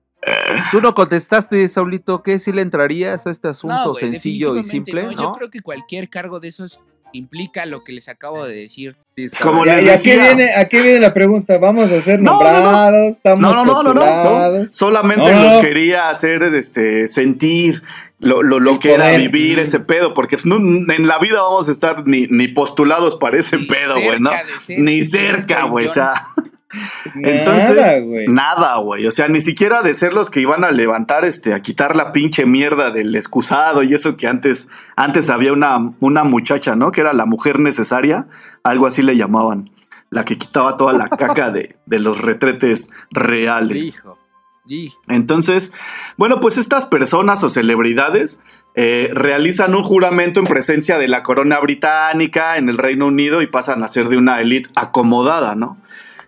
Tú 0.73 0.81
no 0.81 0.93
contestaste, 0.95 1.69
Saulito, 1.69 2.23
¿qué 2.25 2.41
si 2.41 2.51
le 2.51 2.63
entrarías 2.63 3.27
a 3.29 3.31
este 3.31 3.47
asunto 3.49 3.77
No, 3.77 3.95
sencillo 3.95 4.57
y 4.57 4.65
simple? 4.65 5.05
no. 5.05 5.13
¿no? 5.13 5.17
Yo 5.23 5.33
creo 5.33 5.51
que 5.51 5.61
cualquier 5.61 6.11
cargo 6.11 6.41
de 6.41 6.49
esos 6.49 6.81
implica 7.17 7.67
lo 7.67 7.83
que 7.85 7.93
les 7.93 8.09
acabo 8.09 8.47
de 8.47 8.55
decir. 8.55 8.97
Como 9.43 9.65
Ya, 9.65 9.77
les 9.77 9.85
y 9.85 9.89
aquí 9.89 10.11
decía. 10.11 10.35
viene, 10.35 10.55
aquí 10.55 10.77
viene 10.79 11.01
la 11.01 11.15
pregunta. 11.15 11.59
¿Vamos 11.59 11.91
a 11.91 12.01
ser 12.03 12.21
No, 12.21 12.33
no, 12.43 12.53
no. 12.53 12.61
nombrados? 12.63 13.11
¿Estamos 13.11 13.41
No, 13.41 13.65
no, 13.65 13.83
no, 13.83 13.95
no? 13.95 14.67
Solamente 14.67 15.33
los 15.33 15.59
quería 15.59 16.11
hacer 16.11 16.43
este 16.43 17.09
sentir 17.09 17.83
lo, 18.19 18.43
lo, 18.43 18.61
lo 18.61 18.79
que 18.79 18.95
era 18.95 19.11
vivir 19.13 19.59
ese 19.59 19.81
pedo, 19.81 20.15
porque 20.15 20.37
pues, 20.37 20.47
no- 20.47 20.57
en 20.57 21.07
la 21.07 21.19
vida 21.19 21.41
vamos 21.43 21.69
a 21.69 21.73
estar 21.73 22.07
ni, 22.07 22.27
ni 22.29 22.49
postulados 22.49 23.17
para 23.17 23.39
ese 23.39 23.57
Ni 23.59 23.67
pedo, 23.67 24.01
güey, 24.01 24.21
¿no? 24.21 24.31
ser 24.61 24.79
Ni 24.79 25.05
cerca, 25.05 25.65
güey, 25.65 25.87
o 25.87 25.93
trillón. 25.93 26.15
Nada, 27.15 27.39
entonces, 27.39 28.05
güey. 28.05 28.27
nada, 28.27 28.77
güey, 28.79 29.07
o 29.07 29.13
sea, 29.13 29.29
ni 29.29 29.41
siquiera 29.41 29.83
de 29.83 29.95
ser 29.95 30.13
los 30.13 30.31
que 30.31 30.41
iban 30.41 30.65
a 30.65 30.73
levantar, 30.73 31.25
este, 31.25 31.55
a 31.55 31.61
quitar 31.61 31.95
la 31.95 32.13
pinche 32.13 32.45
mierda 32.45 32.91
del 32.91 33.15
excusado 33.15 33.83
y 33.85 33.95
eso 33.95 34.17
que 34.17 34.27
antes, 34.27 34.69
antes 34.97 35.31
había 35.31 35.53
una, 35.53 35.79
una 36.01 36.25
muchacha, 36.25 36.75
¿no? 36.75 36.91
Que 36.91 37.03
era 37.03 37.13
la 37.13 37.25
mujer 37.25 37.61
necesaria, 37.61 38.27
algo 38.65 38.87
así 38.87 39.03
le 39.03 39.17
llamaban, 39.17 39.71
la 40.11 40.25
que 40.25 40.39
quitaba 40.39 40.77
toda 40.77 40.93
la 40.93 41.09
caca 41.09 41.51
de, 41.51 41.77
de 41.87 41.99
los 42.01 42.21
retretes 42.21 42.91
reales. 43.11 43.99
Hijo. 43.99 44.19
Entonces, 45.09 45.73
bueno, 46.17 46.41
pues 46.41 46.59
estas 46.59 46.87
personas 46.87 47.43
o 47.45 47.51
celebridades 47.51 48.41
eh, 48.75 49.11
realizan 49.15 49.75
un 49.75 49.83
juramento 49.83 50.41
en 50.41 50.47
presencia 50.47 50.99
de 50.99 51.09
la 51.09 51.23
corona 51.23 51.59
británica 51.61 52.57
en 52.57 52.69
el 52.69 52.77
Reino 52.77 53.07
Unido 53.07 53.43
y 53.43 53.47
pasan 53.47 53.83
a 53.83 53.89
ser 53.89 54.09
de 54.09 54.17
una 54.17 54.41
élite 54.41 54.69
acomodada, 54.75 55.55
¿no? 55.55 55.79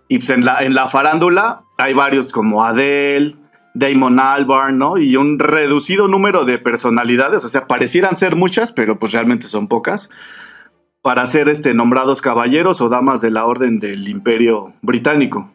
Y 0.08 0.18
pues 0.18 0.30
en 0.30 0.44
la, 0.44 0.62
en 0.64 0.74
la 0.74 0.88
farándula 0.88 1.62
hay 1.76 1.92
varios 1.94 2.32
como 2.32 2.64
Adele, 2.64 3.36
Damon 3.74 4.18
Albarn, 4.18 4.78
¿no? 4.78 4.98
Y 4.98 5.16
un 5.16 5.38
reducido 5.38 6.08
número 6.08 6.44
de 6.44 6.58
personalidades, 6.58 7.44
o 7.44 7.48
sea, 7.48 7.66
parecieran 7.66 8.16
ser 8.16 8.34
muchas, 8.34 8.72
pero 8.72 8.98
pues 8.98 9.12
realmente 9.12 9.46
son 9.46 9.68
pocas, 9.68 10.10
para 11.02 11.26
ser 11.26 11.48
este, 11.48 11.74
nombrados 11.74 12.22
caballeros 12.22 12.80
o 12.80 12.88
damas 12.88 13.20
de 13.20 13.30
la 13.30 13.46
orden 13.46 13.78
del 13.78 14.08
Imperio 14.08 14.74
Británico. 14.82 15.52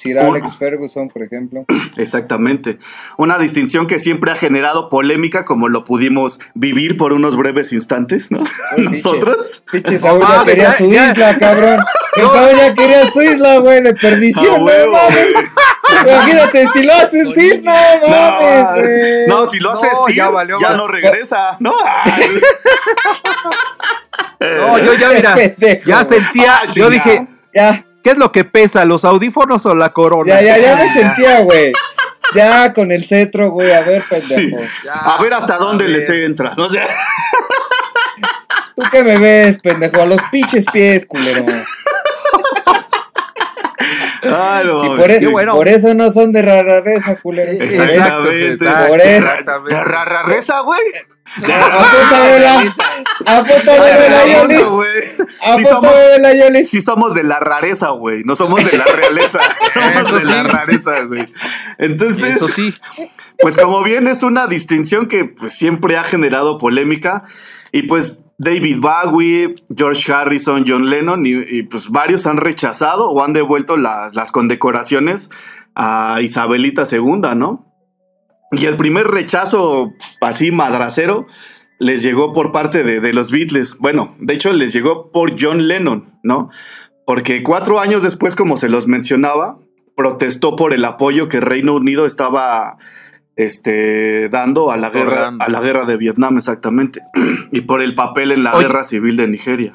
Sir 0.00 0.16
Alex 0.18 0.56
Ferguson, 0.56 1.08
por 1.08 1.22
ejemplo. 1.22 1.64
Exactamente. 1.96 2.78
Una 3.16 3.36
distinción 3.36 3.88
que 3.88 3.98
siempre 3.98 4.30
ha 4.30 4.36
generado 4.36 4.88
polémica, 4.88 5.44
como 5.44 5.68
lo 5.68 5.82
pudimos 5.82 6.38
vivir 6.54 6.96
por 6.96 7.12
unos 7.12 7.36
breves 7.36 7.72
instantes, 7.72 8.30
¿no? 8.30 8.44
Uy, 8.76 8.84
Nosotros. 8.84 9.64
Pinche 9.72 9.98
Saúl 9.98 10.20
Ah, 10.24 10.38
ya 10.40 10.44
quería 10.44 10.64
ya- 10.70 10.72
su 10.76 10.90
ya- 10.92 11.10
isla, 11.10 11.36
cabrón. 11.38 11.80
El 12.14 12.28
Saúl 12.28 12.56
ya 12.56 12.74
quería 12.74 13.06
su 13.10 13.22
isla, 13.22 13.58
güey, 13.58 13.82
de 13.82 13.90
A 13.90 13.94
perdición, 13.94 14.58
no 14.60 14.64
huevo, 14.66 14.92
mames. 14.92 15.32
güey. 15.32 15.44
Imagínate, 16.04 16.66
si 16.68 16.82
lo 16.84 16.94
haces 16.94 17.32
sí, 17.34 17.60
no 17.62 17.72
mames, 17.72 18.66
güey. 18.74 19.26
No, 19.26 19.48
si 19.48 19.58
lo 19.58 19.72
haces 19.72 19.90
No, 19.94 20.04
sí, 20.06 20.14
ya 20.14 20.24
ya, 20.26 20.30
valió 20.30 20.58
madre. 20.60 20.76
no 20.76 20.86
regresa. 20.88 21.56
No. 21.60 21.72
No, 24.40 24.78
yo 24.78 24.94
ya, 24.94 25.10
mira, 25.10 25.34
Pendejo. 25.58 25.88
ya 25.88 26.04
sentía, 26.04 26.54
Ah, 26.56 26.70
yo 26.70 26.88
dije, 26.90 27.26
Ya, 27.54 27.84
¿qué 28.08 28.12
es 28.12 28.18
lo 28.18 28.32
que 28.32 28.44
pesa, 28.44 28.86
los 28.86 29.04
audífonos 29.04 29.66
o 29.66 29.74
la 29.74 29.90
corona? 29.92 30.40
ya, 30.40 30.56
ya, 30.56 30.56
ya 30.56 30.76
me 30.76 30.88
sentía, 30.92 31.40
güey. 31.40 31.74
Ya 32.34 32.72
con 32.72 32.90
el 32.90 33.04
cetro, 33.04 33.50
güey, 33.50 33.70
a 33.70 33.82
ver, 33.82 34.02
pendejo. 34.08 34.56
Ya, 34.82 34.94
A 34.94 35.20
ver 35.22 35.34
hasta 35.34 35.58
dónde 35.58 35.86
les 35.88 36.08
entra. 36.08 36.54
No 36.56 36.70
sé. 36.70 36.80
¿Tú 38.76 38.82
qué 38.90 39.02
me 39.02 39.18
ves, 39.18 39.58
pendejo? 39.58 40.00
A 40.00 40.06
los 40.06 40.22
pinches 40.32 40.64
pies, 40.72 41.04
culero. 41.04 41.44
Ay, 44.36 44.66
no, 44.66 44.80
Sí, 44.80 44.88
por, 44.96 45.10
e- 45.10 45.18
sí. 45.20 45.26
bueno. 45.26 45.54
por 45.54 45.68
eso 45.68 45.94
no 45.94 46.10
son 46.10 46.32
de 46.32 46.42
rareza, 46.42 47.20
culero. 47.20 47.52
Exactamente. 47.52 48.48
Exacto, 48.48 48.88
Por 48.88 49.00
eso. 49.00 49.18
exactamente. 49.26 49.74
¿De 49.74 49.84
rareza, 49.84 50.60
güey? 50.60 50.80
Apúntamela. 51.36 52.72
Apúntamela, 53.26 54.26
Yolis. 54.26 54.66
Apúntamela, 55.42 56.34
Yolis. 56.34 56.70
sí 56.70 56.80
somos 56.80 57.14
de 57.14 57.22
la 57.24 57.40
rareza, 57.40 57.90
güey. 57.90 58.22
No 58.24 58.36
somos 58.36 58.64
de 58.70 58.76
la 58.76 58.84
realeza. 58.84 59.38
somos 59.74 60.12
de 60.12 60.24
la 60.32 60.42
rareza, 60.44 61.00
güey. 61.02 61.26
Entonces, 61.78 62.36
Eso 62.36 62.48
sí. 62.48 62.74
pues 63.38 63.56
como 63.56 63.82
bien 63.82 64.06
es 64.08 64.22
una 64.22 64.46
distinción 64.46 65.06
que 65.08 65.24
pues, 65.24 65.52
siempre 65.52 65.96
ha 65.96 66.04
generado 66.04 66.58
polémica 66.58 67.24
y 67.72 67.82
pues 67.82 68.22
David 68.38 68.78
Bowie, 68.78 69.56
George 69.76 70.12
Harrison, 70.12 70.64
John 70.66 70.88
Lennon 70.88 71.24
y, 71.26 71.64
pues 71.64 71.88
varios 71.88 72.26
han 72.26 72.36
rechazado 72.36 73.10
o 73.10 73.22
han 73.22 73.32
devuelto 73.32 73.76
las, 73.76 74.14
las 74.14 74.30
condecoraciones 74.30 75.28
a 75.74 76.20
Isabelita 76.22 76.84
II, 76.90 77.34
¿no? 77.36 77.66
Y 78.52 78.64
el 78.66 78.76
primer 78.76 79.08
rechazo 79.08 79.92
así 80.20 80.52
madracero 80.52 81.26
les 81.80 82.02
llegó 82.02 82.32
por 82.32 82.52
parte 82.52 82.84
de, 82.84 83.00
de 83.00 83.12
los 83.12 83.30
Beatles. 83.30 83.76
Bueno, 83.78 84.14
de 84.18 84.34
hecho 84.34 84.52
les 84.52 84.72
llegó 84.72 85.10
por 85.10 85.34
John 85.38 85.66
Lennon, 85.66 86.18
¿no? 86.22 86.48
Porque 87.06 87.42
cuatro 87.42 87.80
años 87.80 88.02
después, 88.02 88.36
como 88.36 88.56
se 88.56 88.68
los 88.68 88.86
mencionaba, 88.86 89.56
protestó 89.96 90.54
por 90.54 90.72
el 90.72 90.84
apoyo 90.84 91.28
que 91.28 91.40
Reino 91.40 91.74
Unido 91.74 92.06
estaba 92.06 92.78
este, 93.38 94.28
dando 94.28 94.70
a 94.72 94.76
la, 94.76 94.90
guerra, 94.90 95.32
a 95.38 95.48
la 95.48 95.60
guerra 95.60 95.86
de 95.86 95.96
Vietnam, 95.96 96.36
exactamente. 96.36 97.00
y 97.52 97.60
por 97.62 97.80
el 97.80 97.94
papel 97.94 98.32
en 98.32 98.42
la 98.42 98.54
Oye. 98.54 98.66
guerra 98.66 98.82
civil 98.84 99.16
de 99.16 99.28
Nigeria. 99.28 99.74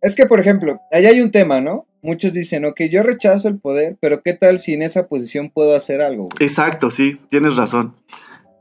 Es 0.00 0.14
que, 0.14 0.24
por 0.26 0.38
ejemplo, 0.40 0.80
allá 0.90 1.08
hay 1.10 1.20
un 1.20 1.30
tema, 1.32 1.60
¿no? 1.60 1.86
Muchos 2.00 2.32
dicen, 2.32 2.64
ok, 2.64 2.80
yo 2.90 3.02
rechazo 3.02 3.48
el 3.48 3.58
poder, 3.58 3.96
pero 4.00 4.22
¿qué 4.22 4.32
tal 4.34 4.58
si 4.60 4.72
en 4.74 4.82
esa 4.82 5.08
posición 5.08 5.50
puedo 5.50 5.74
hacer 5.76 6.00
algo? 6.00 6.24
güey? 6.24 6.46
Exacto, 6.48 6.90
sí, 6.90 7.20
tienes 7.28 7.56
razón. 7.56 7.92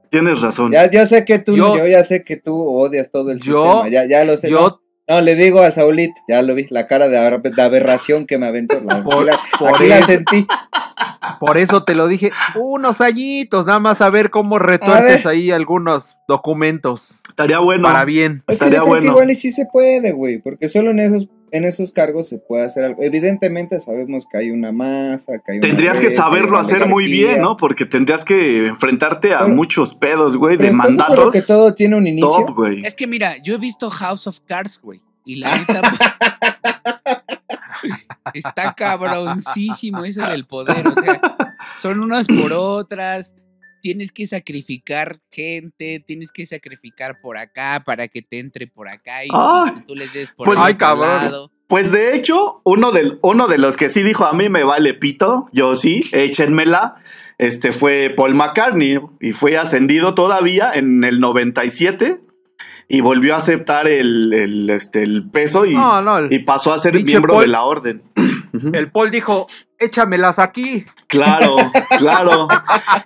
Tienes 0.10 0.42
razón. 0.42 0.72
Ya, 0.72 0.90
yo 0.90 1.06
sé 1.06 1.24
que 1.24 1.40
tú, 1.40 1.56
Yo- 1.56 1.78
yo, 1.78 1.88
ya 1.88 2.04
sé 2.04 2.24
que 2.24 2.36
tú 2.36 2.62
odias 2.68 3.10
todo 3.12 3.32
el 3.32 3.40
Yo- 3.40 3.54
sistema, 3.64 3.90
ya, 3.90 4.06
ya 4.08 4.26
lo 4.26 4.38
sé. 4.38 4.50
Yo, 4.50 4.82
no, 5.08 5.22
le 5.22 5.36
digo 5.36 5.62
a 5.62 5.72
Saulit, 5.72 6.12
ya 6.28 6.42
lo 6.42 6.56
vi, 6.56 6.68
la 6.70 6.88
cara 6.88 7.08
de, 7.10 7.18
aber- 7.18 7.42
de 7.54 7.62
aberración 7.62 8.26
que 8.26 8.38
me 8.38 8.46
aventó. 8.48 8.80
La, 8.86 9.04
Por- 9.04 9.16
aquí 9.16 9.26
la, 9.26 9.40
por 9.60 9.76
aquí 9.76 9.88
la 9.88 9.98
eso. 9.98 10.08
sentí. 10.08 10.48
por 11.40 11.58
eso 11.58 11.84
te 11.84 11.96
lo 11.96 12.08
dije, 12.08 12.32
unos 12.56 13.02
añitos, 13.02 13.66
nada 13.66 13.80
más 13.80 14.02
a 14.02 14.10
ver 14.10 14.30
cómo 14.30 14.58
retuerces 14.60 15.26
ahí 15.26 15.52
algunos 15.52 16.16
documentos 16.28 17.22
Estaría 17.28 17.60
bueno. 17.60 17.84
para 17.84 18.06
bien. 18.06 18.44
Es 18.48 18.60
que 18.60 18.66
Estaría 18.66 18.84
bueno. 18.84 19.06
igual 19.08 19.30
y 19.32 19.36
sí 19.36 19.52
se 19.52 19.66
puede, 19.66 20.12
güey, 20.12 20.38
porque 20.40 20.68
solo 20.70 20.92
en 20.92 21.00
esos, 21.00 21.28
en 21.52 21.66
esos 21.66 21.92
cargos 21.92 22.28
se 22.28 22.38
puede 22.38 22.66
hacer 22.66 22.84
algo. 22.84 23.04
Evidentemente 23.04 23.80
sabemos 23.80 24.26
que 24.30 24.38
hay 24.38 24.52
una 24.52 24.72
masa, 24.72 25.34
que 25.46 25.54
hay 25.54 25.58
una 25.58 25.68
Tendrías 25.68 26.00
que 26.00 26.10
saberlo 26.10 26.58
hacer 26.58 26.88
muy 26.88 27.08
bien, 27.08 27.42
¿no? 27.42 27.58
Porque 27.58 27.86
tendrías 27.86 28.26
que 28.26 28.68
enfrentarte 28.68 29.34
a 29.34 29.48
muchos 29.48 29.96
pedos, 29.96 30.38
güey, 30.38 30.58
de 30.58 30.66
Pero 30.66 30.72
¿estás 30.72 30.88
seguro 30.88 31.08
mandatos. 31.08 31.34
que 31.34 31.42
todo 31.42 31.74
tiene 31.74 31.96
un 31.96 32.08
inicio? 32.08 32.46
Top, 32.46 32.56
güey. 32.56 32.86
Es 32.86 32.96
que 32.96 33.08
mira, 33.08 33.36
yo 33.44 33.56
he 33.56 33.58
visto 33.58 33.90
House 33.90 34.28
of 34.28 34.40
Cards, 34.46 34.80
güey. 34.82 35.02
Y 35.26 35.36
la 35.36 35.56
neta. 35.58 35.82
está 38.34 38.74
cabroncísimo 38.74 40.04
eso 40.04 40.26
del 40.28 40.46
poder. 40.46 40.88
O 40.88 40.94
sea, 40.94 41.22
son 41.80 42.00
unas 42.00 42.28
por 42.28 42.54
otras. 42.54 43.36
Tienes 43.82 44.12
que 44.12 44.28
sacrificar 44.28 45.20
gente, 45.32 46.04
tienes 46.06 46.32
que 46.32 46.46
sacrificar 46.46 47.20
por 47.22 47.38
acá 47.38 47.82
para 47.86 48.08
que 48.08 48.22
te 48.22 48.40
entre 48.40 48.68
por 48.68 48.88
acá 48.88 49.26
y, 49.26 49.30
Ay, 49.34 49.72
tú 49.88 49.96
les 49.96 50.14
des 50.14 50.30
por 50.32 50.46
pues- 50.46 50.60
el 50.60 50.66
Ay, 50.66 50.76
cabrón. 50.76 51.08
lado. 51.10 51.52
Pues 51.68 51.92
de 51.92 52.16
hecho, 52.16 52.62
uno, 52.66 52.92
de 52.92 53.58
los 53.58 53.78
que 53.78 53.90
sí 53.90 54.04
dijo 54.04 54.26
a 54.26 54.34
mí 54.34 54.50
me 54.50 54.64
vale 54.64 54.94
pito, 54.94 55.48
yo 55.54 55.78
sí, 55.78 56.04
échenmela, 56.12 56.96
este 57.38 57.72
fue 57.72 58.14
Paul 58.16 58.36
McCartney 58.36 59.00
y 59.22 59.32
fue 59.32 59.58
ascendido 59.58 60.14
todavía 60.14 60.74
en 60.74 61.04
el 61.06 61.20
97 61.22 62.20
y 62.90 63.00
volvió 63.00 63.34
a 63.36 63.38
aceptar 63.38 63.88
el, 63.88 64.34
el, 64.34 64.70
este, 64.70 65.02
el 65.04 65.30
peso 65.30 65.66
y, 65.66 65.74
No, 65.74 66.02
no, 66.02 66.18
el, 66.18 66.34
y 66.34 66.40
pasó 66.40 66.74
a 66.74 66.78
ser 66.78 67.02
miembro 67.04 67.36
Paul. 67.36 67.44
de 67.46 67.48
la 67.48 67.64
orden. 67.64 68.04
El 68.74 68.92
Paul 68.92 69.12
dijo, 69.12 69.48
échamelas 69.82 70.40
aquí. 70.40 70.86
Claro, 71.08 71.56
claro. 71.98 72.48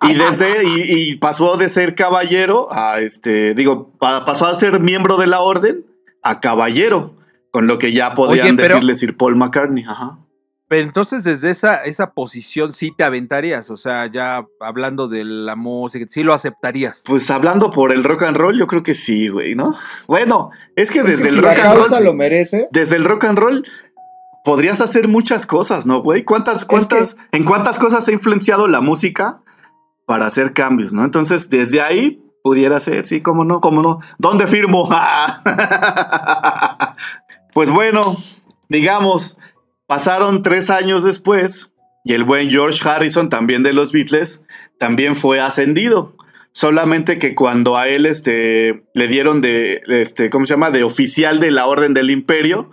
Y 0.04 0.14
desde 0.14 0.64
y, 0.64 1.12
y 1.12 1.16
pasó 1.18 1.58
de 1.58 1.70
ser 1.70 1.96
caballero 1.96 2.68
a 2.72 3.00
este, 3.00 3.54
digo, 3.56 3.92
pa- 4.00 4.26
pasó 4.26 4.46
a 4.46 4.56
ser 4.56 4.80
miembro 4.80 5.18
de 5.18 5.28
la 5.28 5.42
orden 5.42 5.86
a 6.22 6.40
caballero, 6.40 7.16
con 7.52 7.68
lo 7.68 7.78
que 7.78 7.92
ya 7.92 8.14
podían 8.16 8.48
Oye, 8.48 8.56
pero- 8.58 8.68
decirle 8.76 8.96
Sir 8.96 9.18
Paul 9.18 9.36
McCartney. 9.36 9.84
Ajá. 9.88 10.20
Pero 10.68 10.82
entonces 10.88 11.24
desde 11.24 11.52
esa, 11.52 11.76
esa 11.84 12.10
posición 12.14 12.74
sí 12.74 12.92
te 12.98 13.04
aventarías, 13.04 13.70
o 13.70 13.78
sea, 13.78 14.08
ya 14.12 14.44
hablando 14.60 15.08
de 15.08 15.24
la 15.24 15.56
música, 15.56 16.08
sí 16.10 16.24
lo 16.24 16.34
aceptarías. 16.34 17.04
Pues 17.06 17.30
hablando 17.30 17.70
por 17.70 17.92
el 17.92 18.04
rock 18.04 18.24
and 18.24 18.36
roll, 18.36 18.58
yo 18.58 18.66
creo 18.66 18.82
que 18.82 18.96
sí, 18.96 19.28
güey, 19.28 19.54
¿no? 19.54 19.76
Bueno, 20.08 20.50
es 20.76 20.90
que 20.90 21.00
Es 21.02 21.06
que 21.06 21.12
desde 21.12 21.30
si 21.30 21.36
el 21.36 21.44
la 21.44 21.54
rock 21.54 21.60
and 21.66 21.74
causa 21.76 21.96
roll, 21.98 22.04
lo 22.06 22.14
merece, 22.16 22.68
desde 22.72 22.96
el 22.96 23.06
rock 23.06 23.26
and 23.26 23.38
roll 23.38 23.64
podrías 24.46 24.80
hacer 24.80 25.10
muchas 25.10 25.46
cosas, 25.46 25.86
¿no, 25.86 26.02
güey? 26.02 26.24
¿Cuántas, 26.24 26.64
cuántas, 26.64 27.18
en 27.32 27.44
cuántas 27.44 27.80
cosas 27.80 28.08
ha 28.08 28.12
influenciado 28.12 28.68
la 28.68 28.80
música 28.80 29.42
para 30.06 30.28
hacer 30.28 30.54
cambios, 30.54 30.94
¿no? 30.94 31.04
Entonces, 31.04 31.50
desde 31.50 31.82
ahí 31.82 32.24
pudiera 32.44 32.80
ser, 32.80 33.08
sí, 33.08 33.22
cómo 33.22 33.44
no, 33.44 33.60
cómo 33.60 33.82
no. 33.82 34.00
¿Dónde 34.20 34.48
firmo? 34.48 34.88
pues 37.54 37.72
bueno, 37.72 38.16
digamos, 38.70 39.38
pasaron 39.88 40.44
tres 40.44 40.70
años 40.70 41.04
después 41.04 41.74
y 42.04 42.14
el 42.14 42.24
buen 42.24 42.52
George 42.52 42.88
Harrison, 42.88 43.30
también 43.30 43.64
de 43.64 43.74
los 43.74 43.92
Beatles, 43.92 44.46
también 44.80 45.16
fue 45.16 45.42
ascendido. 45.42 46.16
Solamente 46.52 47.18
que 47.18 47.34
cuando 47.34 47.78
a 47.78 47.88
él 47.88 48.06
este, 48.06 48.86
le 48.94 49.08
dieron 49.08 49.42
de, 49.42 49.82
este, 49.88 50.30
¿cómo 50.30 50.46
se 50.46 50.54
llama? 50.54 50.70
De 50.70 50.84
oficial 50.84 51.40
de 51.40 51.50
la 51.50 51.66
Orden 51.66 51.96
del 51.96 52.12
Imperio, 52.12 52.70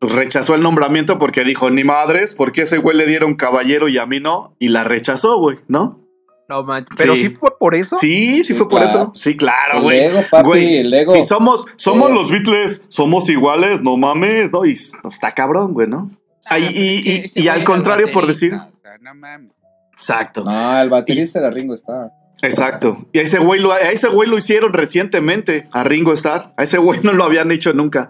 rechazó 0.00 0.54
el 0.54 0.62
nombramiento 0.62 1.18
porque 1.18 1.44
dijo, 1.44 1.70
ni 1.70 1.84
madres, 1.84 2.34
¿por 2.34 2.52
qué 2.52 2.60
a 2.62 2.64
ese 2.64 2.78
güey 2.78 2.96
le 2.96 3.06
dieron 3.06 3.34
caballero 3.34 3.88
y 3.88 3.98
a 3.98 4.06
mí 4.06 4.20
no? 4.20 4.54
Y 4.58 4.68
la 4.68 4.84
rechazó, 4.84 5.38
güey, 5.38 5.58
¿no? 5.68 6.00
No 6.48 6.62
manches. 6.62 6.94
Pero 6.96 7.14
Sí. 7.14 7.28
sí, 7.28 7.28
fue 7.30 7.50
por 7.58 7.74
eso. 7.74 7.96
Sí, 7.96 8.36
sí 8.38 8.44
Sí, 8.44 8.54
fue 8.54 8.68
por 8.68 8.82
eso. 8.82 9.10
Sí, 9.14 9.36
claro, 9.36 9.78
el 9.78 9.82
güey. 9.82 9.98
ego, 10.00 10.20
papi, 10.30 10.46
Güey, 10.46 10.76
el 10.78 10.94
ego. 10.94 11.12
Si 11.12 11.20
somos, 11.22 11.66
somos 11.76 12.10
Eh. 12.10 12.14
los 12.14 12.30
Beatles, 12.30 12.82
somos 12.88 13.28
iguales, 13.28 13.82
no 13.82 13.96
mames, 13.98 14.50
¿no? 14.52 14.64
Y 14.64 14.72
está 14.72 15.32
cabrón, 15.34 15.74
güey, 15.74 15.88
¿no? 15.88 16.10
Ay, 16.46 16.64
Ah, 16.66 16.70
y- 16.72 17.24
y- 17.36 17.42
y 17.42 17.48
al 17.48 17.64
contrario, 17.64 18.10
por 18.12 18.26
decir- 18.26 18.52
baterista, 18.52 18.78
o 18.78 18.82
sea, 18.82 18.98
no 19.02 19.14
mames. 19.14 19.52
Exacto. 19.92 20.44
No, 20.44 20.80
el 20.80 20.88
baterista 20.88 21.38
era 21.40 21.50
Ringo 21.50 21.74
Starr. 21.74 22.10
Exacto. 22.42 22.96
Y 23.12 23.18
a 23.18 23.22
ese 23.22 23.38
güey 23.40 23.60
lo, 23.60 23.72
a 23.72 23.78
ese 23.80 24.08
güey 24.08 24.28
lo 24.28 24.38
hicieron 24.38 24.72
recientemente, 24.72 25.66
a 25.72 25.82
Ringo 25.82 26.12
Starr. 26.12 26.52
A 26.56 26.62
ese 26.62 26.78
güey 26.78 27.00
no 27.02 27.12
lo 27.12 27.24
habían 27.24 27.50
hecho 27.50 27.72
nunca. 27.72 28.08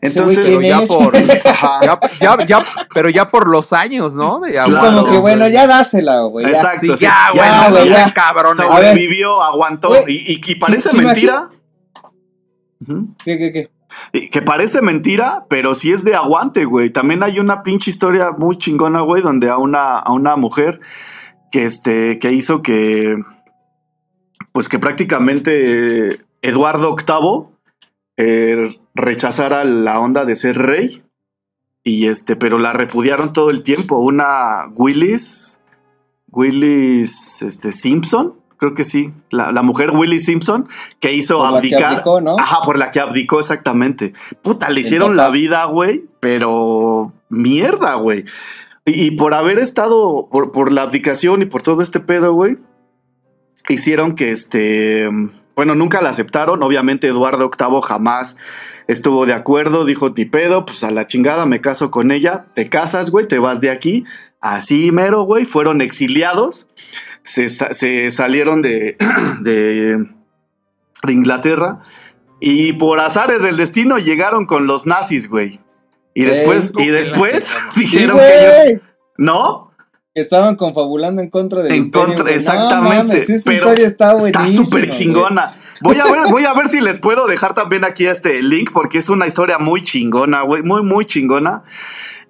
Entonces, 0.00 0.40
Pero 0.46 0.58
¿Quién 0.60 0.80
ya 0.80 0.86
por, 0.86 1.16
ajá. 1.44 1.80
ya, 1.82 1.98
ya, 2.20 2.46
ya, 2.46 2.62
pero 2.94 3.08
ya 3.10 3.26
por 3.28 3.48
los 3.48 3.72
años, 3.72 4.14
¿no? 4.14 4.40
De 4.40 4.56
es 4.56 4.64
como 4.64 5.04
que, 5.10 5.18
bueno, 5.18 5.48
ya 5.48 5.66
dásela, 5.66 6.20
güey. 6.22 6.44
ya. 6.46 6.52
Exacto. 6.52 6.80
Sí, 6.80 6.88
sí. 6.96 7.04
ya, 7.04 7.30
güey, 7.32 7.44
Ya, 7.44 7.68
no 7.68 7.76
güey, 7.76 7.88
seas 7.88 8.06
ya. 8.08 8.14
cabrón. 8.14 8.56
Sobrevivió, 8.56 9.42
aguantó. 9.42 9.88
Güey, 9.88 10.04
Y, 10.08 10.32
y- 10.34 10.40
y 10.52 10.54
parece 10.56 10.96
mentira. 10.96 11.50
¿Qué, 13.24 13.38
qué, 13.38 13.52
qué? 14.12 14.28
Que 14.30 14.42
parece 14.42 14.82
mentira, 14.82 15.46
pero 15.48 15.74
sí 15.74 15.92
es 15.92 16.04
de 16.04 16.14
aguante, 16.14 16.64
güey. 16.66 16.90
También 16.90 17.22
hay 17.22 17.38
una 17.40 17.62
pinche 17.62 17.90
historia 17.90 18.32
muy 18.36 18.56
chingona, 18.58 19.00
güey, 19.00 19.22
donde 19.22 19.48
a 19.48 19.56
una, 19.56 19.96
a 19.98 20.12
una 20.12 20.36
mujer 20.36 20.80
que, 21.50 21.64
este, 21.64 22.18
que 22.18 22.32
hizo 22.32 22.60
que, 22.62 23.16
pues 24.52 24.68
que 24.68 24.78
prácticamente 24.78 26.08
eh, 26.08 26.16
Eduardo 26.42 26.96
VIII 26.96 27.56
eh, 28.16 28.76
rechazara 28.94 29.64
la 29.64 30.00
onda 30.00 30.24
de 30.24 30.36
ser 30.36 30.58
rey. 30.58 31.02
Y 31.82 32.06
este, 32.06 32.34
pero 32.34 32.58
la 32.58 32.72
repudiaron 32.72 33.32
todo 33.32 33.50
el 33.50 33.62
tiempo. 33.62 33.98
Una 33.98 34.66
Willis, 34.74 35.60
Willis 36.32 37.42
este, 37.42 37.70
Simpson, 37.70 38.34
creo 38.56 38.74
que 38.74 38.84
sí. 38.84 39.12
La, 39.30 39.52
la 39.52 39.62
mujer 39.62 39.92
Willis 39.92 40.24
Simpson, 40.24 40.68
que 40.98 41.12
hizo 41.12 41.38
Por 41.38 41.44
la 41.44 41.50
que 41.50 41.56
abdicar. 41.56 41.92
abdicó, 41.92 42.20
¿no? 42.20 42.36
Ajá, 42.38 42.62
por 42.64 42.78
la 42.78 42.90
que 42.90 42.98
abdicó 43.00 43.38
exactamente. 43.38 44.14
Puta, 44.42 44.70
le 44.70 44.80
hicieron 44.80 45.16
la 45.16 45.30
vida, 45.30 45.64
güey, 45.66 46.06
pero 46.18 47.12
mierda, 47.28 47.94
güey. 47.94 48.24
Y, 48.84 49.06
y 49.06 49.10
por 49.12 49.34
haber 49.34 49.58
estado, 49.60 50.28
por, 50.30 50.50
por 50.50 50.72
la 50.72 50.82
abdicación 50.82 51.42
y 51.42 51.46
por 51.46 51.62
todo 51.62 51.82
este 51.82 52.00
pedo, 52.00 52.32
güey, 52.32 52.58
hicieron 53.74 54.14
que 54.14 54.30
este, 54.30 55.08
bueno, 55.54 55.74
nunca 55.74 56.02
la 56.02 56.10
aceptaron. 56.10 56.62
Obviamente 56.62 57.06
Eduardo 57.08 57.50
VIII 57.50 57.80
jamás 57.82 58.36
estuvo 58.88 59.26
de 59.26 59.32
acuerdo, 59.32 59.84
dijo, 59.84 60.12
ni 60.16 60.24
pedo, 60.24 60.64
pues 60.66 60.84
a 60.84 60.90
la 60.90 61.06
chingada 61.06 61.46
me 61.46 61.60
caso 61.60 61.90
con 61.90 62.12
ella, 62.12 62.46
te 62.54 62.68
casas, 62.68 63.10
güey, 63.10 63.26
te 63.26 63.38
vas 63.38 63.60
de 63.60 63.70
aquí. 63.70 64.04
Así 64.40 64.92
mero, 64.92 65.22
güey, 65.22 65.44
fueron 65.44 65.80
exiliados, 65.80 66.68
se, 67.22 67.48
se 67.48 68.10
salieron 68.10 68.62
de, 68.62 68.96
de, 69.40 69.98
de 71.02 71.12
Inglaterra 71.12 71.80
y 72.40 72.74
por 72.74 73.00
azares 73.00 73.42
del 73.42 73.56
destino 73.56 73.98
llegaron 73.98 74.46
con 74.46 74.66
los 74.66 74.86
nazis, 74.86 75.28
güey. 75.28 75.60
Y 76.14 76.24
después, 76.24 76.72
y 76.78 76.86
después. 76.88 77.44
Sí, 77.74 77.80
dijeron 77.80 78.18
que 78.18 78.68
ellos. 78.68 78.82
¿no? 79.18 79.65
Estaban 80.16 80.56
confabulando 80.56 81.20
en 81.20 81.28
contra 81.28 81.62
del 81.62 81.72
En 81.72 81.78
imperio, 81.84 82.06
contra, 82.06 82.22
güey. 82.24 82.34
No 82.34 82.40
exactamente. 82.40 82.96
mames, 82.96 83.28
esa 83.28 83.50
pero 83.50 83.66
historia 83.68 83.86
está 83.86 84.12
Está 84.16 84.40
buenísima. 84.40 84.64
súper 84.64 84.88
chingona. 84.88 85.54
Voy 85.82 85.98
a 86.00 86.04
ver, 86.04 86.22
voy 86.30 86.44
a 86.46 86.54
ver 86.54 86.68
si 86.70 86.80
les 86.80 86.98
puedo 86.98 87.26
dejar 87.26 87.52
también 87.54 87.84
aquí 87.84 88.06
este 88.06 88.42
link 88.42 88.70
porque 88.72 88.96
es 88.98 89.10
una 89.10 89.26
historia 89.26 89.58
muy 89.58 89.84
chingona, 89.84 90.40
güey, 90.42 90.62
muy 90.62 90.82
muy 90.82 91.04
chingona. 91.04 91.64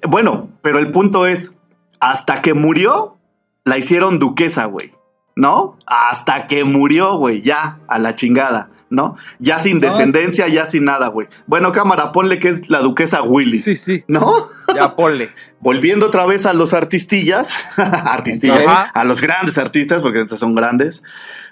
Bueno, 0.03 0.49
pero 0.63 0.81
el 0.81 0.91
punto 0.91 1.27
es 1.27 1.57
hasta 2.01 2.43
que 2.43 2.55
murió 2.55 3.17
la 3.65 3.79
hicieron 3.79 4.19
duquesa, 4.19 4.65
güey. 4.65 4.91
¿No? 5.37 5.79
Hasta 5.87 6.47
que 6.49 6.65
murió, 6.65 7.17
güey, 7.19 7.43
ya 7.43 7.79
a 7.89 7.99
la 7.99 8.15
chingada, 8.15 8.71
¿no? 8.97 9.17
Ya 9.39 9.61
sin 9.61 9.79
descendencia, 9.79 10.49
ya 10.49 10.67
sin 10.67 10.85
nada, 10.85 11.09
güey. 11.09 11.29
Bueno, 11.47 11.71
cámara, 11.71 12.11
ponle 12.11 12.41
que 12.41 12.49
es 12.49 12.69
la 12.71 12.81
duquesa 12.81 13.23
Willis. 13.23 13.65
Sí, 13.65 13.77
sí. 13.77 14.05
¿No? 14.09 14.49
Ya 14.75 14.97
ponle. 14.97 15.31
Volviendo 15.61 16.07
otra 16.07 16.27
vez 16.27 16.45
a 16.45 16.53
los 16.53 16.75
artistillas, 16.75 17.55
artistillas, 17.77 18.67
Ajá. 18.67 18.91
a 18.93 19.05
los 19.05 19.21
grandes 19.21 19.59
artistas, 19.59 20.03
porque 20.03 20.21
estos 20.21 20.41
son 20.41 20.55
grandes, 20.55 21.03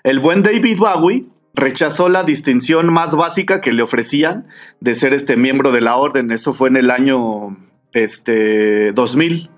el 0.02 0.18
buen 0.18 0.42
David 0.42 0.78
Bowie 0.78 1.26
rechazó 1.54 2.08
la 2.08 2.24
distinción 2.24 2.92
más 2.92 3.14
básica 3.14 3.60
que 3.60 3.72
le 3.72 3.82
ofrecían 3.82 4.46
de 4.80 4.94
ser 4.94 5.14
este 5.14 5.36
miembro 5.36 5.70
de 5.70 5.80
la 5.80 5.96
orden. 5.96 6.32
Eso 6.32 6.52
fue 6.52 6.68
en 6.68 6.76
el 6.76 6.90
año 6.90 7.56
este, 7.92 8.92
2000. 8.92 9.50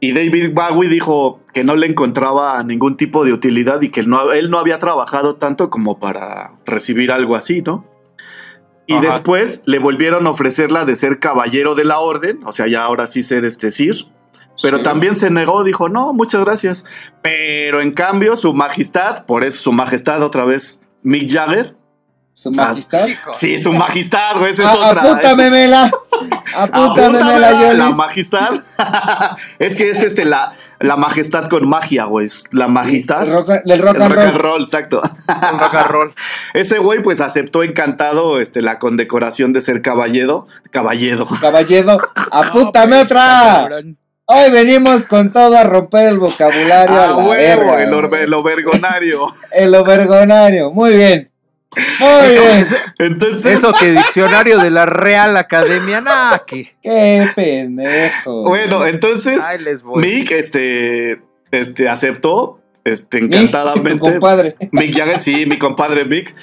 Y 0.00 0.12
David 0.12 0.52
Bowie 0.54 0.88
dijo 0.88 1.40
que 1.52 1.62
no 1.62 1.76
le 1.76 1.86
encontraba 1.86 2.62
ningún 2.62 2.96
tipo 2.96 3.24
de 3.24 3.32
utilidad 3.34 3.82
y 3.82 3.90
que 3.90 4.02
no, 4.02 4.32
él 4.32 4.50
no 4.50 4.58
había 4.58 4.78
trabajado 4.78 5.36
tanto 5.36 5.68
como 5.68 5.98
para 5.98 6.52
recibir 6.64 7.12
algo 7.12 7.36
así, 7.36 7.60
¿no? 7.62 7.84
Y 8.86 8.94
Ajá. 8.94 9.02
después 9.02 9.62
le 9.66 9.78
volvieron 9.78 10.26
a 10.26 10.30
ofrecer 10.30 10.72
la 10.72 10.84
de 10.84 10.96
ser 10.96 11.18
caballero 11.18 11.74
de 11.74 11.84
la 11.84 11.98
orden, 12.00 12.40
o 12.44 12.52
sea, 12.52 12.66
ya 12.66 12.82
ahora 12.84 13.06
sí 13.06 13.22
ser 13.22 13.44
este 13.44 13.70
Sir. 13.70 14.06
Pero 14.62 14.78
Sí. 14.78 14.82
también 14.82 15.16
se 15.16 15.30
negó, 15.30 15.64
dijo, 15.64 15.88
no, 15.88 16.12
muchas 16.12 16.44
gracias. 16.44 16.84
Pero 17.22 17.80
en 17.80 17.92
cambio, 17.92 18.36
su 18.36 18.52
majestad, 18.52 19.24
por 19.26 19.44
eso 19.44 19.60
su 19.62 19.72
majestad 19.72 20.22
otra 20.22 20.44
vez, 20.44 20.80
Mick 21.02 21.30
Jagger. 21.30 21.76
Su 22.32 22.50
majestad. 22.52 23.06
Sí, 23.34 23.58
su 23.58 23.72
majestad, 23.72 24.38
güey, 24.38 24.52
esa 24.52 24.62
es 24.62 24.68
Ah, 24.68 24.90
otra. 24.90 25.02
apúntamemela. 25.02 25.84
Apúntamemela, 25.86 25.90
Apúntamela, 26.56 27.38
la 27.50 27.72
Yolis. 27.72 27.96
majestad. 27.96 28.50
es 29.58 29.76
que 29.76 29.90
es 29.90 30.02
este, 30.02 30.24
la, 30.24 30.52
la 30.78 30.96
majestad 30.96 31.48
con 31.48 31.68
magia, 31.68 32.04
güey. 32.04 32.28
La 32.52 32.68
majestad. 32.68 33.22
El 33.24 33.32
rock- 33.32 33.62
Del 33.64 33.78
rock 33.80 33.96
El 33.96 34.02
and 34.02 34.14
rock 34.14 34.24
and 34.24 34.32
roll. 34.36 34.42
roll, 34.42 34.62
exacto. 34.62 35.02
Un 35.28 35.58
rock 35.58 35.74
and 35.74 35.90
roll. 35.90 36.14
Ese 36.54 36.78
güey, 36.78 37.02
pues 37.02 37.20
aceptó 37.20 37.62
encantado 37.62 38.40
este, 38.40 38.62
la 38.62 38.78
condecoración 38.78 39.52
de 39.52 39.60
ser 39.60 39.82
caballero. 39.82 40.46
Caballero. 40.70 41.26
Caballero, 41.40 41.98
apúntame 42.32 42.96
No, 42.96 43.02
otra. 43.02 43.68
Hoy 44.32 44.48
venimos 44.52 45.02
con 45.02 45.32
todo 45.32 45.56
a 45.58 45.64
romper 45.64 46.08
el 46.08 46.18
vocabulario. 46.20 46.96
a 46.96 47.04
Ah, 47.04 47.06
la 47.08 47.16
huevo, 47.16 47.30
verga, 47.30 47.82
el, 47.82 47.92
orbe- 47.92 48.22
el 48.22 48.32
obergonario. 48.34 49.26
El 49.52 49.74
obergonario. 49.74 50.70
Muy 50.70 50.92
bien. 50.94 51.29
Muy 52.00 52.28
bien. 52.30 52.66
Entonces, 52.98 53.58
Eso 53.58 53.72
que 53.72 53.92
diccionario 53.92 54.58
de 54.58 54.70
la 54.70 54.86
Real 54.86 55.36
Academia, 55.36 56.00
nada, 56.00 56.42
que. 56.46 56.74
Qué 56.82 57.28
pendejo. 57.36 58.42
bueno, 58.42 58.86
entonces, 58.86 59.40
Ay, 59.42 59.60
les 59.60 59.82
voy. 59.82 60.02
Mick, 60.04 60.32
este, 60.32 61.22
este, 61.52 61.88
aceptó, 61.88 62.60
este, 62.84 63.20
Mi- 63.20 63.26
encantadamente. 63.36 63.98
compadre. 64.00 64.56
Mick 64.72 64.96
Jagger, 64.96 65.22
sí, 65.22 65.46
mi 65.46 65.58
compadre 65.58 66.04
Mick. 66.04 66.34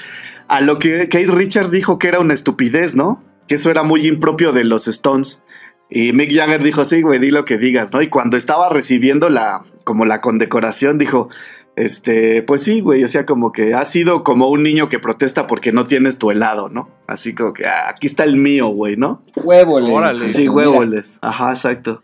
A 0.47 0.61
lo 0.61 0.79
que 0.79 1.09
Kate 1.09 1.27
Richards 1.27 1.71
dijo 1.71 1.99
que 1.99 2.07
era 2.07 2.19
una 2.19 2.33
estupidez, 2.33 2.95
¿no? 2.95 3.21
Que 3.47 3.55
eso 3.55 3.69
era 3.69 3.83
muy 3.83 4.07
impropio 4.07 4.53
de 4.53 4.63
los 4.63 4.87
Stones. 4.87 5.43
Y 5.89 6.13
Mick 6.13 6.33
Jagger 6.33 6.63
dijo, 6.63 6.85
sí, 6.85 7.01
güey, 7.01 7.19
di 7.19 7.31
lo 7.31 7.43
que 7.43 7.57
digas, 7.57 7.91
¿no? 7.93 8.01
Y 8.01 8.07
cuando 8.07 8.37
estaba 8.37 8.69
recibiendo 8.69 9.29
la, 9.29 9.63
como 9.83 10.05
la 10.05 10.21
condecoración, 10.21 10.97
dijo, 10.97 11.29
este, 11.77 12.41
pues 12.41 12.63
sí, 12.63 12.81
güey, 12.81 13.03
o 13.03 13.07
sea, 13.07 13.25
como 13.27 13.51
que 13.51 13.75
ha 13.75 13.85
sido 13.85 14.23
como 14.23 14.49
un 14.49 14.63
niño 14.63 14.89
que 14.89 14.97
protesta 14.97 15.45
porque 15.45 15.71
no 15.71 15.85
tienes 15.85 16.17
tu 16.17 16.31
helado, 16.31 16.69
¿no? 16.69 16.89
Así 17.07 17.35
como 17.35 17.53
que 17.53 17.67
"Ah, 17.67 17.89
aquí 17.89 18.07
está 18.07 18.23
el 18.23 18.35
mío, 18.35 18.67
güey, 18.69 18.97
¿no? 18.97 19.21
Huevoles. 19.35 19.89
Órale. 19.89 20.29
Sí, 20.29 20.41
Mira, 20.41 20.53
huevoles. 20.53 21.19
Ajá, 21.21 21.51
exacto. 21.51 22.03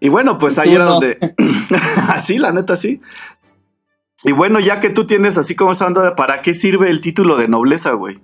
Y 0.00 0.08
bueno, 0.08 0.38
pues 0.38 0.58
ahí 0.58 0.74
era 0.74 0.84
no. 0.86 0.90
donde. 0.94 1.18
Así, 2.08 2.38
la 2.38 2.50
neta, 2.50 2.76
sí. 2.76 3.00
Y 4.24 4.32
bueno, 4.32 4.58
ya 4.58 4.80
que 4.80 4.90
tú 4.90 5.06
tienes 5.06 5.38
así 5.38 5.54
como 5.54 5.72
esa 5.72 5.86
onda 5.86 6.14
para 6.16 6.42
qué 6.42 6.54
sirve 6.54 6.90
el 6.90 7.00
título 7.00 7.36
de 7.36 7.46
nobleza, 7.48 7.92
güey. 7.92 8.18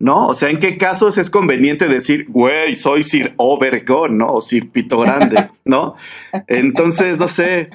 ¿No? 0.00 0.26
O 0.26 0.34
sea, 0.34 0.50
¿en 0.50 0.58
qué 0.58 0.78
casos 0.78 1.18
es 1.18 1.30
conveniente 1.30 1.86
decir, 1.86 2.26
güey, 2.28 2.74
soy 2.74 3.04
Sir 3.04 3.34
Obergón, 3.36 4.18
¿no? 4.18 4.26
O 4.32 4.42
Sir 4.42 4.70
Pito 4.70 4.98
Grande, 5.00 5.48
¿no? 5.64 5.94
Entonces, 6.48 7.18
no 7.20 7.28
sé. 7.28 7.70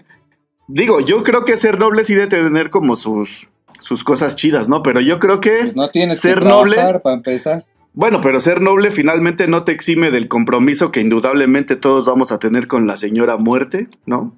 Digo, 0.68 1.00
yo 1.00 1.24
creo 1.24 1.46
que 1.46 1.58
ser 1.58 1.80
noble 1.80 2.04
sí 2.06 2.16
debe 2.16 2.28
tener 2.28 2.70
como 2.70 2.96
sus, 2.96 3.50
sus 3.80 4.04
cosas 4.04 4.36
chidas, 4.36 4.68
¿no? 4.68 4.82
Pero 4.84 5.00
yo 5.02 5.20
creo 5.20 5.40
que 5.42 5.58
Pues 5.62 5.76
no 5.76 5.90
tienes 5.90 6.20
ser 6.20 6.40
que 6.40 6.46
noble. 6.46 6.76
para 6.78 7.00
empezar. 7.16 7.66
Bueno, 7.94 8.20
pero 8.20 8.40
ser 8.40 8.62
noble 8.62 8.92
finalmente 8.92 9.48
no 9.48 9.64
te 9.64 9.72
exime 9.72 10.12
del 10.12 10.28
compromiso 10.28 10.92
que 10.92 11.00
indudablemente 11.02 11.76
todos 11.78 12.06
vamos 12.06 12.32
a 12.32 12.40
tener 12.40 12.68
con 12.68 12.88
la 12.88 12.98
señora 12.98 13.38
muerte, 13.38 13.88
¿no? 14.06 14.36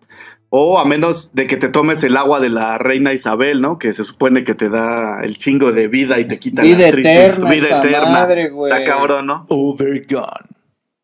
O 0.49 0.79
a 0.79 0.85
menos 0.85 1.33
de 1.33 1.47
que 1.47 1.57
te 1.57 1.67
tomes 1.67 2.03
el 2.03 2.15
agua 2.15 2.39
de 2.39 2.49
la 2.49 2.77
reina 2.77 3.13
Isabel, 3.13 3.59
¿no? 3.61 3.79
Que 3.79 3.93
se 3.93 4.03
supone 4.03 4.43
que 4.43 4.53
te 4.53 4.69
da 4.69 5.21
el 5.23 5.37
chingo 5.37 5.71
de 5.71 5.87
vida 5.87 6.19
y 6.19 6.25
te 6.27 6.39
quita 6.39 6.61
Vida 6.61 6.87
tristes- 6.89 7.33
eterna, 7.33 7.53
esa 7.53 8.05
madre, 8.11 8.49
güey. 8.49 8.71
Está 8.71 8.85
cabrón, 8.85 9.25
¿no? 9.25 9.45
Overgone. 9.49 10.45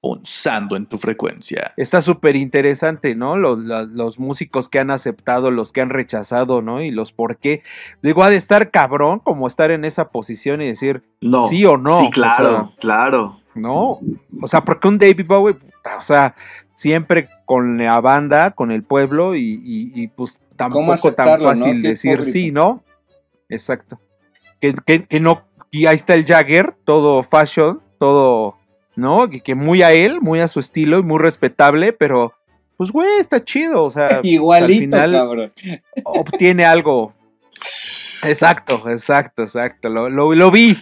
Punzando 0.03 0.75
en 0.75 0.85
tu 0.85 0.97
frecuencia. 0.97 1.73
Está 1.77 2.01
súper 2.01 2.35
interesante, 2.35 3.15
¿no? 3.15 3.37
Los, 3.37 4.19
músicos 4.19 4.67
que 4.67 4.79
han 4.79 4.91
aceptado, 4.91 5.49
los 5.49 5.71
que 5.71 5.79
han 5.79 5.89
rechazado, 5.89 6.61
¿no? 6.61 6.81
Y 6.81 6.91
los 6.91 7.13
por 7.13 7.37
qué. 7.37 7.63
Digo, 8.01 8.21
ha 8.21 8.29
de 8.29 8.35
estar 8.35 8.69
cabrón 8.69 9.19
como 9.19 9.47
estar 9.47 9.71
en 9.71 9.85
esa 9.85 10.09
posición 10.09 10.61
y 10.61 10.67
decir, 10.67 11.03
No. 11.21 11.47
Sí 11.47 11.63
o 11.65 11.77
no, 11.77 11.97
Sí, 11.99 12.07
o 12.07 12.09
claro, 12.09 12.49
sea. 12.49 12.71
claro. 12.81 13.39
no. 13.55 14.01
O 14.41 14.47
sea, 14.49 14.65
porque 14.65 14.89
un 14.89 14.97
David 14.97 15.25
Bowie, 15.25 15.55
o 15.97 16.01
sea, 16.01 16.35
siempre 16.73 17.29
con 17.45 17.77
la 17.77 18.01
banda, 18.01 18.51
con 18.51 18.71
el 18.71 18.83
pueblo 18.83 19.35
y, 19.35 19.61
y- 19.63 19.91
y, 19.95 20.07
pues 20.09 20.41
tampoco 20.57 21.13
tan 21.13 21.39
no? 21.39 21.45
fácil 21.45 21.81
decir 21.81 22.25
sí, 22.25 22.51
¿no? 22.51 22.83
Exacto. 23.47 24.01
Que, 24.59 24.73
que- 24.85 25.03
que 25.03 25.21
no, 25.21 25.43
y 25.71 25.85
ahí 25.85 25.95
está 25.95 26.13
el 26.13 26.25
Jagger, 26.25 26.75
todo 26.83 27.23
fashion, 27.23 27.81
todo, 27.99 28.57
¿no? 28.95 29.29
Que, 29.29 29.41
que 29.41 29.55
muy 29.55 29.81
a 29.81 29.91
él, 29.93 30.21
muy 30.21 30.39
a 30.39 30.47
su 30.47 30.59
estilo 30.59 30.99
y 30.99 31.03
muy 31.03 31.19
respetable, 31.19 31.93
pero 31.93 32.33
pues 32.77 32.91
güey, 32.91 33.19
está 33.19 33.43
chido, 33.43 33.83
o 33.83 33.89
sea, 33.91 34.19
Igualito, 34.23 34.73
al 34.73 34.79
final 34.79 35.11
cabrón. 35.11 35.53
obtiene 36.03 36.65
algo. 36.65 37.13
Exacto, 38.23 38.89
exacto, 38.89 39.43
exacto. 39.43 39.89
Lo, 39.89 40.09
lo- 40.09 40.33
lo 40.33 40.51
vi. 40.51 40.77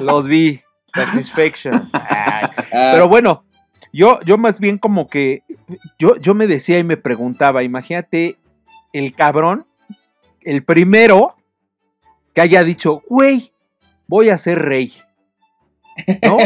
Los 0.00 0.26
vi. 0.26 0.60
Satisfaction. 0.94 1.74
Ay. 1.92 2.48
Ah, 2.72 2.90
Pero 2.92 3.08
bueno, 3.08 3.44
yo, 3.92 4.20
yo 4.22 4.36
más 4.38 4.58
bien 4.60 4.78
como 4.78 5.08
que 5.08 5.42
yo, 5.98 6.16
yo 6.16 6.34
me 6.34 6.46
decía 6.46 6.78
y 6.78 6.84
me 6.84 6.96
preguntaba, 6.96 7.62
imagínate 7.62 8.38
el 8.92 9.14
cabrón, 9.14 9.66
el 10.42 10.64
primero 10.64 11.36
que 12.34 12.40
haya 12.40 12.64
dicho, 12.64 13.02
güey, 13.08 13.52
voy 14.06 14.30
a 14.30 14.38
ser 14.38 14.58
rey. 14.60 14.92
¿No? 16.24 16.36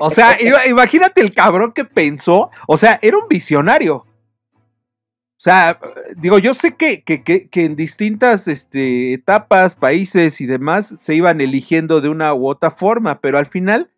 O 0.00 0.10
sea, 0.10 0.38
ima- 0.40 0.66
imagínate 0.68 1.20
el 1.20 1.34
cabrón 1.34 1.72
que 1.72 1.84
pensó, 1.84 2.50
o 2.66 2.78
sea, 2.78 2.98
era 3.02 3.18
un 3.18 3.28
visionario. 3.28 4.06
O 4.54 5.44
sea, 5.44 5.78
digo, 6.16 6.38
yo 6.38 6.54
sé 6.54 6.76
que, 6.76 7.02
que- 7.02 7.22
que- 7.24 7.48
que 7.48 7.64
en 7.64 7.74
distintas 7.74 8.46
este, 8.46 9.12
etapas, 9.12 9.74
países 9.74 10.40
y 10.40 10.46
demás 10.46 10.94
se 10.98 11.14
iban 11.16 11.40
eligiendo 11.40 12.00
de 12.00 12.08
una 12.08 12.32
u 12.32 12.46
otra 12.48 12.70
forma, 12.70 13.20
pero 13.20 13.38
al 13.38 13.46
final, 13.46 13.90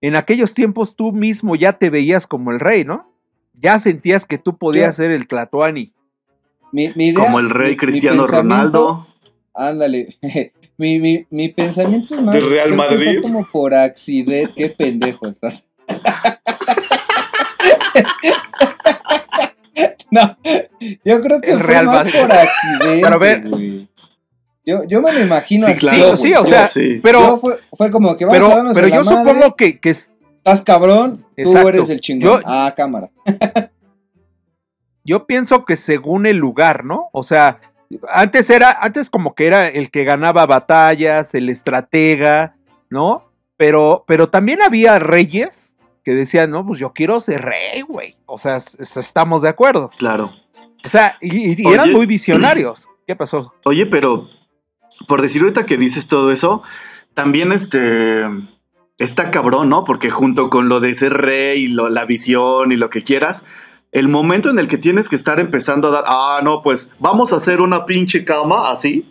en 0.00 0.16
aquellos 0.16 0.54
tiempos 0.54 0.96
tú 0.96 1.12
mismo 1.12 1.54
ya 1.54 1.74
te 1.74 1.90
veías 1.90 2.26
como 2.26 2.50
el 2.50 2.60
rey, 2.60 2.84
¿no? 2.84 3.12
Ya 3.52 3.78
sentías 3.78 4.24
que 4.24 4.38
tú 4.38 4.56
podías 4.56 4.96
ser 4.96 5.10
el 5.10 5.26
Tlatoani. 5.28 5.92
mi, 6.72 6.90
mi 6.94 7.08
idea- 7.08 7.24
Como 7.24 7.40
el 7.40 7.50
rey 7.50 7.72
mi- 7.72 7.76
Cristiano 7.76 8.26
Ronaldo. 8.26 9.06
Ándale. 9.54 10.16
Mi, 10.80 10.98
mi, 10.98 11.26
mi 11.28 11.50
pensamiento 11.50 12.14
es 12.14 12.22
más. 12.22 12.34
¿De 12.34 12.40
Real 12.40 12.72
Madrid? 12.74 13.18
Fue 13.20 13.22
como 13.22 13.46
por 13.52 13.74
accidente. 13.74 14.50
Qué 14.56 14.70
pendejo 14.70 15.28
estás. 15.28 15.66
No, 20.10 20.36
yo 21.04 21.20
creo 21.20 21.40
que 21.40 21.52
El 21.52 21.58
fue 21.58 21.66
Real 21.68 21.86
más 21.86 22.04
Madrid. 22.04 22.20
por 22.20 22.32
accidente, 22.32 23.00
Pero 23.00 23.14
a 23.14 23.18
ver. 23.18 23.48
güey. 23.48 23.88
Yo, 24.66 24.82
yo 24.84 25.00
me 25.00 25.12
lo 25.12 25.20
imagino 25.20 25.66
Sí, 25.66 25.72
así, 25.72 25.80
claro. 25.80 26.16
Sí, 26.16 26.34
o 26.34 26.44
sea, 26.44 26.66
Sí. 26.66 27.00
pero, 27.02 27.20
Yo 27.20 27.38
fue, 27.38 27.58
fue 27.76 27.90
como 27.92 28.16
que 28.16 28.24
vamos 28.24 28.38
a 28.38 28.40
pero, 28.46 28.56
darnos 28.56 28.74
pero 28.74 28.88
la 28.88 28.96
yo 28.96 29.04
madre, 29.04 29.18
supongo 29.18 29.54
que, 29.56 29.78
que 29.78 29.90
es- 29.90 30.10
estás 30.38 30.62
cabrón, 30.62 31.24
tú 31.36 31.56
eres 31.68 31.88
el 31.90 32.00
chingón. 32.00 32.40
Yo- 32.40 32.42
ah, 32.44 32.72
cámara. 32.76 33.10
yo 35.04 35.26
pienso 35.26 35.64
que 35.64 35.76
según 35.76 36.26
el 36.26 36.36
lugar, 36.38 36.84
¿no? 36.84 37.08
O 37.12 37.22
sea, 37.22 37.60
antes 38.12 38.48
era, 38.50 38.70
antes 38.80 39.10
como 39.10 39.34
que 39.34 39.46
era 39.46 39.68
el 39.68 39.90
que 39.90 40.04
ganaba 40.04 40.46
batallas, 40.46 41.34
el 41.34 41.48
estratega, 41.48 42.56
¿no? 42.88 43.30
Pero, 43.56 44.04
pero 44.06 44.28
también 44.28 44.62
había 44.62 44.98
reyes 44.98 45.76
que 46.04 46.14
decían, 46.14 46.50
no, 46.50 46.64
pues 46.66 46.78
yo 46.80 46.92
quiero 46.92 47.20
ser 47.20 47.42
rey, 47.42 47.82
güey. 47.82 48.16
O 48.26 48.38
sea, 48.38 48.56
estamos 48.56 49.42
de 49.42 49.48
acuerdo. 49.50 49.90
Claro. 49.98 50.32
O 50.84 50.88
sea, 50.88 51.18
y, 51.20 51.36
y- 51.36 51.54
y 51.58 51.66
Oye. 51.66 51.74
eran 51.74 51.92
muy 51.92 52.06
visionarios. 52.06 52.88
¿Qué 53.06 53.16
pasó? 53.16 53.52
Oye, 53.64 53.86
pero 53.86 54.28
por 55.08 55.20
decir 55.20 55.42
ahorita 55.42 55.66
que 55.66 55.76
dices 55.76 56.06
todo 56.06 56.30
eso, 56.32 56.62
también 57.14 57.52
este 57.52 58.22
está 58.98 59.30
cabrón, 59.30 59.68
¿no? 59.68 59.84
Porque 59.84 60.10
junto 60.10 60.48
con 60.48 60.68
lo 60.68 60.80
de 60.80 60.94
ser 60.94 61.12
rey 61.14 61.64
y 61.64 61.68
lo- 61.68 61.88
la 61.88 62.04
visión 62.06 62.72
y 62.72 62.76
lo 62.76 62.88
que 62.88 63.02
quieras, 63.02 63.44
el 63.92 64.08
momento 64.08 64.50
en 64.50 64.58
el 64.58 64.68
que 64.68 64.78
tienes 64.78 65.08
que 65.08 65.16
estar 65.16 65.40
empezando 65.40 65.88
a 65.88 65.90
dar, 65.90 66.04
ah, 66.06 66.40
no, 66.42 66.62
pues 66.62 66.90
vamos 66.98 67.32
a 67.32 67.36
hacer 67.36 67.60
una 67.60 67.86
pinche 67.86 68.24
cama 68.24 68.70
así. 68.70 69.10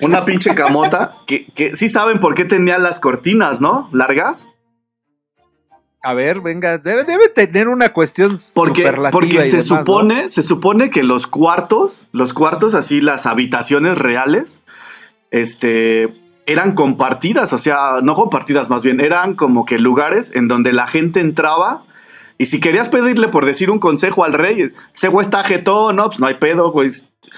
Una 0.00 0.24
pinche 0.24 0.54
camota 0.54 1.16
que, 1.26 1.46
que 1.46 1.74
sí 1.74 1.88
saben 1.88 2.20
por 2.20 2.34
qué 2.34 2.44
tenía 2.44 2.78
las 2.78 3.00
cortinas, 3.00 3.60
¿no? 3.60 3.88
Largas. 3.92 4.48
A 6.02 6.14
ver, 6.14 6.40
venga, 6.40 6.78
debe, 6.78 7.02
debe 7.04 7.28
tener 7.28 7.66
una 7.68 7.92
cuestión 7.92 8.38
Porque, 8.54 8.82
superlativa 8.82 9.10
porque 9.10 9.42
se 9.42 9.56
demás, 9.56 9.70
¿no? 9.70 9.76
supone, 9.78 10.30
se 10.30 10.42
supone 10.44 10.90
que 10.90 11.02
los 11.02 11.26
cuartos, 11.26 12.08
los 12.12 12.32
cuartos 12.32 12.74
así, 12.74 13.00
las 13.00 13.26
habitaciones 13.26 13.98
reales, 13.98 14.62
este, 15.32 16.14
eran 16.46 16.74
compartidas, 16.74 17.52
o 17.52 17.58
sea, 17.58 17.96
no 18.02 18.14
compartidas 18.14 18.70
más 18.70 18.82
bien, 18.82 19.00
eran 19.00 19.34
como 19.34 19.64
que 19.64 19.78
lugares 19.78 20.34
en 20.36 20.46
donde 20.46 20.72
la 20.72 20.86
gente 20.86 21.18
entraba 21.18 21.84
y 22.38 22.46
si 22.46 22.60
querías 22.60 22.88
pedirle 22.88 23.28
por 23.28 23.44
decir 23.44 23.70
un 23.70 23.78
consejo 23.80 24.24
al 24.24 24.32
rey, 24.32 24.70
ese 24.94 25.08
güey 25.08 25.24
está 25.24 25.42
jetón, 25.44 25.96
no, 25.96 26.06
pues 26.06 26.20
no 26.20 26.26
hay 26.26 26.34
pedo, 26.34 26.70
güey. 26.70 26.90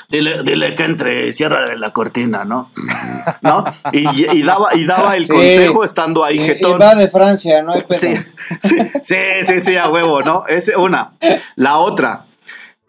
Dile, 0.08 0.42
dile 0.44 0.74
que 0.76 0.84
entre, 0.84 1.32
cierra 1.32 1.74
la 1.76 1.92
cortina, 1.92 2.44
¿no? 2.44 2.70
¿No? 3.42 3.64
Y, 3.92 4.06
y 4.36 4.42
daba, 4.42 4.74
y 4.76 4.84
daba 4.84 5.16
el 5.16 5.24
Sí. 5.24 5.32
consejo 5.32 5.82
estando 5.84 6.22
ahí 6.24 6.38
Y, 6.38 6.42
y 6.42 6.46
jetón. 6.46 6.80
va 6.80 6.94
de 6.94 7.08
Francia, 7.08 7.62
no 7.62 7.72
hay 7.72 7.80
pedo. 7.80 7.98
Sí, 7.98 8.14
sí, 8.60 8.76
sí, 9.02 9.16
sí, 9.42 9.60
sí, 9.60 9.76
a 9.76 9.88
huevo, 9.88 10.20
¿no? 10.22 10.44
Es 10.46 10.70
una. 10.76 11.14
La 11.56 11.78
otra, 11.78 12.26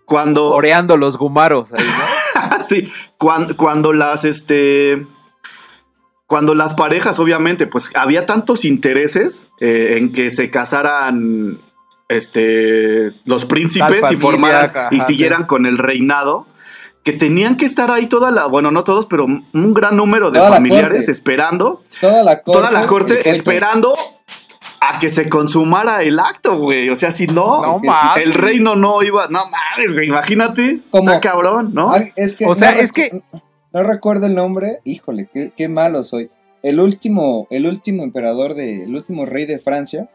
cuando, 0.06 0.52
Oreando 0.52 0.98
los 0.98 1.18
gumaros 1.18 1.72
ahí, 1.74 1.84
¿no? 1.86 2.64
sí, 2.64 2.92
cuando, 3.18 3.56
cuando 3.58 3.94
las, 3.94 4.26
este, 4.26 5.08
cuando 6.28 6.54
las 6.56 6.74
parejas, 6.74 7.20
obviamente, 7.20 7.68
pues 7.68 7.90
había 7.96 8.26
tantos 8.26 8.64
intereses 8.66 9.50
eh, 9.60 9.96
en 9.98 10.12
que 10.12 10.30
se 10.32 10.50
casaran, 10.52 11.60
este, 12.12 13.12
los 13.26 13.46
príncipes 13.46 14.12
y 14.12 14.18
formaran 14.18 14.70
ajá, 14.70 14.88
y 14.92 15.02
sí. 15.02 15.08
siguieran 15.08 15.46
con 15.46 15.66
el 15.66 15.78
reinado. 15.78 16.48
Que 17.04 17.14
tenían 17.14 17.58
que 17.58 17.66
estar 17.66 17.90
ahí 17.90 18.06
toda 18.06 18.30
la, 18.30 18.46
bueno, 18.46 18.70
no 18.70 18.84
todos, 18.84 19.08
pero 19.08 19.26
un 19.26 19.74
gran 19.74 19.98
número 19.98 20.30
de 20.30 20.38
Toda 20.38 20.52
familiares 20.52 21.08
esperando 21.10 21.82
Toda 22.00 22.22
la 22.24 22.44
corte. 22.44 22.60
toda 22.60 22.72
la 22.72 22.86
corte 22.86 23.28
esperando 23.28 23.96
a 24.82 25.00
que 25.00 25.10
se 25.10 25.28
consumara 25.28 26.04
el 26.04 26.20
acto, 26.20 26.60
güey. 26.60 26.90
O 26.90 26.96
sea, 26.96 27.10
si 27.10 27.26
no, 27.26 27.64
No 27.66 27.82
que 27.82 27.88
si 27.88 27.94
mames. 27.94 28.24
el 28.24 28.34
reino 28.36 28.76
no 28.76 29.02
iba, 29.02 29.26
no 29.30 29.40
mames, 29.50 29.94
güey, 29.96 30.10
imagínate, 30.10 30.82
¿Cómo? 30.92 31.10
está 31.10 31.20
cabrón, 31.20 31.72
¿no? 31.74 31.92
Es 32.16 32.36
que 32.36 32.46
O 32.46 32.54
sea, 32.54 32.76
no 32.76 32.82
es 32.82 32.94
recu- 32.94 33.24
No 33.74 33.82
recuerdo 33.82 34.28
el 34.28 34.36
nombre. 34.36 34.78
Híjole, 34.84 35.28
qué, 35.34 35.52
qué 35.58 35.68
malo 35.70 36.04
soy. 36.04 36.30
El 36.62 36.80
último, 36.80 37.48
el 37.50 37.66
último 37.66 38.04
emperador 38.04 38.54
de, 38.54 38.84
el 38.84 38.94
último 38.96 39.26
rey 39.26 39.48
de 39.48 39.58
Francia, 39.58 40.08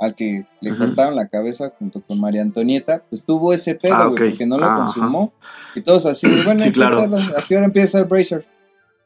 al 0.00 0.14
que 0.14 0.46
le 0.60 0.76
cortaron 0.76 1.14
la 1.14 1.28
cabeza 1.28 1.72
junto 1.78 2.00
con 2.00 2.18
María 2.18 2.40
Antonieta, 2.42 3.02
pues 3.10 3.22
tuvo 3.22 3.52
ese 3.52 3.74
pedo, 3.74 3.94
Ah, 3.94 4.08
porque 4.08 4.46
no 4.46 4.56
lo 4.58 4.64
Ajá. 4.66 4.76
consumó. 4.76 5.32
Y 5.74 5.82
todos 5.82 6.06
así, 6.06 6.26
bueno, 6.44 6.58
Sí, 6.60 6.66
¿qué 6.68 6.72
claro. 6.72 6.98
¿A 7.36 7.42
qué 7.46 7.56
hora 7.56 7.66
empieza 7.66 7.98
el 7.98 8.06
Bracer? 8.06 8.46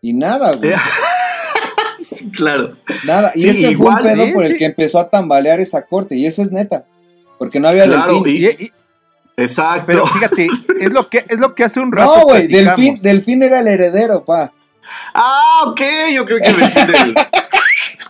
Y 0.01 0.12
nada, 0.12 0.53
güey. 0.53 0.72
Sí, 2.01 2.30
claro. 2.30 2.76
Nada. 3.05 3.32
Y 3.34 3.40
Sí, 3.40 3.49
ese 3.49 3.70
igual, 3.70 4.03
fue 4.03 4.12
un 4.12 4.16
pedo 4.18 4.24
¿eh? 4.28 4.32
por 4.34 4.45
el 4.45 4.59
que 4.59 4.66
empezó 4.66 4.99
a 5.01 5.09
tambalear 5.09 5.59
esa 5.61 5.86
corte. 5.86 6.14
Y 6.16 6.26
eso 6.26 6.42
es 6.42 6.53
neta. 6.53 6.84
Porque 7.38 7.59
no 7.59 7.68
había 7.68 7.84
Claro, 7.86 8.20
delfín. 8.22 8.42
y- 8.61 8.64
Y- 8.66 8.72
Exacto. 9.38 9.84
pero 9.86 10.07
fíjate, 10.12 10.49
es 10.80 10.90
lo 10.92 11.09
que, 11.09 11.24
es 11.26 11.38
lo 11.38 11.55
que 11.55 11.64
hace 11.64 11.80
un 11.80 11.90
rato. 11.92 12.14
No, 12.18 12.22
güey, 12.24 12.47
delfín, 12.47 12.97
delfín 13.01 13.42
era 13.42 13.61
el 13.61 13.68
heredero, 13.68 14.22
pa. 14.24 14.53
Ah, 15.14 15.62
ok, 15.66 15.80
yo 16.14 16.26
creo 16.26 16.38
que 16.42 16.53
me. 16.53 17.14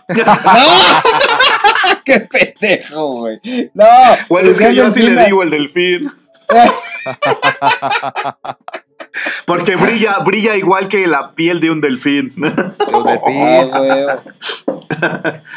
¡Qué 2.05 2.19
pendejo, 2.21 3.19
güey! 3.19 3.39
No, 3.73 3.85
Bueno, 4.29 4.49
es 4.51 4.59
que 4.59 4.73
yo 4.75 4.89
sí 4.91 5.01
le 5.03 5.25
digo 5.25 5.43
el 5.43 5.49
delfín. 5.49 6.09
Porque 9.47 9.75
brilla, 9.75 10.19
brilla 10.19 10.55
igual 10.57 10.87
que 10.89 11.07
la 11.07 11.33
piel 11.35 11.59
de 11.59 11.71
un 11.71 11.81
delfín. 11.81 12.31
Los 12.37 12.55
delfín. 13.05 13.71
Güey. 13.71 14.05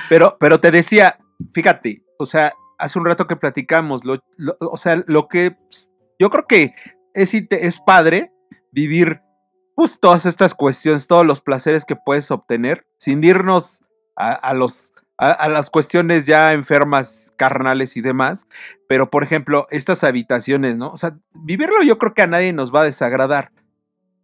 Pero, 0.09 0.37
pero 0.39 0.61
te 0.61 0.71
decía, 0.71 1.19
fíjate, 1.53 2.03
o 2.19 2.27
sea, 2.27 2.53
hace 2.79 2.99
un 2.99 3.05
rato 3.07 3.27
que 3.27 3.37
platicamos, 3.37 4.05
lo, 4.05 4.19
lo- 4.37 4.57
o 4.61 4.77
sea, 4.77 5.03
lo 5.07 5.27
que 5.29 5.51
ps, 5.53 5.91
yo 6.19 6.31
creo 6.31 6.47
que 6.47 6.73
es, 7.15 7.35
es 7.35 7.81
padre 7.81 8.33
vivir 8.73 9.21
pues 9.75 9.99
todas 10.01 10.27
estas 10.27 10.55
cuestiones, 10.55 11.07
todos 11.07 11.25
los 11.27 11.41
placeres 11.41 11.85
que 11.85 11.97
puedes 11.97 12.31
obtener, 12.31 12.87
sin 12.99 13.23
irnos 13.25 13.83
a, 14.17 14.33
a 14.33 14.53
los 14.55 14.93
a, 15.19 15.49
las 15.49 15.69
cuestiones 15.69 16.27
ya 16.27 16.53
enfermas, 16.53 17.33
carnales 17.37 17.97
y 17.97 18.01
demás. 18.01 18.47
Pero, 18.89 19.11
por 19.11 19.23
ejemplo, 19.23 19.67
estas 19.71 20.05
habitaciones, 20.05 20.77
¿no? 20.77 20.91
O 20.91 20.97
sea, 20.97 21.19
vivirlo 21.35 21.83
yo 21.83 21.99
creo 21.99 22.15
que 22.15 22.23
a 22.23 22.27
nadie 22.27 22.53
nos 22.53 22.75
va 22.75 22.83
a 22.83 22.85
desagradar. 22.85 23.53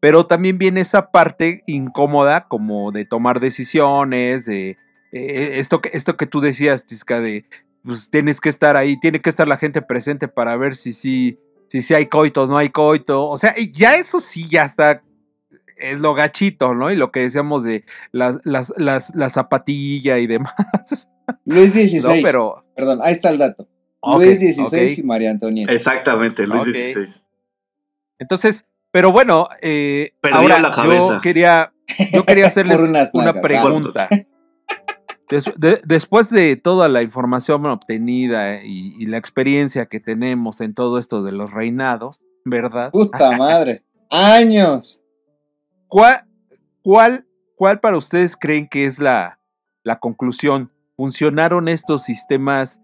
Pero 0.00 0.26
también 0.26 0.58
viene 0.58 0.80
esa 0.80 1.10
parte 1.10 1.62
incómoda 1.66 2.46
como 2.48 2.92
de 2.92 3.04
tomar 3.04 3.40
decisiones, 3.40 4.44
de 4.44 4.78
eh, 5.12 5.58
esto, 5.58 5.80
que, 5.80 5.90
esto 5.92 6.16
que 6.16 6.26
tú 6.26 6.40
decías, 6.40 6.86
Tisca, 6.86 7.20
de 7.20 7.46
pues 7.82 8.08
tienes 8.10 8.40
que 8.40 8.48
estar 8.48 8.76
ahí, 8.76 8.98
tiene 8.98 9.20
que 9.20 9.28
estar 9.28 9.46
la 9.46 9.58
gente 9.58 9.82
presente 9.82 10.28
para 10.28 10.56
ver 10.56 10.74
si 10.74 10.94
sí 10.94 11.38
si, 11.68 11.82
si 11.82 11.94
hay 11.94 12.06
coitos, 12.06 12.48
no 12.48 12.56
hay 12.56 12.70
coito. 12.70 13.28
O 13.28 13.38
sea, 13.38 13.54
ya 13.72 13.96
eso 13.96 14.20
sí 14.20 14.48
ya 14.48 14.64
está, 14.64 15.02
es 15.76 15.98
lo 15.98 16.14
gachito, 16.14 16.74
¿no? 16.74 16.90
Y 16.90 16.96
lo 16.96 17.10
que 17.12 17.20
decíamos 17.20 17.62
de 17.62 17.84
las, 18.12 18.36
las, 18.44 18.72
las, 18.76 19.14
la 19.14 19.30
zapatilla 19.30 20.18
y 20.18 20.26
demás. 20.26 20.54
Luis 21.44 21.74
No, 21.74 22.00
XVI. 22.10 22.22
pero. 22.22 22.64
Perdón, 22.76 23.00
ahí 23.02 23.12
está 23.12 23.30
el 23.30 23.38
dato. 23.38 23.68
Luis 24.02 24.38
XVI 24.40 24.96
y 24.98 25.02
María 25.02 25.30
Antonieta. 25.30 25.72
Exactamente, 25.72 26.46
Luis 26.46 26.62
Ok. 26.62 26.68
XVI. 26.68 27.22
Entonces, 28.18 28.66
pero 28.90 29.10
bueno, 29.12 29.48
eh, 29.62 30.10
ahora 30.32 30.58
la 30.60 30.70
cabeza. 30.72 31.14
yo 31.14 31.20
quería, 31.20 31.72
yo 32.12 32.24
quería 32.24 32.46
hacerles 32.48 32.80
una 33.12 33.32
pregunta. 33.32 34.08
Des- 35.30 35.50
de- 35.56 35.80
después 35.84 36.28
de 36.30 36.56
toda 36.56 36.88
la 36.88 37.02
información 37.02 37.64
obtenida 37.66 38.62
y, 38.62 38.94
y 38.98 39.06
la 39.06 39.16
experiencia 39.16 39.86
que 39.86 39.98
tenemos 40.00 40.60
en 40.60 40.74
todo 40.74 40.98
esto 40.98 41.22
de 41.22 41.32
los 41.32 41.50
reinados, 41.50 42.22
¿verdad? 42.44 42.90
Puta 42.90 43.32
madre. 43.38 43.84
Años. 44.10 45.00
¿Cuál, 45.94 46.24
cuál, 46.82 47.24
cuál 47.54 47.78
para 47.78 47.96
ustedes 47.96 48.36
creen 48.36 48.66
que 48.68 48.84
es 48.84 48.98
la, 48.98 49.38
la 49.84 50.00
conclusión? 50.00 50.72
¿Funcionaron 50.96 51.68
estos 51.68 52.02
sistemas 52.02 52.80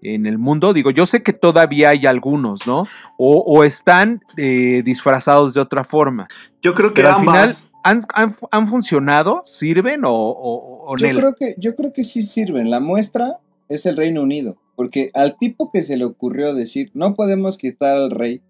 en 0.00 0.26
el 0.26 0.38
mundo? 0.38 0.72
Digo, 0.72 0.92
yo 0.92 1.04
sé 1.06 1.24
que 1.24 1.32
todavía 1.32 1.88
hay 1.88 2.06
algunos, 2.06 2.64
¿no? 2.64 2.86
O, 3.18 3.38
o 3.38 3.64
están 3.64 4.20
eh, 4.36 4.82
disfrazados 4.84 5.54
de 5.54 5.60
otra 5.60 5.82
forma. 5.82 6.28
Yo 6.60 6.72
creo 6.74 6.90
que 6.90 7.02
Pero 7.02 7.14
al 7.14 7.20
final. 7.20 7.50
¿han, 7.82 8.02
han, 8.14 8.32
han 8.52 8.66
funcionado? 8.68 9.42
¿Sirven 9.44 10.04
o, 10.04 10.12
o, 10.14 10.92
o 10.92 10.96
Yo 10.96 11.06
nel? 11.08 11.16
creo, 11.16 11.34
que, 11.34 11.56
yo 11.58 11.74
creo 11.74 11.92
que 11.92 12.04
sí 12.04 12.22
sirven. 12.22 12.70
La 12.70 12.78
muestra 12.78 13.40
es 13.68 13.86
el 13.86 13.96
Reino 13.96 14.22
Unido. 14.22 14.56
Porque 14.76 15.10
al 15.14 15.36
tipo 15.36 15.72
que 15.72 15.82
se 15.82 15.96
le 15.96 16.04
ocurrió 16.04 16.54
decir, 16.54 16.92
no 16.94 17.16
podemos 17.16 17.58
quitar 17.58 17.96
al 17.96 18.12
rey 18.12 18.40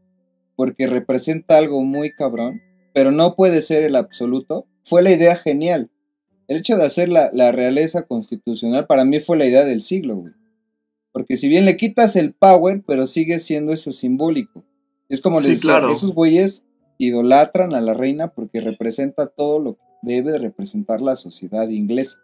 porque 0.54 0.86
representa 0.86 1.56
algo 1.56 1.82
muy 1.82 2.12
cabrón, 2.12 2.60
pero 2.92 3.10
no 3.12 3.34
puede 3.34 3.62
ser 3.62 3.82
el 3.82 3.96
absoluto, 3.96 4.66
fue 4.84 5.02
la 5.02 5.10
idea 5.12 5.36
genial. 5.36 5.90
El 6.48 6.58
hecho 6.58 6.76
de 6.76 6.84
hacer 6.84 7.08
la, 7.08 7.30
la 7.32 7.52
realeza 7.52 8.02
constitucional 8.02 8.86
para 8.86 9.04
mí 9.04 9.20
fue 9.20 9.36
la 9.38 9.46
idea 9.46 9.64
del 9.64 9.82
siglo, 9.82 10.16
güey. 10.16 10.32
Porque 11.12 11.36
si 11.36 11.48
bien 11.48 11.64
le 11.64 11.76
quitas 11.76 12.16
el 12.16 12.32
power, 12.34 12.82
pero 12.86 13.06
sigue 13.06 13.38
siendo 13.38 13.72
eso 13.72 13.92
simbólico. 13.92 14.64
Es 15.08 15.20
como 15.20 15.40
Sí, 15.40 15.48
les 15.48 15.56
decía, 15.58 15.78
claro. 15.78 15.92
esos 15.92 16.14
güeyes 16.14 16.64
idolatran 16.98 17.74
a 17.74 17.80
la 17.80 17.94
reina 17.94 18.28
porque 18.28 18.60
representa 18.60 19.26
todo 19.26 19.58
lo 19.58 19.74
que 19.74 19.82
debe 20.02 20.32
de 20.32 20.38
representar 20.38 21.00
la 21.00 21.16
sociedad 21.16 21.68
inglesa. 21.68 22.16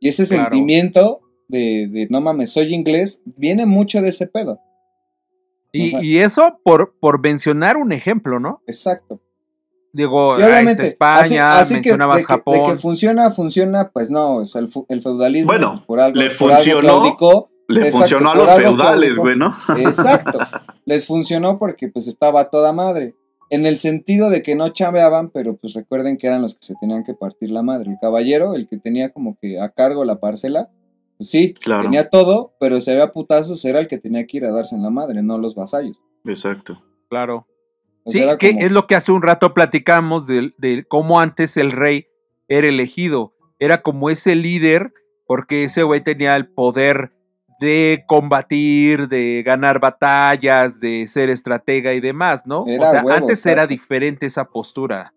Y 0.00 0.08
ese 0.08 0.26
Claro. 0.26 0.44
sentimiento 0.44 1.20
de, 1.48 1.88
de 1.90 2.06
no 2.10 2.20
mames, 2.20 2.50
soy 2.50 2.74
inglés, 2.74 3.22
viene 3.24 3.66
mucho 3.66 4.00
de 4.02 4.08
ese 4.10 4.26
pedo. 4.26 4.60
Y, 5.72 5.96
y 6.04 6.18
eso 6.18 6.58
por, 6.64 6.96
por 6.98 7.20
mencionar 7.20 7.76
un 7.76 7.92
ejemplo, 7.92 8.40
¿no? 8.40 8.60
Exacto. 8.66 9.20
Digo, 9.92 10.38
Y 10.38 10.42
obviamente, 10.42 10.86
España, 10.86 11.58
así, 11.58 11.74
así 11.74 11.82
que, 11.82 11.90
mencionabas 11.90 12.16
de 12.18 12.22
que, 12.24 12.32
de 12.32 12.38
Japón. 12.38 12.70
que 12.70 12.76
funciona, 12.78 13.30
funciona, 13.30 13.90
pues 13.90 14.08
no, 14.10 14.36
o 14.36 14.46
sea, 14.46 14.60
el, 14.60 15.00
feudalismo 15.02 15.48
Bueno, 15.52 15.72
pues, 15.72 15.84
por 15.86 16.00
algo, 16.00 16.18
le 16.20 16.30
por 16.30 16.52
algo 16.52 16.62
funcionó. 16.64 16.80
claudicó. 16.80 17.50
Le 17.66 17.80
Exacto, 17.82 17.98
funcionó 17.98 18.30
a 18.30 18.34
los 18.34 18.50
feudales, 18.50 19.16
güey, 19.16 19.36
¿no? 19.36 19.54
Exacto. 19.78 20.38
Les 20.86 21.06
funcionó 21.06 21.58
porque 21.60 21.86
pues 21.88 22.08
estaba 22.08 22.50
toda 22.50 22.72
madre. 22.72 23.14
En 23.48 23.64
el 23.64 23.78
sentido 23.78 24.28
de 24.28 24.42
que 24.42 24.56
no 24.56 24.68
chaveaban, 24.70 25.30
pero 25.30 25.56
pues 25.56 25.74
recuerden 25.74 26.16
que 26.18 26.26
eran 26.26 26.42
los 26.42 26.54
que 26.54 26.66
se 26.66 26.74
tenían 26.80 27.04
que 27.04 27.14
partir 27.14 27.50
la 27.52 27.62
madre. 27.62 27.90
El 27.92 27.98
caballero, 28.00 28.54
el 28.54 28.66
que 28.68 28.76
tenía 28.76 29.10
como 29.10 29.36
que 29.40 29.60
a 29.60 29.68
cargo 29.68 30.04
la 30.04 30.18
parcela, 30.18 30.68
pues 31.16 31.30
sí, 31.30 31.52
Claro. 31.60 31.82
tenía 31.82 32.10
todo, 32.10 32.54
pero 32.58 32.80
se 32.80 32.92
veía 32.92 33.12
putazos, 33.12 33.64
era 33.64 33.78
el 33.78 33.86
que 33.86 33.98
tenía 33.98 34.26
que 34.26 34.38
ir 34.38 34.46
a 34.46 34.50
darse 34.50 34.74
en 34.74 34.82
la 34.82 34.90
madre, 34.90 35.22
no 35.22 35.38
los 35.38 35.54
vasallos. 35.54 35.96
Exacto. 36.24 36.82
Claro. 37.08 37.46
O 38.04 38.10
Sí, 38.10 38.24
que 38.38 38.50
como- 38.52 38.60
es 38.66 38.72
lo 38.72 38.86
que 38.86 38.94
hace 38.94 39.12
un 39.12 39.22
rato 39.22 39.52
platicamos 39.54 40.26
de, 40.26 40.52
de 40.58 40.84
cómo 40.84 41.20
antes 41.20 41.56
el 41.56 41.72
rey 41.72 42.06
era 42.48 42.66
elegido. 42.68 43.34
Era 43.58 43.82
como 43.82 44.10
ese 44.10 44.34
líder, 44.34 44.92
porque 45.26 45.64
ese 45.64 45.82
güey 45.82 46.00
tenía 46.02 46.34
el 46.36 46.48
poder 46.48 47.12
de 47.60 48.04
combatir, 48.08 49.06
de 49.08 49.42
ganar 49.44 49.80
batallas, 49.80 50.80
de 50.80 51.06
ser 51.06 51.28
estratega 51.28 51.92
y 51.92 52.00
demás, 52.00 52.46
¿no? 52.46 52.64
Era 52.66 52.88
o 52.88 52.90
sea, 52.90 53.02
huevo, 53.04 53.18
antes 53.18 53.44
era 53.44 53.66
diferente 53.66 54.24
esa 54.26 54.46
postura. 54.46 55.12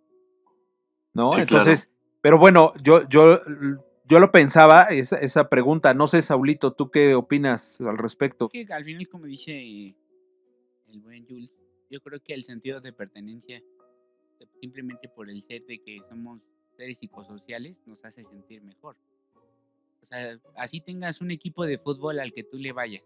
¿No? 1.14 1.32
Sí, 1.32 1.46
claro. 1.46 1.64
Entonces, 1.64 1.90
pero 2.22 2.38
bueno, 2.38 2.74
yo, 2.82 3.08
yo, 3.08 3.40
yo 4.06 4.20
lo 4.20 4.32
pensaba, 4.32 4.84
esa, 4.84 5.18
esa 5.18 5.48
pregunta. 5.48 5.94
No 5.94 6.08
sé, 6.08 6.22
Saulito, 6.22 6.74
¿tú 6.74 6.92
qué 6.92 7.16
opinas 7.16 7.80
al 7.80 7.98
respecto? 7.98 8.50
que 8.50 8.66
al 8.70 8.84
final, 8.84 9.08
como 9.08 9.26
dice 9.26 9.58
el 10.92 11.00
buen 11.02 11.26
Jules, 11.26 11.56
yo 11.94 12.02
creo 12.02 12.20
que 12.24 12.34
el 12.34 12.44
sentido 12.44 12.82
de 12.82 12.92
pertenencia, 12.92 13.58
eh, 13.58 14.48
simplemente 14.60 15.08
por 15.08 15.30
el 15.30 15.44
ser 15.44 15.64
de 15.68 15.78
que 15.78 16.00
somos 16.10 16.44
seres 16.76 16.98
psicosociales, 16.98 17.82
nos 17.86 18.04
hace 18.04 18.24
sentir 18.24 18.64
mejor. 18.64 18.98
O 20.02 20.06
sea, 20.06 20.40
así 20.56 20.82
tengas 20.82 21.22
un 21.22 21.30
equipo 21.30 21.66
de 21.66 21.78
fútbol 21.78 22.20
al 22.20 22.34
que 22.34 22.44
tú 22.44 22.58
le 22.58 22.74
vayas 22.74 23.04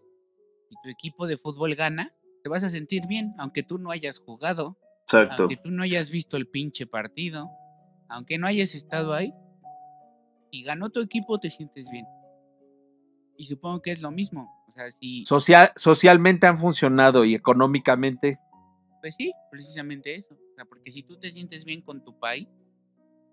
y 0.70 0.76
tu 0.82 0.88
equipo 0.88 1.26
de 1.26 1.36
fútbol 1.36 1.74
gana, 1.74 2.10
te 2.42 2.48
vas 2.48 2.64
a 2.64 2.70
sentir 2.70 3.06
bien, 3.06 3.34
aunque 3.38 3.62
tú 3.62 3.78
no 3.78 3.90
hayas 3.90 4.18
jugado, 4.18 4.78
Exacto. 5.02 5.42
aunque 5.42 5.56
tú 5.56 5.70
no 5.70 5.82
hayas 5.82 6.10
visto 6.10 6.38
el 6.38 6.46
pinche 6.48 6.86
partido, 6.86 7.50
aunque 8.08 8.38
no 8.38 8.46
hayas 8.46 8.74
estado 8.74 9.12
ahí, 9.12 9.34
y 10.50 10.62
ganó 10.62 10.88
tu 10.88 11.00
equipo, 11.00 11.38
te 11.38 11.50
sientes 11.50 11.90
bien. 11.90 12.06
Y 13.36 13.46
supongo 13.46 13.82
que 13.82 13.92
es 13.92 14.00
lo 14.00 14.10
mismo. 14.10 14.50
O 14.66 14.72
sea, 14.72 14.90
si, 14.90 15.26
Social, 15.26 15.72
socialmente 15.76 16.46
han 16.46 16.58
funcionado 16.58 17.24
y 17.24 17.34
económicamente. 17.34 18.38
Pues 19.00 19.14
sí, 19.14 19.32
precisamente 19.50 20.14
eso. 20.14 20.34
O 20.34 20.54
sea, 20.54 20.64
porque 20.64 20.90
si 20.90 21.02
tú 21.02 21.18
te 21.18 21.30
sientes 21.30 21.64
bien 21.64 21.82
con 21.82 22.02
tu 22.04 22.18
país, 22.18 22.48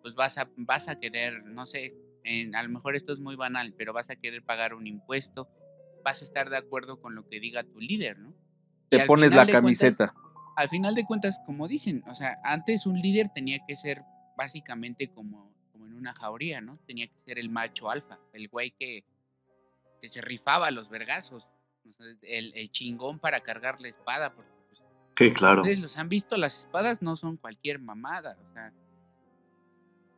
pues 0.01 0.15
vas 0.15 0.37
a, 0.37 0.49
vas 0.57 0.87
a 0.87 0.99
querer, 0.99 1.43
no 1.45 1.65
sé, 1.65 1.95
en- 2.23 2.55
a 2.55 2.63
lo 2.63 2.69
mejor 2.69 2.95
esto 2.95 3.11
es 3.13 3.19
muy 3.19 3.35
banal, 3.35 3.73
pero 3.77 3.93
vas 3.93 4.09
a 4.09 4.15
querer 4.15 4.43
pagar 4.43 4.73
un 4.75 4.85
impuesto, 4.87 5.49
vas 6.03 6.21
a 6.21 6.25
estar 6.25 6.49
de 6.49 6.57
acuerdo 6.57 6.99
con 7.01 7.15
lo 7.15 7.27
que 7.27 7.39
diga 7.39 7.63
tu 7.63 7.79
líder, 7.79 8.19
¿no? 8.19 8.33
Te 8.89 9.05
pones 9.05 9.31
la 9.31 9.37
cuentas- 9.37 9.51
camiseta. 9.61 10.13
Al 10.55 10.69
final 10.69 10.95
de 10.95 11.03
cuentas, 11.05 11.39
como 11.45 11.67
dicen, 11.67 12.03
o 12.07 12.13
sea, 12.15 12.39
antes 12.43 12.85
un 12.85 13.01
líder 13.01 13.29
tenía 13.33 13.59
que 13.67 13.75
ser 13.75 14.03
básicamente 14.37 15.09
como, 15.09 15.51
como 15.71 15.85
en 15.87 15.93
una 15.95 16.13
jauría, 16.13 16.61
¿no? 16.61 16.77
Tenía 16.85 17.07
que 17.07 17.19
ser 17.25 17.39
el 17.39 17.49
macho 17.49 17.89
alfa, 17.89 18.19
el 18.31 18.47
güey 18.47 18.71
que, 18.71 19.03
que 19.99 20.07
se 20.07 20.21
rifaba 20.21 20.67
a 20.67 20.71
los 20.71 20.89
vergazos, 20.89 21.49
el, 22.21 22.53
el 22.55 22.69
chingón 22.71 23.19
para 23.19 23.41
cargar 23.41 23.81
la 23.81 23.87
espada, 23.89 24.33
porque 24.33 24.51
Sí, 25.17 25.31
claro. 25.31 25.61
Ustedes 25.61 25.79
los 25.79 25.97
han 25.97 26.09
visto, 26.09 26.37
las 26.37 26.59
espadas 26.59 27.01
no 27.01 27.15
son 27.15 27.37
cualquier 27.37 27.79
mamada. 27.79 28.37
O 28.49 28.53
sea, 28.53 28.73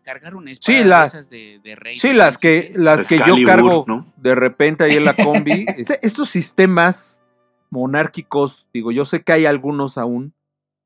cargar 0.04 0.36
una 0.36 0.52
espada 0.52 0.66
Sí, 0.78 0.84
de 0.84 0.90
las- 0.90 1.14
esas 1.14 1.30
de, 1.30 1.60
de 1.64 1.76
rey. 1.76 1.96
Sí, 1.98 2.14
las 2.14 2.38
que, 2.38 2.72
las 2.76 3.08
que 3.08 3.18
yo 3.20 3.36
cargo 3.46 3.84
¿no? 3.88 4.12
de 4.18 4.36
repente 4.36 4.84
ahí 4.86 4.94
en 4.96 5.06
la 5.06 5.14
combi. 5.14 5.66
este- 5.78 6.00
estos 6.06 6.30
sistemas 6.30 7.22
monárquicos, 7.70 8.68
digo, 8.74 8.92
yo 8.92 9.06
sé 9.06 9.22
que 9.22 9.34
hay 9.34 9.46
algunos 9.46 9.98
aún. 9.98 10.34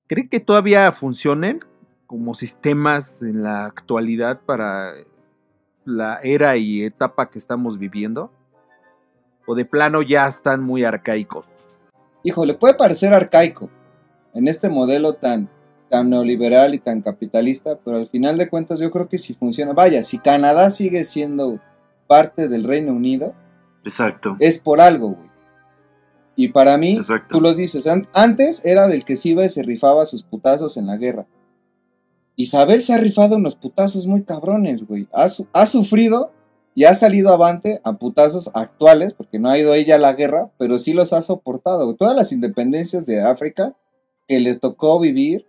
¿Creen 0.07 0.27
que 0.27 0.39
todavía 0.39 0.91
funcionen 0.91 1.59
como 2.07 2.33
sistemas 2.33 3.21
en 3.21 3.43
la 3.43 3.65
actualidad 3.65 4.41
para 4.41 4.91
la 5.85 6.19
era 6.21 6.57
y 6.57 6.83
etapa 6.83 7.29
que 7.29 7.39
estamos 7.39 7.77
viviendo? 7.77 8.31
¿O 9.45 9.55
de 9.55 9.63
plano 9.65 10.01
ya 10.01 10.27
están 10.27 10.61
muy 10.63 10.83
arcaicos? 10.83 11.45
Híjole, 12.23 12.53
puede 12.55 12.73
parecer 12.73 13.13
arcaico 13.13 13.69
en 14.33 14.47
este 14.47 14.69
modelo 14.69 15.13
tan, 15.13 15.49
tan 15.89 16.09
neoliberal 16.09 16.73
y 16.73 16.79
tan 16.79 17.01
capitalista, 17.01 17.77
pero 17.83 17.97
al 17.97 18.07
final 18.07 18.37
de 18.37 18.49
cuentas 18.49 18.79
yo 18.79 18.91
creo 18.91 19.07
que 19.09 19.17
si 19.17 19.33
funciona. 19.33 19.73
Vaya, 19.73 20.03
si 20.03 20.17
Canadá 20.19 20.71
sigue 20.71 21.03
siendo 21.03 21.59
parte 22.07 22.47
del 22.47 22.63
Reino 22.63 22.93
Unido, 22.93 23.33
Exacto. 23.83 24.37
es 24.39 24.59
por 24.59 24.79
algo, 24.81 25.09
güey. 25.11 25.29
Y 26.35 26.47
para 26.49 26.77
mí, 26.77 26.93
Exacto. 26.95 27.35
tú 27.35 27.41
lo 27.41 27.53
dices, 27.53 27.87
an- 27.87 28.07
antes 28.13 28.65
era 28.65 28.87
del 28.87 29.03
que 29.03 29.17
se 29.17 29.29
iba 29.29 29.43
y 29.45 29.49
se 29.49 29.63
rifaba 29.63 30.05
sus 30.05 30.23
putazos 30.23 30.77
en 30.77 30.87
la 30.87 30.97
guerra. 30.97 31.27
Isabel 32.35 32.81
se 32.83 32.93
ha 32.93 32.97
rifado 32.97 33.35
unos 33.35 33.55
putazos 33.55 34.07
muy 34.07 34.23
cabrones, 34.23 34.87
güey. 34.87 35.07
Ha, 35.13 35.29
su- 35.29 35.47
ha 35.53 35.65
sufrido 35.65 36.31
y 36.73 36.85
ha 36.85 36.95
salido 36.95 37.33
avante 37.33 37.81
a 37.83 37.93
putazos 37.97 38.49
actuales, 38.53 39.13
porque 39.13 39.39
no 39.39 39.49
ha 39.49 39.57
ido 39.59 39.73
ella 39.73 39.95
a 39.95 39.99
la 39.99 40.13
guerra, 40.13 40.49
pero 40.57 40.79
sí 40.79 40.93
los 40.93 41.11
ha 41.11 41.21
soportado. 41.21 41.93
Todas 41.95 42.15
las 42.15 42.31
independencias 42.31 43.05
de 43.05 43.21
África 43.21 43.75
que 44.27 44.39
les 44.39 44.59
tocó 44.59 44.99
vivir, 44.99 45.45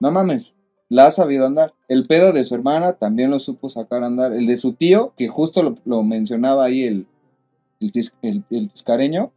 no 0.00 0.10
mames, 0.10 0.54
la 0.88 1.06
ha 1.06 1.10
sabido 1.10 1.46
andar. 1.46 1.74
El 1.88 2.06
pedo 2.06 2.32
de 2.32 2.44
su 2.44 2.54
hermana 2.54 2.92
también 2.94 3.30
lo 3.30 3.38
supo 3.38 3.68
sacar 3.68 4.02
a 4.02 4.06
andar. 4.06 4.32
El 4.32 4.46
de 4.46 4.56
su 4.56 4.72
tío, 4.74 5.12
que 5.16 5.28
justo 5.28 5.62
lo, 5.62 5.76
lo 5.84 6.02
mencionaba 6.02 6.64
ahí 6.64 6.84
el, 6.84 7.06
el, 7.80 7.92
tis- 7.92 8.12
el- 8.22 8.44
el 8.50 8.68
tiscareño, 8.70 9.32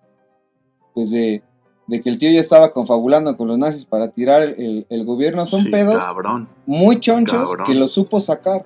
pues 0.94 1.12
de, 1.12 1.44
de 1.88 2.02
que 2.02 2.10
el 2.10 2.18
tío 2.20 2.32
ya 2.32 2.40
estaba 2.40 2.72
confabulando 2.72 3.38
con 3.38 3.48
los 3.48 3.58
nazis 3.58 3.86
para 3.86 4.10
tirar 4.12 4.42
el, 4.58 5.06
gobierno. 5.06 5.46
Son 5.46 5.62
Sí, 5.62 5.70
pedos 5.70 5.96
Cabrón. 5.96 6.50
muy 6.66 7.00
chonchos 7.00 7.50
Cabrón. 7.50 7.66
que 7.68 7.76
lo 7.76 7.88
supo 7.88 8.20
sacar. 8.20 8.66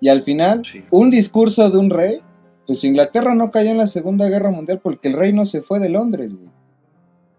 Y 0.00 0.08
al 0.08 0.22
final, 0.22 0.64
Sí. 0.64 0.82
un 0.90 1.10
discurso 1.10 1.70
de 1.70 1.78
un 1.78 1.90
rey, 1.90 2.20
pues 2.66 2.84
Inglaterra 2.84 3.34
no 3.34 3.50
cayó 3.50 3.70
en 3.70 3.78
la 3.78 3.86
Segunda 3.86 4.28
Guerra 4.28 4.50
Mundial 4.50 4.80
porque 4.82 5.08
el 5.08 5.14
rey 5.14 5.32
no 5.32 5.44
se 5.46 5.62
fue 5.62 5.78
de 5.78 5.88
Londres, 5.88 6.32
güey. 6.34 6.50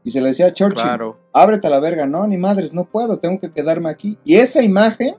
Y 0.10 0.12
se 0.12 0.22
le 0.22 0.30
decía 0.30 0.48
a 0.48 0.54
Churchill, 0.54 0.82
Claro. 0.82 1.20
ábrete 1.34 1.68
a 1.68 1.70
la 1.70 1.80
verga, 1.80 2.08
no, 2.08 2.26
ni 2.26 2.36
madres, 2.38 2.74
no 2.74 2.86
puedo, 2.86 3.20
tengo 3.20 3.38
que 3.38 3.52
quedarme 3.52 3.90
aquí. 3.92 4.18
Y 4.26 4.38
esa 4.38 4.64
imagen 4.64 5.16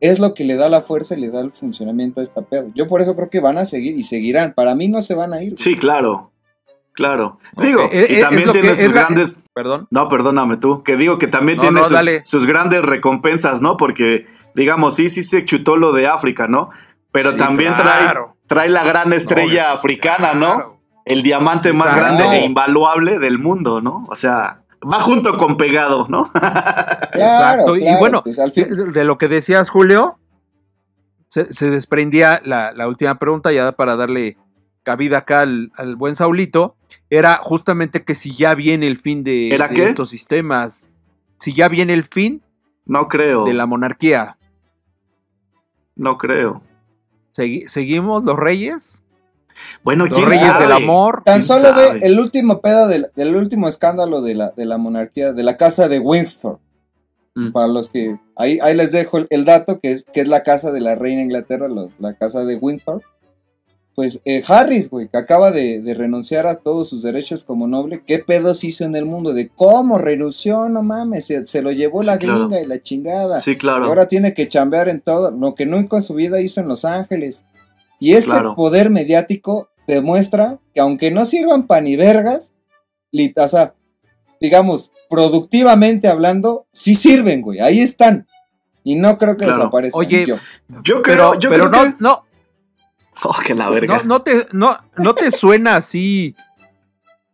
es 0.00 0.18
lo 0.18 0.34
que 0.34 0.42
le 0.42 0.56
da 0.56 0.68
la 0.68 0.80
fuerza 0.82 1.16
y 1.16 1.20
le 1.20 1.30
da 1.30 1.40
el 1.40 1.52
funcionamiento 1.52 2.20
a 2.20 2.24
esta 2.24 2.42
pedo. 2.42 2.72
Yo 2.74 2.88
por 2.88 3.00
eso 3.02 3.14
creo 3.14 3.30
que 3.30 3.38
van 3.38 3.56
a 3.56 3.64
seguir 3.66 3.94
y 3.94 4.02
seguirán. 4.02 4.52
Para 4.54 4.74
mí 4.74 4.88
no 4.88 5.00
se 5.00 5.14
van 5.14 5.32
a 5.32 5.42
ir. 5.42 5.50
güey. 5.50 5.58
Sí, 5.58 5.76
claro. 5.76 6.32
Claro. 6.92 7.38
Digo, 7.56 7.82
Eh, 7.84 7.90
eh, 7.92 8.06
y 8.10 8.14
es 8.16 8.20
también 8.20 8.50
tiene 8.50 8.76
sus 8.76 8.92
la- 8.92 9.02
grandes. 9.04 9.42
Perdón. 9.54 9.86
No, 9.90 10.08
perdóname 10.08 10.56
tú, 10.56 10.82
que 10.82 10.96
digo 10.96 11.18
que 11.18 11.28
también 11.28 11.58
No, 11.58 11.62
tiene 11.62 11.80
no, 11.80 12.22
sus, 12.24 12.46
grandes 12.46 12.82
recompensas, 12.82 13.62
¿no? 13.62 13.76
Porque, 13.76 14.26
digamos, 14.56 14.96
sí, 14.96 15.08
sí 15.08 15.22
se 15.22 15.44
chutó 15.44 15.76
lo 15.76 15.92
de 15.92 16.08
África, 16.08 16.48
¿no? 16.48 16.70
Pero 17.12 17.30
Sí, 17.32 17.36
también 17.36 17.74
claro. 17.74 18.36
trae, 18.48 18.66
trae 18.66 18.68
la 18.70 18.82
gran 18.82 19.12
estrella 19.12 19.68
No, 19.68 19.74
africana, 19.74 20.34
¿no? 20.34 20.79
El 21.12 21.22
diamante 21.22 21.72
más 21.72 21.88
Exacto. 21.94 22.16
grande 22.18 22.38
e 22.38 22.44
invaluable 22.44 23.18
del 23.18 23.38
mundo, 23.38 23.80
¿no? 23.80 24.06
O 24.08 24.16
sea, 24.16 24.62
va 24.82 25.00
junto 25.00 25.36
con 25.36 25.56
pegado, 25.56 26.06
¿no? 26.08 26.24
Claro, 27.12 27.14
Exacto. 27.14 27.76
y 27.76 27.80
claro, 27.80 27.98
bueno, 27.98 28.22
pues, 28.22 28.38
al 28.38 28.50
de, 28.52 28.64
fin- 28.66 28.92
de 28.92 29.04
lo 29.04 29.18
que 29.18 29.28
decías, 29.28 29.68
Julio, 29.68 30.18
se, 31.28 31.52
se 31.52 31.70
desprendía 31.70 32.40
la, 32.44 32.72
la 32.72 32.86
última 32.88 33.18
pregunta, 33.18 33.52
ya 33.52 33.72
para 33.72 33.96
darle 33.96 34.36
cabida 34.84 35.18
acá 35.18 35.40
al, 35.40 35.70
al 35.76 35.96
buen 35.96 36.14
Saulito, 36.16 36.76
era 37.10 37.36
justamente 37.36 38.04
que 38.04 38.14
si 38.14 38.34
ya 38.34 38.54
viene 38.54 38.86
el 38.86 38.96
fin 38.96 39.22
de, 39.24 39.52
¿Era 39.54 39.68
de 39.68 39.74
qué? 39.74 39.84
estos 39.84 40.08
sistemas, 40.08 40.90
si 41.40 41.52
ya 41.52 41.68
viene 41.68 41.92
el 41.92 42.04
fin 42.04 42.42
No 42.86 43.08
creo. 43.08 43.44
de 43.44 43.54
la 43.54 43.66
monarquía, 43.66 44.38
No 45.96 46.16
creo. 46.18 46.62
Segui- 47.36 47.68
¿seguimos 47.68 48.24
los 48.24 48.36
reyes? 48.38 49.04
Bueno, 49.82 50.06
Los 50.06 50.16
¿quién 50.16 50.28
reyes 50.28 50.44
sabe? 50.46 50.64
del 50.64 50.72
amor. 50.72 51.22
Tan 51.24 51.36
¿Quién 51.40 51.42
solo 51.46 51.74
ve 51.74 51.86
sabe? 51.86 52.06
el 52.06 52.18
último 52.20 52.60
pedo 52.60 52.86
del, 52.88 53.08
del 53.16 53.34
último 53.36 53.68
escándalo 53.68 54.20
de 54.22 54.34
la, 54.34 54.50
de 54.56 54.64
la 54.64 54.78
monarquía, 54.78 55.32
de 55.32 55.42
la 55.42 55.56
casa 55.56 55.88
de 55.88 55.98
Windsor. 55.98 56.58
Mm. 57.34 57.52
Para 57.52 57.68
los 57.68 57.88
que. 57.88 58.18
Ahí, 58.36 58.58
ahí 58.62 58.74
les 58.76 58.90
dejo 58.92 59.18
el, 59.18 59.26
el 59.30 59.44
dato, 59.44 59.78
que 59.80 59.92
es, 59.92 60.04
que 60.04 60.20
es 60.22 60.28
la 60.28 60.42
casa 60.42 60.72
de 60.72 60.80
la 60.80 60.94
reina 60.96 61.22
Inglaterra, 61.22 61.68
lo- 61.68 61.90
la 61.98 62.14
casa 62.14 62.44
de 62.44 62.56
Windsor. 62.56 63.02
Pues 63.94 64.20
eh, 64.24 64.42
Harris, 64.46 64.88
güey, 64.88 65.08
que 65.08 65.16
acaba 65.18 65.50
de, 65.50 65.80
de 65.82 65.94
renunciar 65.94 66.46
a 66.46 66.54
todos 66.56 66.88
sus 66.88 67.02
derechos 67.02 67.44
como 67.44 67.66
noble. 67.66 68.02
¿Qué 68.06 68.18
pedos 68.20 68.64
hizo 68.64 68.84
en 68.84 68.94
el 68.96 69.04
mundo? 69.04 69.32
De 69.34 69.48
cómo 69.48 69.98
renunció, 69.98 70.68
no 70.68 70.82
mames, 70.82 71.26
se, 71.26 71.44
se 71.44 71.60
lo 71.60 71.70
llevó 71.72 72.00
Sí, 72.00 72.06
la 72.06 72.18
claro. 72.18 72.38
gringa 72.48 72.60
y 72.62 72.66
la 72.66 72.80
chingada. 72.82 73.38
Sí, 73.40 73.52
Y 73.52 73.56
claro. 73.56 73.84
ahora 73.84 74.06
tiene 74.08 74.32
que 74.32 74.48
chambear 74.48 74.88
en 74.88 75.00
todo, 75.00 75.30
lo 75.32 75.54
que 75.54 75.66
nunca 75.66 75.96
en 75.96 76.02
su 76.02 76.14
vida 76.14 76.40
hizo 76.40 76.60
en 76.60 76.68
Los 76.68 76.84
Ángeles. 76.84 77.44
Y 78.00 78.14
ese 78.14 78.30
Claro. 78.30 78.56
poder 78.56 78.90
mediático 78.90 79.68
demuestra 79.86 80.58
que 80.74 80.80
aunque 80.80 81.10
no 81.10 81.24
sirvan 81.26 81.66
pan 81.66 81.84
ni 81.84 81.96
vergas, 81.96 82.52
li- 83.12 83.32
o 83.36 83.48
sea, 83.48 83.74
digamos, 84.40 84.90
productivamente 85.10 86.08
hablando, 86.08 86.66
sí 86.72 86.94
sirven, 86.94 87.42
güey. 87.42 87.60
Ahí 87.60 87.80
están. 87.80 88.26
Y 88.82 88.94
no 88.94 89.18
creo 89.18 89.36
que 89.36 89.44
Claro. 89.44 89.58
desaparezcan. 89.58 89.98
Oye, 90.00 90.24
yo. 90.26 90.36
Yo 90.82 91.02
creo, 91.02 91.32
Pero, 91.32 91.34
yo 91.38 91.50
pero 91.50 91.70
creo 91.70 91.84
no, 91.84 91.96
que. 91.96 92.02
no, 92.02 92.24
Oh, 93.24 93.36
que 93.44 93.54
la 93.54 93.68
verga. 93.68 93.98
no, 93.98 94.04
no 94.04 94.22
te, 94.22 94.46
no, 94.52 94.74
no 94.96 95.14
te 95.14 95.30
suena 95.30 95.76
así 95.76 96.34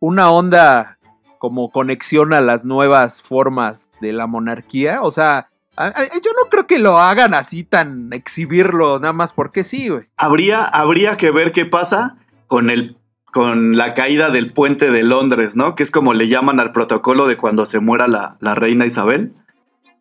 una 0.00 0.32
onda 0.32 0.98
como 1.38 1.70
conexión 1.70 2.32
a 2.32 2.40
las 2.40 2.64
nuevas 2.64 3.22
formas 3.22 3.88
de 4.00 4.12
la 4.12 4.26
monarquía. 4.26 5.02
O 5.02 5.10
sea, 5.12 5.48
yo 5.76 6.30
no 6.32 6.48
creo 6.50 6.66
que 6.66 6.78
lo 6.78 6.98
hagan 6.98 7.34
así 7.34 7.64
tan 7.64 8.12
exhibirlo 8.12 8.98
nada 8.98 9.12
más 9.12 9.32
porque 9.32 9.64
sí, 9.64 9.88
güey. 9.88 10.08
Habría, 10.16 10.64
habría 10.64 11.16
que 11.16 11.30
ver 11.30 11.52
qué 11.52 11.66
pasa 11.66 12.16
con 12.46 12.70
el 12.70 12.96
con 13.32 13.76
la 13.76 13.92
caída 13.92 14.30
del 14.30 14.54
puente 14.54 14.90
de 14.90 15.02
Londres, 15.02 15.56
¿no? 15.56 15.74
Que 15.74 15.82
es 15.82 15.90
como 15.90 16.14
le 16.14 16.28
llaman 16.28 16.58
al 16.58 16.72
protocolo 16.72 17.26
de 17.26 17.36
cuando 17.36 17.66
se 17.66 17.80
muera 17.80 18.08
la, 18.08 18.38
la 18.40 18.54
reina 18.54 18.86
Isabel, 18.86 19.34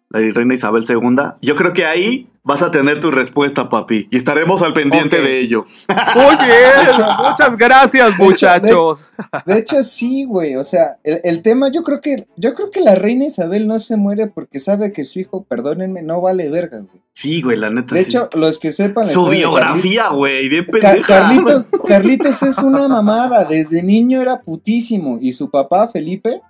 la 0.10 0.20
reina 0.20 0.54
Isabel 0.54 0.86
II. 0.88 1.34
Yo 1.42 1.56
creo 1.58 1.74
que 1.74 1.86
ahí 1.86 2.30
vas 2.46 2.62
a 2.62 2.72
tener 2.72 3.02
tu 3.02 3.12
respuesta, 3.12 3.68
papi, 3.68 4.08
y 4.10 4.16
estaremos 4.16 4.62
al 4.62 4.72
pendiente 4.72 5.20
de 5.22 5.42
ello. 5.42 5.64
Muy 6.16 6.36
bien, 6.38 6.90
hecho- 6.90 7.06
muchas 7.30 7.58
gracias, 7.58 8.18
de- 8.18 8.24
muchachos. 8.24 9.10
De 9.46 9.58
hecho, 9.58 9.84
sí, 9.84 10.24
güey. 10.24 10.56
O 10.56 10.64
sea, 10.64 10.98
el, 11.04 11.20
el 11.26 11.42
tema, 11.42 11.70
yo 11.70 11.84
creo 11.84 12.00
que, 12.00 12.28
yo 12.38 12.54
creo 12.54 12.72
que 12.72 12.80
la 12.82 12.96
reina 12.96 13.26
Isabel 13.26 13.68
no 13.68 13.80
se 13.80 13.98
muere 13.98 14.28
porque 14.28 14.60
sabe 14.62 14.94
que 14.94 15.04
su 15.04 15.20
hijo, 15.20 15.44
perdónenme, 15.44 16.02
no 16.04 16.22
vale 16.22 16.48
verga, 16.50 16.78
güey. 16.78 17.04
Sí, 17.14 17.42
güey, 17.42 17.58
la 17.58 17.70
neta. 17.70 17.96
De 17.96 18.04
sí. 18.04 18.10
hecho, 18.12 18.30
los 18.34 18.60
que 18.60 18.72
sepan 18.74 19.06
su 19.06 19.28
biografía, 19.30 20.10
güey, 20.10 20.50
bien 20.50 20.66
pendeja. 20.66 21.02
Carlitos, 21.08 21.66
Carlitos 21.88 22.44
es 22.44 22.58
una 22.60 22.88
mamada. 22.90 23.46
Desde 23.46 23.82
niño 23.82 24.22
era 24.22 24.42
putísimo. 24.42 25.18
Y 25.22 25.32
su 25.32 25.50
papá, 25.50 25.88
Felipe, 25.88 26.42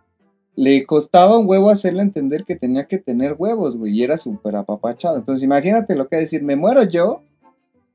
le 0.55 0.85
costaba 0.85 1.37
un 1.37 1.47
huevo 1.49 1.69
hacerle 1.69 2.01
entender 2.01 2.43
que 2.45 2.55
tenía 2.55 2.85
que 2.85 2.97
tener 2.97 3.35
huevos, 3.37 3.77
güey. 3.77 3.93
Y 3.97 4.03
era 4.03 4.17
súper 4.17 4.55
apapachado. 4.55 5.17
Entonces, 5.17 5.43
imagínate 5.43 5.95
lo 5.95 6.07
que 6.07 6.17
decir: 6.17 6.43
me 6.43 6.55
muero 6.55 6.83
yo. 6.83 7.21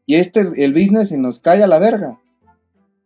Y 0.06 0.16
este, 0.16 0.40
el 0.64 0.72
business 0.72 1.10
se 1.10 1.18
nos 1.18 1.38
cae 1.38 1.62
a 1.62 1.66
la 1.66 1.78
verga. 1.78 2.18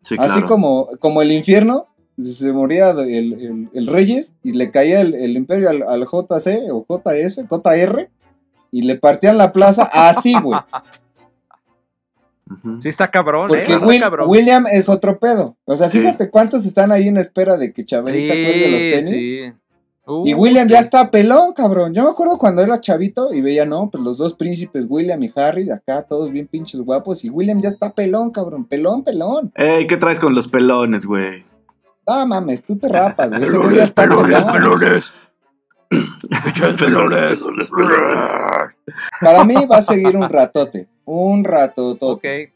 Sí, 0.01 0.17
Así 0.19 0.35
claro. 0.41 0.49
como, 0.49 0.89
como 1.01 1.23
el 1.23 1.33
infierno, 1.33 1.87
se 2.19 2.53
moría 2.53 2.91
el, 2.91 3.01
el- 3.35 3.69
el 3.73 3.87
Reyes 3.87 4.33
y 4.43 4.53
le 4.53 4.71
caía 4.71 5.01
el, 5.01 5.15
el 5.15 5.37
imperio 5.37 5.69
al, 5.71 5.83
al 5.83 6.05
JC 6.05 6.71
o 6.71 6.85
JS, 6.89 7.47
JR, 7.49 8.09
y 8.71 8.83
le 8.83 8.97
partían 8.97 9.37
la 9.39 9.53
plaza 9.53 9.89
así, 9.93 10.35
güey. 10.41 10.59
Ujú. 12.51 12.81
Sí 12.81 12.89
está 12.91 13.11
cabrón, 13.11 13.49
Porque 13.49 13.63
¿eh? 13.63 13.75
Está 13.75 13.87
Will- 13.87 14.01
cabrón. 14.01 14.29
William 14.29 14.67
es 14.71 14.89
otro 14.89 15.19
pedo. 15.19 15.57
O 15.65 15.77
sea, 15.77 15.89
Sí. 15.89 16.01
fíjate 16.01 16.31
cuántos 16.31 16.65
están 16.67 16.93
ahí 16.93 17.09
en 17.09 17.17
espera 17.17 17.57
de 17.57 17.73
que 17.73 17.85
Chabelita 17.85 18.35
cuelgue 18.35 18.69
los 18.71 18.81
tenis. 19.05 19.25
sí. 19.25 19.53
Y 20.27 20.35
Uh, 20.35 20.39
William 20.39 20.67
sí. 20.67 20.75
ya 20.75 20.81
está 20.81 21.11
pelón, 21.11 21.55
cabrón. 21.55 21.95
Yo 21.95 22.05
me 22.05 22.11
acuerdo 22.11 22.37
cuando 22.37 22.61
era 22.61 22.79
chavito 22.79 23.33
y 23.33 23.41
veía, 23.41 23.65
no, 23.65 23.89
pues 23.91 24.05
los 24.05 24.19
dos 24.19 24.35
príncipes, 24.35 24.85
William 24.87 25.23
y 25.23 25.33
Harry, 25.35 25.71
acá 25.71 26.03
todos 26.03 26.31
bien 26.31 26.47
pinches 26.47 26.83
guapos. 26.83 27.25
Y 27.25 27.31
William 27.31 27.59
ya 27.63 27.71
está 27.71 27.95
pelón, 27.95 28.31
cabrón. 28.31 28.67
Pelón, 28.67 29.03
pelón. 29.03 29.51
Ey, 29.55 29.87
¿qué 29.87 29.97
traes 29.97 30.21
con 30.21 30.35
los 30.35 30.47
pelones, 30.47 31.07
güey? 31.07 31.47
No 32.07 32.27
mames, 32.27 32.63
tú 32.63 32.77
te 32.77 32.87
rapas, 32.91 33.31
güey. 33.31 33.51
Güey 33.51 33.77
ya 33.77 33.85
está 33.85 34.03
pelón. 34.03 34.27
Pelones, 34.53 35.11
Para 39.21 39.45
mí 39.45 39.55
va 39.67 39.79
a 39.79 39.83
seguir 39.83 40.17
un 40.17 40.29
ratote. 40.29 40.89
Un 41.05 41.45
ratotote. 41.45 42.45
Ok. 42.47 42.51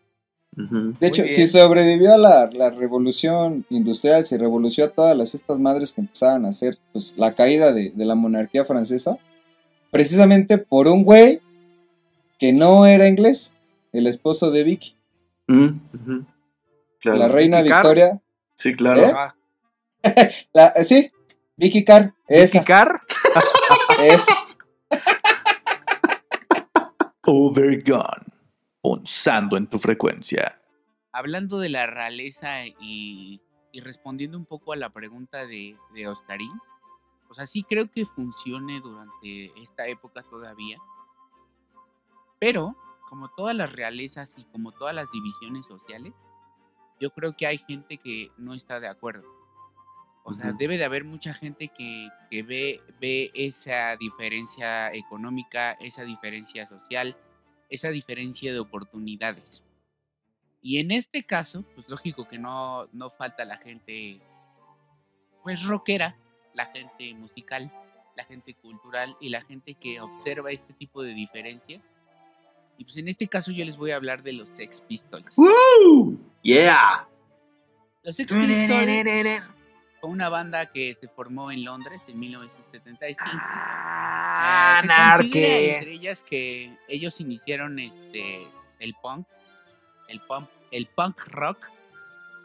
De 0.99 1.07
hecho, 1.07 1.22
si 1.29 1.47
sobrevivió 1.47 2.12
a 2.14 2.18
la, 2.18 2.51
la 2.53 2.70
revolución 2.70 3.64
industrial, 3.70 4.24
se 4.24 4.39
revolucionó 4.39 4.91
a 4.91 4.95
todas 4.95 5.16
las, 5.16 5.35
estas 5.35 5.59
madres 5.61 5.93
que 5.93 6.01
empezaban 6.01 6.45
a 6.47 6.49
hacer 6.49 6.79
pues, 6.93 7.14
la 7.16 7.35
caída 7.35 7.72
de, 7.72 7.91
de 7.95 8.05
la 8.05 8.16
monarquía 8.16 8.64
francesa, 8.64 9.18
precisamente 9.93 10.59
por 10.59 10.89
un 10.89 11.05
güey 11.05 11.41
que 12.41 12.53
no 12.53 12.87
era 12.87 13.07
inglés, 13.09 13.53
el 13.93 14.07
esposo 14.07 14.51
de 14.51 14.64
Vicky, 14.64 14.95
Mm. 15.51 16.26
Claro. 17.01 17.18
la 17.18 17.29
reina 17.29 17.59
Vicky 17.62 17.70
Carr. 17.70 17.83
Victoria. 17.85 18.20
Sí, 18.55 18.74
claro. 18.74 19.01
¿Eh? 19.03 19.12
Ah, 19.14 19.35
La, 20.53 20.72
sí, 20.85 21.11
Vicky 21.57 21.85
Carr, 21.85 22.12
esa, 22.29 22.59
Vicky 22.59 22.66
Carr. 22.66 23.01
esa. 24.03 24.33
Overgone. 27.31 28.24
Punzando 28.81 29.59
en 29.59 29.66
tu 29.66 29.79
frecuencia. 29.79 30.62
Hablando 31.12 31.59
de 31.59 31.68
la 31.68 31.87
realeza 31.87 32.64
y, 32.66 33.43
respondiendo 33.74 34.39
un 34.39 34.47
poco 34.47 34.72
a 34.72 34.76
la 34.76 34.89
pregunta 34.89 35.47
de, 35.47 35.76
de 35.93 36.09
Oscarín, 36.09 36.51
o 37.29 37.35
sea, 37.35 37.47
sí 37.47 37.64
creo 37.64 37.91
que 37.91 38.07
funcione 38.07 38.81
durante 38.81 39.53
esta 39.61 39.87
época 39.89 40.22
todavía, 40.22 40.79
pero 42.39 42.74
como 43.07 43.29
todas 43.29 43.55
las 43.55 43.74
realezas 43.74 44.35
y 44.39 44.45
como 44.45 44.72
todas 44.72 44.95
las 44.95 45.11
divisiones 45.11 45.66
sociales, 45.66 46.14
yo 46.99 47.11
creo 47.11 47.37
que 47.37 47.47
hay 47.47 47.59
gente 47.59 47.99
que 47.99 48.33
no 48.39 48.55
está 48.55 48.81
de 48.81 48.89
acuerdo. 48.89 49.38
O 50.24 50.34
sea, 50.34 50.50
Ujú. 50.50 50.58
debe 50.58 50.78
de 50.78 50.84
haber 50.84 51.04
mucha 51.04 51.32
gente 51.32 51.68
que, 51.68 52.08
que 52.30 52.42
ve, 52.42 52.80
ve 53.00 53.30
esa 53.34 53.96
diferencia 53.96 54.92
económica, 54.92 55.72
esa 55.80 56.04
diferencia 56.04 56.66
social, 56.66 57.16
esa 57.70 57.90
diferencia 57.90 58.52
de 58.52 58.58
oportunidades. 58.58 59.62
Y 60.60 60.78
en 60.78 60.90
este 60.90 61.22
caso, 61.22 61.64
pues 61.74 61.88
lógico 61.88 62.28
que 62.28 62.38
no, 62.38 62.86
no 62.92 63.10
falta 63.10 63.44
la 63.44 63.56
gente, 63.56 64.20
pues 65.42 65.62
rockera, 65.62 66.16
la 66.54 66.66
gente 66.66 67.14
musical, 67.14 67.72
la 68.16 68.24
gente 68.24 68.54
cultural 68.54 69.16
y 69.20 69.28
la 69.28 69.40
gente 69.40 69.74
que 69.74 70.00
observa 70.00 70.50
este 70.50 70.74
tipo 70.74 71.02
de 71.02 71.14
diferencias. 71.14 71.80
Y 72.76 72.84
pues 72.84 72.96
en 72.96 73.08
este 73.08 73.28
caso 73.28 73.50
yo 73.50 73.64
les 73.64 73.76
voy 73.76 73.92
a 73.92 73.96
hablar 73.96 74.22
de 74.22 74.32
los 74.32 74.48
Sex 74.50 74.80
Pistols. 74.80 75.36
¡Woo! 75.36 76.18
¡Yeah! 76.42 77.08
Los 78.02 78.16
Sex 78.16 78.32
Pistols 78.32 79.52
una 80.03 80.28
banda 80.28 80.66
que 80.70 80.94
se 80.94 81.09
formó 81.09 81.51
en 81.51 81.64
Londres 81.64 82.03
en 82.09 82.18
1975. 82.18 83.30
Ah, 83.34 84.80
Eh, 84.82 84.82
se 84.82 84.88
considera 84.88 85.07
narque. 85.16 85.76
entre 85.78 85.92
ellas 85.94 86.22
que 86.22 86.76
ellos 86.88 87.20
iniciaron 87.20 87.78
este 87.78 88.46
el 88.78 88.94
punk, 89.03 89.26
el 90.09 90.20
punk, 90.20 90.49
el 90.70 90.86
punk 90.86 91.20
rock. 91.28 91.66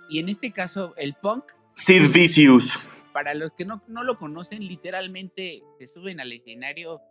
Y 0.10 0.20
en 0.20 0.30
este 0.30 0.52
caso, 0.52 0.94
el 0.98 1.14
punk, 1.14 1.46
Sid 1.76 2.12
Vicious. 2.12 3.04
para 3.14 3.34
los 3.34 3.54
que 3.54 3.66
no, 3.66 3.82
no 3.88 4.04
lo 4.04 4.18
conocen, 4.18 4.68
literalmente 4.68 5.62
se 5.80 5.88
suben 5.88 6.20
al 6.20 6.32
escenario 6.32 7.02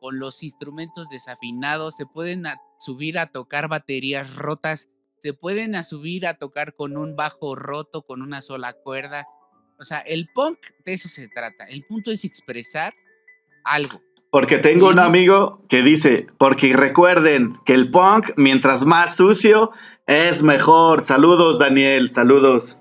con 0.00 0.18
los 0.18 0.42
instrumentos 0.42 1.08
desafinados, 1.10 1.96
se 1.96 2.06
pueden 2.06 2.46
a- 2.46 2.60
subir 2.78 3.18
a 3.18 3.26
tocar 3.26 3.68
baterías 3.68 4.34
rotas, 4.36 4.88
se 5.20 5.32
pueden 5.34 5.74
a 5.74 5.82
subir 5.84 6.26
a 6.26 6.34
tocar 6.34 6.74
con 6.74 6.96
un 6.96 7.16
bajo 7.16 7.54
roto, 7.56 8.02
con 8.02 8.22
una 8.22 8.40
sola 8.40 8.72
cuerda. 8.72 9.26
O 9.78 9.84
sea, 9.84 10.00
el 10.00 10.28
punk 10.34 10.58
de 10.84 10.92
eso 10.92 11.08
se 11.08 11.28
trata. 11.28 11.64
El 11.64 11.84
punto 11.84 12.10
es 12.10 12.24
expresar 12.24 12.94
algo. 13.64 14.02
Porque 14.30 14.58
tengo 14.58 14.88
un 14.88 14.98
amigo 14.98 15.64
que 15.68 15.82
dice, 15.82 16.26
porque 16.38 16.74
recuerden 16.74 17.54
que 17.64 17.72
el 17.72 17.90
punk, 17.90 18.32
mientras 18.36 18.84
más 18.84 19.16
sucio, 19.16 19.70
es 20.06 20.42
mejor. 20.42 21.02
Saludos, 21.02 21.58
Daniel, 21.58 22.10
saludos. 22.10 22.78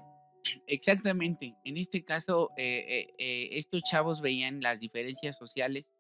Exactamente. 0.65 1.55
En 1.63 1.77
este 1.77 2.03
caso, 2.03 2.49
eh, 2.57 2.85
eh, 2.87 3.13
eh, 3.17 3.49
estos 3.53 3.83
chavos 3.83 4.21
veían 4.21 4.61
las 4.61 4.81
diferencias 4.81 5.37
sociales 5.37 5.91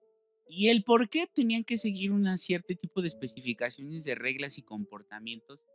y 0.49 0.69
el 0.69 0.83
por 0.83 1.09
qué 1.09 1.27
tenían 1.27 1.63
que 1.63 1.77
seguir 1.77 2.11
un 2.11 2.37
cierto 2.37 2.73
tipo 2.75 3.01
de 3.01 3.07
especificaciones 3.07 4.03
de 4.03 4.15
reglas 4.15 4.57
y 4.57 4.63
comportamientos 4.63 5.65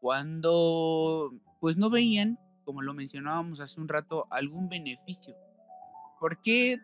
cuando 0.00 1.32
pues 1.60 1.78
no 1.78 1.88
veían, 1.88 2.38
como 2.64 2.82
lo 2.82 2.94
mencionábamos 2.94 3.60
hace 3.60 3.80
un 3.80 3.88
rato, 3.88 4.26
algún 4.30 4.68
beneficio. 4.68 5.36
¿Por 6.18 6.40
qué 6.42 6.78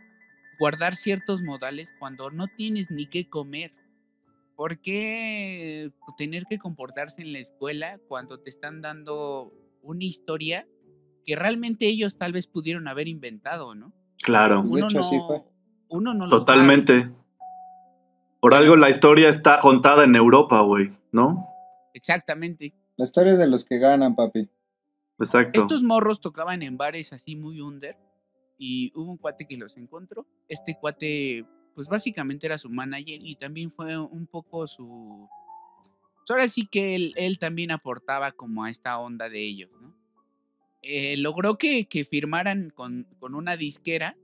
guardar 0.59 0.95
ciertos 0.95 1.43
modales 1.43 1.93
cuando 1.99 2.31
no 2.31 2.47
tienes 2.49 2.91
ni 2.91 3.07
qué 3.07 3.29
comer? 3.29 3.73
¿Por 4.57 4.81
qué 4.81 5.91
tener 6.19 6.45
que 6.45 6.59
comportarse 6.59 7.23
en 7.23 7.33
la 7.33 7.39
escuela 7.39 7.99
cuando 8.09 8.41
te 8.41 8.51
están 8.51 8.83
dando 8.83 9.53
una 9.83 10.05
historia 10.05 10.69
que 11.25 11.35
realmente 11.37 11.87
ellos 11.87 12.19
tal 12.19 12.33
vez 12.33 12.47
pudieron 12.47 12.89
haber 12.89 13.09
inventado, 13.09 13.75
¿no? 13.75 13.93
Claro, 14.23 14.63
De 14.63 14.81
hecho, 14.81 15.01
así 15.01 15.19
fue. 15.27 15.43
Uno 15.89 16.13
no 16.15 16.27
lo 16.27 16.31
sabe. 16.31 16.41
totalmente. 16.41 17.11
Por 18.41 18.55
algo 18.55 18.77
la 18.77 18.91
historia 18.91 19.29
está 19.29 19.61
contada 19.61 20.05
en 20.05 20.15
Europa, 20.15 20.61
güey, 20.63 20.93
¿no? 21.13 21.47
Exactamente. 21.95 22.75
La 22.97 23.05
historia 23.05 23.33
es 23.33 23.39
de 23.39 23.49
los 23.49 23.65
que 23.65 23.79
ganan, 23.79 24.15
papi. 24.15 24.51
Exacto. 25.21 25.61
Estos 25.61 25.83
morros 25.83 26.21
tocaban 26.21 26.63
en 26.63 26.77
bares 26.77 27.13
así 27.13 27.37
muy 27.37 27.61
under 27.61 27.97
y 28.59 28.93
hubo 28.95 29.13
un 29.13 29.19
cuate 29.19 29.47
que 29.47 29.57
los 29.57 29.77
encontró. 29.77 30.27
Este 30.49 30.77
cuate, 30.79 31.45
pues 31.75 31.89
básicamente 31.89 32.47
era 32.47 32.59
su 32.59 32.71
manager 32.71 33.21
y 33.23 33.37
también 33.37 33.71
fue 33.71 33.99
un 33.99 34.27
poco 34.27 34.67
su... 34.67 35.29
pues, 36.17 36.31
ahora 36.31 36.49
sí 36.49 36.67
que 36.67 36.95
él, 36.95 37.15
él 37.17 37.39
también 37.39 37.71
aportaba 37.71 38.33
como 38.33 38.65
a 38.65 38.71
esta 38.71 38.99
onda 38.99 39.29
de 39.29 39.41
ellos, 39.41 39.71
¿no? 39.81 39.95
Eh, 40.83 41.19
logró 41.19 41.59
que, 41.59 41.87
que 41.89 42.05
firmaran 42.05 42.71
con, 42.71 43.07
con 43.19 43.35
una 43.35 43.59
disquera 43.59 44.17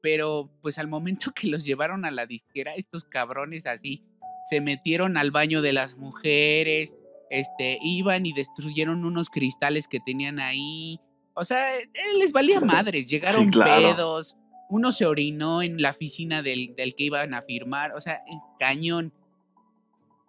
pero 0.00 0.50
pues 0.62 0.78
al 0.78 0.88
momento 0.88 1.32
que 1.34 1.48
los 1.48 1.64
llevaron 1.64 2.04
a 2.04 2.10
la 2.10 2.26
disquera, 2.26 2.74
estos 2.74 3.04
cabrones 3.04 3.66
así 3.66 4.04
se 4.48 4.60
metieron 4.60 5.16
al 5.16 5.30
baño 5.30 5.62
de 5.62 5.72
las 5.72 5.96
mujeres, 5.96 6.96
este, 7.30 7.78
iban 7.80 8.26
y 8.26 8.32
destruyeron 8.32 9.04
unos 9.04 9.30
cristales 9.30 9.88
que 9.88 10.00
tenían 10.00 10.38
ahí. 10.38 11.00
O 11.34 11.44
sea, 11.44 11.78
eh, 11.78 11.88
les 12.18 12.32
valía 12.32 12.60
madres, 12.60 13.08
llegaron 13.08 13.50
claro. 13.50 13.96
pedos, 13.96 14.36
uno 14.68 14.92
se 14.92 15.06
orinó 15.06 15.62
en 15.62 15.80
la 15.80 15.90
oficina 15.90 16.42
del, 16.42 16.74
del 16.76 16.94
que 16.94 17.04
iban 17.04 17.32
a 17.32 17.42
firmar, 17.42 17.92
o 17.92 18.00
sea, 18.00 18.16
eh, 18.16 18.38
cañón. 18.58 19.14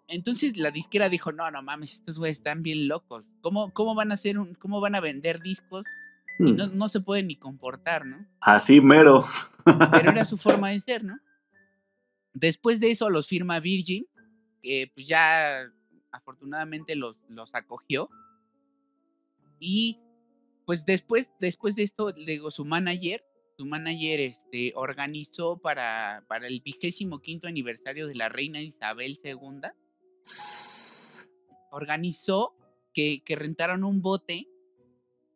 Entonces 0.08 0.58
la 0.58 0.72
disquera 0.72 1.10
dijo, 1.10 1.32
no, 1.32 1.50
no 1.52 1.62
mames, 1.62 1.94
estos 1.94 2.20
güeyes 2.20 2.38
están 2.38 2.64
bien 2.64 2.88
locos. 2.88 3.26
¿Cómo, 3.42 3.72
cómo 3.74 3.96
van 3.96 4.12
a 4.12 4.16
hacer 4.16 4.38
un, 4.38 4.56
cómo 4.56 4.80
van 4.80 4.96
a 4.96 5.00
vender 5.00 5.42
discos? 5.42 5.86
Y 6.40 6.44
Mm, 6.54 6.56
no, 6.56 6.68
no 6.68 6.88
se 6.90 7.02
pueden 7.02 7.28
ni 7.28 7.36
comportar, 7.36 8.06
¿no? 8.06 8.26
Así 8.40 8.82
mero. 8.82 9.26
Pero 9.64 10.12
era 10.12 10.26
su 10.26 10.38
forma 10.38 10.70
de 10.70 10.80
ser, 10.80 11.04
¿no? 11.04 11.20
Después 12.34 12.80
de 12.80 12.92
eso 12.92 13.10
los 13.10 13.28
firma 13.28 13.60
Virgin, 13.60 14.08
que 14.62 14.92
pues 14.94 15.08
ya 15.08 15.66
afortunadamente 16.12 16.96
los, 16.96 17.20
los 17.30 17.54
acogió. 17.56 18.10
Y 19.60 20.00
pues 20.66 20.86
después, 20.86 21.32
después 21.40 21.76
de 21.76 21.84
esto, 21.84 22.12
digo, 22.12 22.52
su 22.52 22.66
manager, 22.66 23.24
su 23.58 23.66
manager 23.66 24.20
este, 24.20 24.74
organizó 24.76 25.58
para, 25.58 26.26
para 26.28 26.48
el 26.48 26.62
vigésimo 26.62 27.20
quinto 27.20 27.48
aniversario 27.48 28.08
de 28.08 28.16
la 28.16 28.30
reina 28.30 28.62
Isabel 28.62 29.18
II, 29.24 29.62
organizó 31.72 32.56
que, 32.94 33.22
que 33.24 33.36
rentaron 33.36 33.84
un 33.84 34.02
bote 34.02 34.48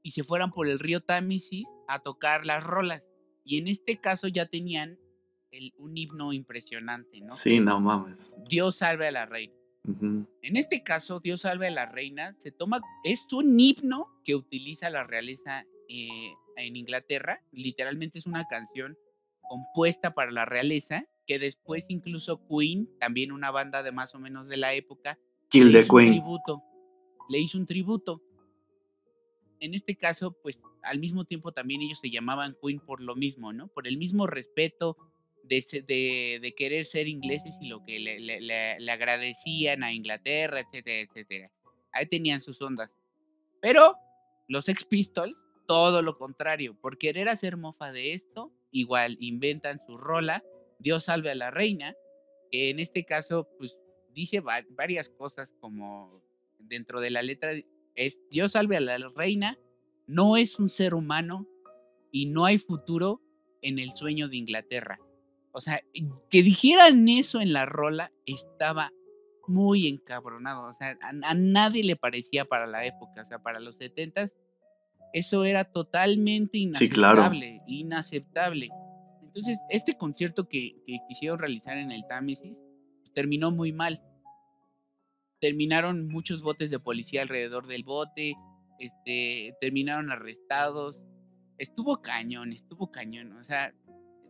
y 0.03 0.11
se 0.11 0.23
fueran 0.23 0.51
por 0.51 0.67
el 0.67 0.79
río 0.79 1.01
Támesis 1.01 1.67
a 1.87 1.99
tocar 1.99 2.45
las 2.45 2.63
rolas. 2.63 3.07
Y 3.43 3.57
en 3.57 3.67
este 3.67 3.97
caso 3.99 4.27
ya 4.27 4.45
tenían 4.47 4.99
el- 5.51 5.73
un 5.77 5.97
himno 5.97 6.33
impresionante, 6.33 7.21
¿no? 7.21 7.31
Sí, 7.31 7.59
no 7.59 7.79
mames. 7.79 8.35
Dios 8.47 8.77
salve 8.77 9.07
a 9.07 9.11
la 9.11 9.25
reina. 9.25 9.53
En 10.41 10.57
este 10.57 10.83
caso, 10.83 11.19
Dios 11.19 11.41
salve 11.41 11.67
a 11.67 11.71
la 11.71 11.85
reina 11.85 12.33
se 12.39 12.51
toma, 12.51 12.81
es 13.03 13.31
un 13.33 13.59
himno 13.59 14.07
que 14.23 14.35
utiliza 14.35 14.89
la 14.89 15.05
realeza 15.05 15.65
eh, 15.89 16.33
en 16.57 16.75
Inglaterra. 16.75 17.41
Literalmente 17.51 18.19
es 18.19 18.25
una 18.25 18.45
canción 18.45 18.97
compuesta 19.41 20.13
para 20.13 20.31
la 20.31 20.45
realeza 20.45 21.05
que 21.25 21.39
después 21.39 21.85
incluso 21.89 22.41
Queen, 22.47 22.89
también 22.99 23.31
una 23.31 23.51
banda 23.51 23.83
de 23.83 23.91
más 23.91 24.15
o 24.15 24.19
menos 24.19 24.47
de 24.47 24.57
la 24.57 24.73
época, 24.73 25.19
Kill 25.49 25.71
le 25.71 25.79
the 25.79 25.85
hizo 25.85 25.95
un 25.95 26.05
tributo. 26.05 26.63
Le 27.29 27.39
hizo 27.39 27.57
un 27.57 27.65
tributo. 27.65 28.21
En 29.59 29.73
este 29.73 29.95
caso, 29.95 30.37
pues 30.43 30.61
al 30.83 30.99
mismo 30.99 31.25
tiempo 31.25 31.51
también 31.51 31.81
ellos 31.81 31.99
se 31.99 32.09
llamaban 32.09 32.55
Queen 32.61 32.79
por 32.79 33.01
lo 33.01 33.15
mismo, 33.15 33.53
¿no? 33.53 33.67
Por 33.67 33.87
el 33.87 33.97
mismo 33.97 34.27
respeto 34.27 34.97
de, 35.47 36.53
querer 36.57 36.85
ser 36.85 37.07
ingleses 37.07 37.57
y 37.61 37.67
lo 37.67 37.83
que 37.85 37.99
le, 37.99 38.19
le- 38.19 38.91
agradecían 38.91 39.83
a 39.83 39.93
Inglaterra, 39.93 40.59
etcétera, 40.59 41.01
etcétera. 41.09 41.51
Ahí 41.91 42.05
tenían 42.07 42.41
sus 42.41 42.61
ondas. 42.61 42.89
Pero 43.61 43.97
los 44.47 44.67
Ex 44.69 44.83
Pistols, 44.85 45.35
todo 45.67 46.01
lo 46.01 46.17
contrario. 46.17 46.75
Por 46.79 46.97
querer 46.97 47.29
hacer 47.29 47.57
mofa 47.57 47.91
de 47.91 48.13
esto, 48.13 48.51
igual 48.71 49.17
inventan 49.19 49.79
su 49.85 49.97
rola, 49.97 50.43
Dios 50.79 51.05
salve 51.05 51.31
a 51.31 51.35
la 51.35 51.51
reina, 51.51 51.95
que 52.51 52.69
en 52.69 52.79
este 52.79 53.05
caso, 53.05 53.47
pues 53.57 53.77
dice 54.13 54.39
va- 54.41 54.65
varias 54.71 55.09
cosas 55.09 55.53
como 55.59 56.21
dentro 56.59 56.99
de 57.01 57.11
la 57.11 57.21
letra 57.21 57.51
es 57.95 58.21
Dios 58.29 58.53
salve 58.53 58.75
a 58.77 58.81
la 58.81 58.97
reina, 59.15 59.57
no 60.07 60.37
es 60.37 60.59
un 60.59 60.69
ser 60.69 60.93
humano 60.93 61.47
y 62.11 62.25
no 62.27 62.45
hay 62.45 62.57
futuro 62.57 63.21
en 63.61 63.79
el 63.79 63.91
sueño 63.93 64.27
de 64.27 64.37
Inglaterra. 64.37 64.99
O 65.55 65.61
sea, 65.61 65.79
que 66.29 66.43
dijeran 66.43 67.07
eso 67.07 67.39
en 67.39 67.53
la 67.53 67.65
rola 67.65 68.11
estaba 68.25 68.91
muy 69.47 69.87
encabronado. 69.87 70.67
O 70.67 70.73
sea, 70.73 70.97
a, 71.01 71.29
a 71.29 71.33
nadie 71.33 71.83
le 71.83 71.95
parecía 71.95 72.43
para 72.45 72.67
la 72.67 72.85
época. 72.85 73.21
O 73.21 73.25
sea, 73.25 73.39
para 73.39 73.59
los 73.59 73.77
70 73.77 74.25
eso 75.13 75.45
era 75.45 75.63
totalmente 75.63 76.57
Sí, 76.73 76.89
claro. 76.89 77.21
inaceptable. 77.21 77.61
Inaceptable. 77.67 78.69
Entonces, 79.23 79.59
este 79.69 79.93
concierto 79.95 80.49
que, 80.49 80.75
que 80.85 80.97
quisieron 81.07 81.39
realizar 81.39 81.77
en 81.77 81.93
el 81.93 82.05
Támesis 82.05 82.61
pues, 82.99 83.13
terminó 83.13 83.49
muy 83.51 83.71
mal. 83.71 84.01
Terminaron 85.39 86.07
muchos 86.09 86.41
botes 86.41 86.69
de 86.69 86.79
policía 86.79 87.21
alrededor 87.21 87.65
del 87.67 87.83
bote. 87.85 88.35
Este, 88.79 89.55
terminaron 89.61 90.11
arrestados. 90.11 91.01
Estuvo 91.57 92.01
cañón, 92.01 92.51
estuvo 92.51 92.91
cañón. 92.91 93.33
O 93.37 93.43
sea, 93.43 93.73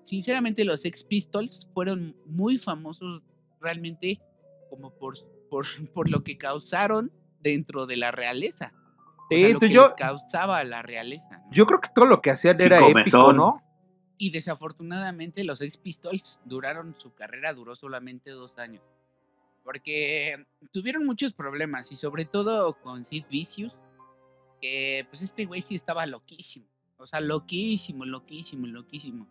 sinceramente 0.06 0.64
los 0.64 0.86
Ex 0.86 1.04
Pistols 1.04 1.68
fueron 1.74 2.16
muy 2.26 2.58
famosos 2.58 3.22
realmente 3.60 4.22
como 4.70 4.92
por, 4.98 5.16
por, 5.50 5.66
por 5.94 6.10
lo 6.10 6.24
que 6.24 6.38
causaron 6.38 7.12
dentro 7.42 7.86
de 7.86 7.98
la 7.98 8.12
realeza. 8.12 8.72
O 8.76 9.28
sea, 9.30 9.38
Sí, 9.48 9.54
lo 9.54 9.60
tú- 9.60 9.68
que 9.68 9.74
yo- 9.74 9.84
les 9.84 9.94
causaba 9.94 10.64
la 10.64 10.82
realeza. 10.82 11.40
¿no? 11.40 11.52
Yo 11.52 11.66
creo 11.66 11.82
que 11.82 11.90
todo 11.94 12.06
lo 12.06 12.22
que 12.22 12.30
hacían 12.32 12.58
Sí, 12.60 12.68
era 12.68 12.78
épico, 12.78 12.94
comezón. 12.94 13.38
¿no? 13.38 13.62
Y 14.18 14.30
desafortunadamente 14.32 15.44
los 15.44 15.60
Ex 15.62 15.78
Pistols 15.78 16.40
duraron, 16.46 16.96
su 16.98 17.14
carrera 17.14 17.54
duró 17.54 17.76
solamente 17.76 18.32
dos 18.32 18.58
años. 18.60 18.82
Porque 19.64 20.46
tuvieron 20.72 21.06
muchos 21.06 21.34
problemas 21.34 21.92
y 21.92 21.96
sobre 21.96 22.26
todo 22.26 22.74
con 22.82 23.04
Sid 23.04 23.26
Vicious, 23.30 23.76
que 24.62 25.06
pues 25.10 25.22
este 25.24 25.46
güey 25.46 25.62
sí 25.62 25.74
estaba 25.76 26.06
loquísimo. 26.06 26.68
O 26.98 27.06
sea, 27.08 27.20
loquísimo, 27.20 28.06
loquísimo, 28.06 28.68
loquísimo. 28.68 29.28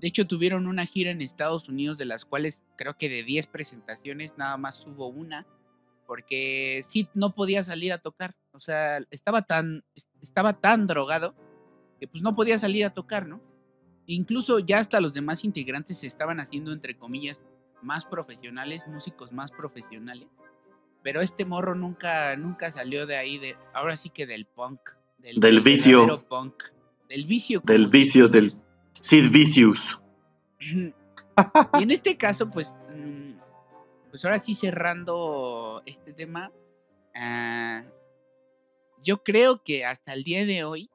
De 0.00 0.08
hecho, 0.08 0.26
tuvieron 0.26 0.66
una 0.66 0.86
gira 0.86 1.10
en 1.10 1.20
Estados 1.22 1.68
Unidos 1.68 1.98
de 1.98 2.04
las 2.04 2.24
cuales 2.24 2.62
creo 2.76 2.96
que 2.96 3.08
de 3.08 3.22
10 3.24 3.46
presentaciones 3.48 4.34
nada 4.38 4.56
más 4.56 4.86
hubo 4.86 5.08
una. 5.08 5.46
Porque 6.06 6.82
Sid 6.88 7.08
no 7.14 7.34
podía 7.34 7.62
salir 7.64 7.92
a 7.92 7.98
tocar. 7.98 8.34
O 8.52 8.58
sea, 8.58 8.98
estaba 9.10 9.42
tan, 9.42 9.84
es- 9.94 10.08
estaba 10.22 10.54
tan 10.54 10.86
drogado 10.86 11.34
que 12.00 12.08
pues 12.08 12.22
no 12.22 12.34
podía 12.34 12.58
salir 12.58 12.84
a 12.84 12.94
tocar, 12.94 13.26
¿no? 13.28 13.42
Incluso 14.06 14.58
ya 14.60 14.78
hasta 14.78 15.00
los 15.00 15.12
demás 15.12 15.44
integrantes 15.44 15.98
se 15.98 16.06
estaban 16.06 16.40
haciendo, 16.40 16.72
entre 16.72 16.96
comillas, 16.96 17.44
más 17.82 18.06
profesionales, 18.06 18.86
músicos 18.86 19.32
más 19.32 19.50
profesionales. 19.52 20.28
Pero 21.02 21.20
este 21.20 21.44
morro 21.44 21.74
nunca, 21.74 22.34
nunca 22.36 22.70
salió 22.70 23.06
de 23.06 23.16
ahí, 23.16 23.38
de, 23.38 23.56
ahora 23.74 23.96
sí 23.96 24.08
que 24.10 24.26
del 24.26 24.46
punk. 24.46 24.80
Del, 25.18 25.40
Del 25.40 25.60
vicio. 25.60 26.24
Punk, 26.26 26.54
del 27.08 27.26
vicio. 27.26 27.60
Del 27.64 27.88
vicio 27.88 28.28
del. 28.28 28.54
Sid 29.00 29.30
Vicious. 29.30 30.00
y 30.60 31.82
en 31.82 31.90
este 31.90 32.16
caso, 32.16 32.50
pues, 32.50 32.76
mm, 32.94 33.34
pues 34.10 34.24
ahora 34.24 34.38
sí 34.38 34.54
cerrando 34.54 35.82
este 35.86 36.12
tema, 36.12 36.50
ah, 37.14 37.84
yo 39.02 39.22
creo 39.22 39.62
que 39.62 39.84
hasta 39.84 40.12
el 40.12 40.24
día 40.24 40.44
de 40.44 40.64
hoy, 40.64 40.90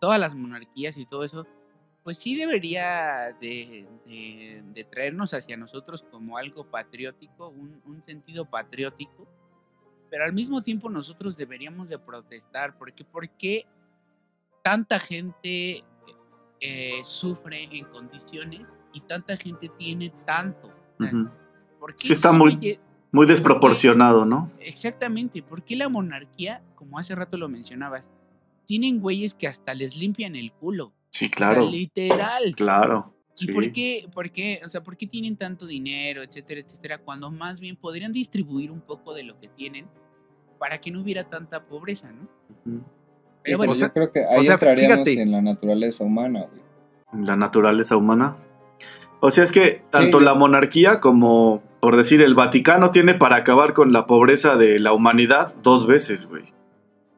todas 0.00 0.20
las 0.20 0.34
monarquías 0.34 0.98
y 0.98 1.06
todo 1.06 1.24
eso, 1.24 1.46
pues 2.04 2.18
sí 2.18 2.36
debería 2.36 3.32
de, 3.40 3.88
traernos 4.90 5.34
hacia 5.34 5.56
nosotros 5.56 6.04
como 6.10 6.36
algo 6.36 6.70
patriótico, 6.70 7.48
un, 7.48 7.82
un 7.84 8.02
sentido 8.02 8.48
patriótico, 8.48 9.26
pero 10.10 10.24
al 10.24 10.32
mismo 10.32 10.62
tiempo 10.62 10.88
nosotros 10.88 11.36
deberíamos 11.36 11.88
de 11.88 11.98
protestar, 11.98 12.78
porque 12.78 13.04
¿por 13.04 13.28
qué 13.30 13.66
tanta 14.62 15.00
gente 15.00 15.84
eh, 16.60 17.00
sufre 17.04 17.64
en 17.70 17.84
condiciones 17.86 18.72
y 18.92 19.00
tanta 19.00 19.36
gente 19.36 19.68
tiene 19.78 20.10
tanto? 20.24 20.68
O 20.98 21.02
sea, 21.04 21.12
Ujú. 21.12 21.30
¿por 21.80 21.94
qué 21.94 22.06
Sí, 22.06 22.12
está 22.12 22.32
muy- 22.32 22.78
Muy 23.12 23.26
desproporcionado, 23.26 24.26
¿no? 24.26 24.50
Exactamente, 24.60 25.42
¿por 25.42 25.62
qué 25.62 25.74
la 25.76 25.88
monarquía, 25.88 26.62
como 26.74 26.98
hace 26.98 27.14
rato 27.14 27.38
lo 27.38 27.48
mencionabas, 27.48 28.10
tienen 28.66 29.00
güeyes 29.00 29.32
que 29.32 29.46
hasta 29.46 29.74
les 29.74 29.96
limpian 29.96 30.36
el 30.36 30.52
culo? 30.52 30.92
Sí, 31.10 31.26
O 31.26 31.30
claro. 31.30 31.62
sea, 31.62 31.70
literal. 31.70 32.54
Claro. 32.56 33.14
¿Y 33.38 33.46
sí. 33.46 33.52
por 33.52 33.72
qué, 33.72 34.08
por 34.12 34.30
qué, 34.30 34.60
o 34.64 34.68
sea, 34.68 34.82
por 34.82 34.96
qué 34.96 35.06
tienen 35.06 35.36
tanto 35.36 35.66
dinero, 35.66 36.22
etcétera, 36.22 36.60
etcétera, 36.60 36.98
cuando 36.98 37.30
más 37.30 37.60
bien 37.60 37.76
podrían 37.76 38.12
distribuir 38.12 38.70
un 38.70 38.80
poco 38.80 39.14
de 39.14 39.22
lo 39.22 39.38
que 39.38 39.48
tienen 39.48 39.86
para 40.58 40.78
que 40.80 40.90
no 40.90 41.00
hubiera 41.00 41.24
tanta 41.24 41.66
pobreza, 41.66 42.10
¿no? 42.12 42.28
Pero 43.46 43.58
bueno, 43.58 43.72
o 43.72 43.74
sea- 43.76 43.88
yo 43.88 43.94
creo 43.94 44.12
que 44.12 44.20
ahí 44.24 44.44
sea, 44.44 44.54
entraríamos 44.54 45.04
fíjate. 45.04 45.22
en 45.22 45.32
la 45.32 45.42
naturaleza 45.42 46.04
humana, 46.04 46.46
güey. 46.50 47.24
La 47.24 47.36
naturaleza 47.36 47.96
humana. 47.96 48.36
O 49.20 49.30
sea, 49.30 49.44
es 49.44 49.52
que 49.52 49.82
tanto 49.90 50.18
Sí. 50.18 50.24
la 50.24 50.34
monarquía 50.34 51.00
como, 51.00 51.62
por 51.80 51.96
decir, 51.96 52.20
el 52.20 52.34
Vaticano 52.34 52.90
tiene 52.90 53.14
para 53.14 53.36
acabar 53.36 53.72
con 53.72 53.92
la 53.92 54.06
pobreza 54.06 54.56
de 54.56 54.78
la 54.78 54.92
humanidad 54.92 55.54
dos 55.62 55.86
veces, 55.86 56.26
güey. 56.26 56.44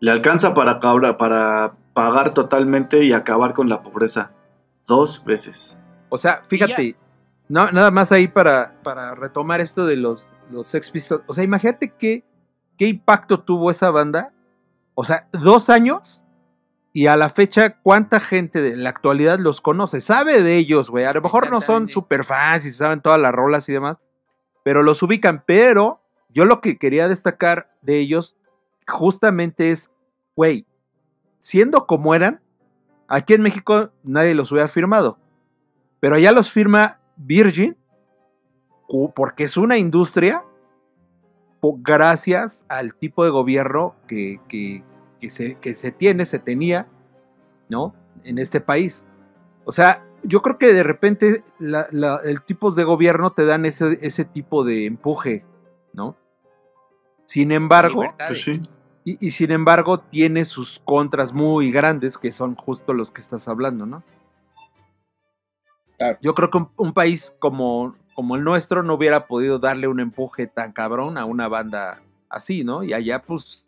Le 0.00 0.10
alcanza 0.10 0.54
para, 0.54 0.78
cabra- 0.78 1.18
para 1.18 1.74
pagar 1.94 2.32
totalmente 2.34 3.02
y 3.04 3.12
acabar 3.12 3.52
con 3.52 3.68
la 3.68 3.82
pobreza 3.82 4.32
dos 4.86 5.24
veces. 5.24 5.76
O 6.10 6.16
sea, 6.18 6.42
fíjate, 6.46 6.94
no, 7.48 7.70
nada 7.72 7.90
más 7.90 8.12
ahí 8.12 8.28
para, 8.28 8.74
para 8.84 9.14
retomar 9.16 9.60
esto 9.60 9.84
de 9.84 9.96
los, 9.96 10.30
los 10.52 10.66
Sex 10.68 10.90
Pistols. 10.90 11.22
O 11.26 11.34
sea, 11.34 11.42
imagínate 11.42 11.92
qué, 11.98 12.24
qué 12.76 12.86
impacto 12.86 13.40
tuvo 13.40 13.70
esa 13.72 13.90
banda. 13.90 14.32
O 15.00 15.04
sea, 15.04 15.28
dos 15.30 15.70
años 15.70 16.24
Y 16.92 17.06
a 17.06 17.16
la 17.16 17.28
fecha, 17.28 17.78
¿cuánta 17.82 18.18
gente 18.18 18.60
de 18.60 18.76
la 18.76 18.88
actualidad 18.90 19.38
los 19.38 19.60
conoce? 19.60 20.00
Sabe 20.00 20.42
de 20.42 20.56
ellos, 20.56 20.90
güey. 20.90 21.04
A 21.04 21.12
lo 21.12 21.20
mejor 21.22 21.50
no 21.52 21.60
son 21.60 21.88
super 21.88 22.24
fans 22.24 22.64
y 22.64 22.70
saben 22.72 23.00
todas 23.00 23.20
las 23.20 23.30
rolas 23.30 23.68
y 23.68 23.72
demás, 23.72 23.98
pero 24.64 24.82
los 24.82 25.00
ubican. 25.04 25.44
Pero 25.46 26.00
yo 26.30 26.44
lo 26.46 26.60
que 26.60 26.76
quería 26.78 27.06
destacar 27.06 27.70
de 27.82 27.98
ellos 27.98 28.36
justamente 28.88 29.70
es, 29.70 29.92
güey, 30.34 30.66
siendo 31.38 31.86
como 31.86 32.14
eran, 32.16 32.40
aquí 33.06 33.34
en 33.34 33.42
México 33.42 33.90
nadie 34.02 34.34
los 34.34 34.50
hubiera 34.50 34.66
firmado. 34.66 35.18
Pero 36.00 36.16
allá 36.16 36.32
los 36.32 36.50
firma 36.50 36.98
Virgin 37.16 37.76
porque 39.14 39.44
es 39.44 39.56
una 39.56 39.76
industria 39.78 40.42
gracias 41.62 42.64
al 42.68 42.94
tipo 42.94 43.24
de 43.24 43.30
gobierno 43.30 43.94
que, 44.08 44.40
que- 44.48 44.82
que 45.20 45.30
se, 45.30 45.56
que 45.56 45.74
se 45.74 45.90
tiene, 45.92 46.24
se 46.26 46.38
tenía, 46.38 46.86
¿no? 47.68 47.94
En 48.24 48.38
este 48.38 48.60
país. 48.60 49.06
O 49.64 49.72
sea, 49.72 50.04
yo 50.22 50.42
creo 50.42 50.58
que 50.58 50.72
de 50.72 50.82
repente 50.82 51.42
la- 51.58 51.86
la- 51.92 52.20
el 52.24 52.42
tipos 52.42 52.74
de 52.76 52.84
gobierno 52.84 53.30
te 53.32 53.44
dan 53.44 53.64
ese, 53.66 53.98
ese 54.00 54.24
tipo 54.24 54.64
de 54.64 54.86
empuje, 54.86 55.44
¿no? 55.92 56.16
Sin 57.24 57.52
embargo. 57.52 58.04
Pues 58.26 58.42
sí. 58.42 58.62
y, 59.04 59.24
y 59.26 59.30
sin 59.30 59.50
embargo 59.52 60.00
tiene 60.00 60.44
sus 60.44 60.80
contras 60.80 61.32
muy 61.32 61.70
grandes 61.70 62.18
que 62.18 62.32
son 62.32 62.54
justo 62.56 62.92
los 62.94 63.10
que 63.10 63.20
estás 63.20 63.46
hablando, 63.48 63.86
¿no? 63.86 64.02
Claro. 65.96 66.18
Yo 66.22 66.34
creo 66.34 66.50
que 66.50 66.58
un, 66.58 66.70
un 66.76 66.92
país 66.92 67.34
como, 67.38 67.96
como 68.14 68.36
el 68.36 68.44
nuestro 68.44 68.82
no 68.82 68.94
hubiera 68.94 69.26
podido 69.26 69.58
darle 69.58 69.88
un 69.88 70.00
empuje 70.00 70.46
tan 70.46 70.72
cabrón 70.72 71.18
a 71.18 71.24
una 71.24 71.48
banda 71.48 72.00
así, 72.28 72.64
¿no? 72.64 72.82
Y 72.84 72.92
allá 72.92 73.22
pues 73.22 73.66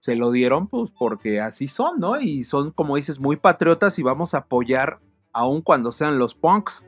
se 0.00 0.16
lo 0.16 0.30
dieron 0.32 0.66
pues 0.66 0.90
porque 0.90 1.40
así 1.40 1.68
son, 1.68 2.00
¿no? 2.00 2.20
Y 2.20 2.44
son, 2.44 2.72
como 2.72 2.96
dices, 2.96 3.20
muy 3.20 3.36
patriotas 3.36 3.98
y 3.98 4.02
vamos 4.02 4.34
a 4.34 4.38
apoyar 4.38 4.98
aun 5.32 5.62
cuando 5.62 5.92
sean 5.92 6.18
los 6.18 6.34
punks. 6.34 6.86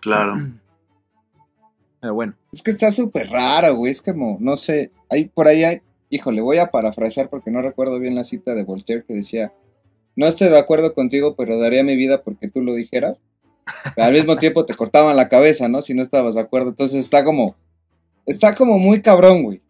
Claro. 0.00 0.34
Pero 2.00 2.14
bueno, 2.14 2.34
Es 2.52 2.62
que 2.62 2.70
está 2.70 2.90
súper 2.90 3.30
raro, 3.30 3.74
güey. 3.76 3.92
Es 3.92 4.02
como, 4.02 4.36
no 4.40 4.56
sé, 4.56 4.92
hay 5.08 5.26
por 5.26 5.48
ahí 5.48 5.64
hay, 5.64 5.80
híjole, 6.10 6.40
voy 6.40 6.58
a 6.58 6.70
parafrasear 6.70 7.30
porque 7.30 7.50
no 7.50 7.62
recuerdo 7.62 7.98
bien 7.98 8.14
la 8.14 8.24
cita 8.24 8.54
de 8.54 8.64
Voltaire 8.64 9.04
que 9.06 9.14
decía, 9.14 9.54
no 10.14 10.26
estoy 10.26 10.48
de 10.48 10.58
acuerdo 10.58 10.92
contigo, 10.92 11.36
pero 11.36 11.58
daría 11.58 11.84
mi 11.84 11.96
vida 11.96 12.22
porque 12.22 12.48
tú 12.48 12.62
lo 12.62 12.74
dijeras. 12.74 13.20
Pero 13.94 14.06
al 14.06 14.12
mismo 14.12 14.36
tiempo 14.36 14.66
te 14.66 14.74
cortaban 14.74 15.16
la 15.16 15.28
cabeza, 15.28 15.68
¿no? 15.68 15.82
Si 15.82 15.94
no 15.94 16.02
estabas 16.02 16.34
de 16.34 16.40
acuerdo. 16.40 16.70
Entonces 16.70 17.00
está 17.00 17.24
como, 17.24 17.56
está 18.24 18.54
como 18.54 18.78
muy 18.78 19.02
cabrón, 19.02 19.42
güey. 19.42 19.62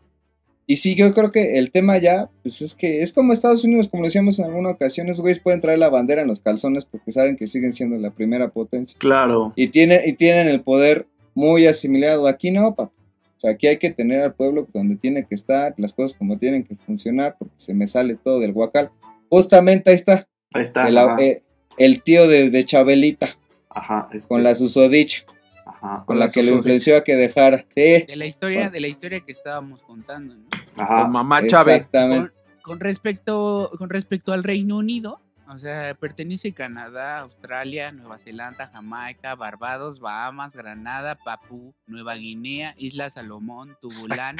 Y 0.68 0.78
sí, 0.78 0.96
yo 0.96 1.14
creo 1.14 1.30
que 1.30 1.58
el 1.58 1.70
tema 1.70 1.96
ya, 1.98 2.28
pues 2.42 2.60
es 2.60 2.74
que 2.74 3.02
es 3.02 3.12
como 3.12 3.32
Estados 3.32 3.62
Unidos, 3.62 3.88
como 3.88 4.02
lo 4.02 4.08
decíamos 4.08 4.38
en 4.40 4.46
alguna 4.46 4.70
ocasión, 4.70 5.08
esos 5.08 5.20
güeyes 5.20 5.38
pueden 5.38 5.60
traer 5.60 5.78
la 5.78 5.90
bandera 5.90 6.22
en 6.22 6.28
los 6.28 6.40
calzones 6.40 6.84
porque 6.84 7.12
saben 7.12 7.36
que 7.36 7.46
siguen 7.46 7.72
siendo 7.72 7.96
la 7.98 8.10
primera 8.10 8.48
potencia. 8.48 8.96
Claro. 8.98 9.52
Y 9.54 9.68
tienen, 9.68 10.00
y 10.04 10.14
tienen 10.14 10.48
el 10.48 10.62
poder 10.62 11.06
muy 11.34 11.66
asimilado. 11.68 12.26
Aquí 12.26 12.50
no, 12.50 12.74
papá. 12.74 12.92
O 13.36 13.40
sea, 13.40 13.50
aquí 13.52 13.66
hay 13.68 13.76
que 13.76 13.90
tener 13.90 14.22
al 14.22 14.34
pueblo 14.34 14.66
donde 14.72 14.96
tiene 14.96 15.24
que 15.24 15.34
estar, 15.36 15.74
las 15.76 15.92
cosas 15.92 16.16
como 16.18 16.36
tienen 16.38 16.64
que 16.64 16.74
funcionar, 16.74 17.36
porque 17.38 17.54
se 17.58 17.74
me 17.74 17.86
sale 17.86 18.16
todo 18.16 18.40
del 18.40 18.52
guacal. 18.52 18.90
Justamente 19.28 19.90
ahí 19.90 19.96
está, 19.96 20.26
Ahí 20.52 20.62
está. 20.62 20.88
el, 20.88 20.96
ajá. 20.98 21.22
eh, 21.22 21.42
el 21.78 22.02
tío 22.02 22.26
de, 22.26 22.50
de 22.50 22.64
Chabelita, 22.64 23.28
Ajá, 23.68 24.08
este, 24.12 24.26
con 24.26 24.42
la 24.42 24.54
susodicha, 24.54 25.24
Ajá. 25.66 25.98
con 25.98 26.06
Con 26.06 26.18
la 26.18 26.26
la 26.26 26.32
que 26.32 26.42
lo 26.42 26.52
influenció 26.56 26.96
a 26.96 27.04
que 27.04 27.14
dejara. 27.14 27.66
Sí, 27.68 28.04
De 28.08 28.16
la 28.16 28.24
historia, 28.26 28.70
de 28.70 28.80
la 28.80 28.88
historia 28.88 29.20
que 29.20 29.32
estábamos 29.32 29.82
contando, 29.82 30.34
¿no? 30.34 30.46
Con 30.76 31.12
mamá 31.12 31.46
Chávez. 31.46 31.86
Con, 31.90 32.32
con 32.62 32.80
respecto, 32.80 33.70
con 33.78 33.90
respecto 33.90 34.32
al 34.32 34.44
Reino 34.44 34.76
Unido, 34.76 35.20
o 35.48 35.58
sea, 35.58 35.94
pertenece 35.94 36.52
Canadá, 36.52 37.20
Australia, 37.20 37.92
Nueva 37.92 38.18
Zelanda, 38.18 38.66
Jamaica, 38.66 39.36
Barbados, 39.36 40.00
Bahamas, 40.00 40.56
Granada, 40.56 41.14
Papú, 41.14 41.72
Nueva 41.86 42.16
Guinea, 42.16 42.74
Islas 42.76 43.14
Salomón, 43.14 43.76
Tubulán. 43.80 44.36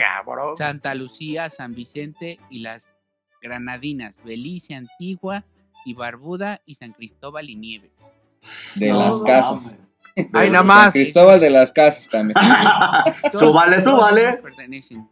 Santa 0.58 0.94
Lucía, 0.96 1.48
San 1.48 1.74
Vicente 1.74 2.40
y 2.50 2.58
las 2.58 2.94
Granadinas, 3.40 4.16
Belice, 4.24 4.74
Antigua 4.74 5.44
y 5.84 5.94
Barbuda 5.94 6.60
y 6.66 6.74
San 6.74 6.92
Cristóbal 6.92 7.50
y 7.50 7.54
Nieves. 7.54 7.92
De 8.74 8.92
las 8.92 9.20
casas. 9.20 9.76
Ay, 10.32 10.50
nada 10.50 10.58
San 10.58 10.66
más. 10.66 10.92
Cristóbal 10.92 11.38
de 11.38 11.50
las 11.50 11.70
Casas 11.70 12.08
también. 12.08 12.36
Súbale, 13.32 13.80
súbale. 13.80 14.38
pertenecen. 14.38 15.08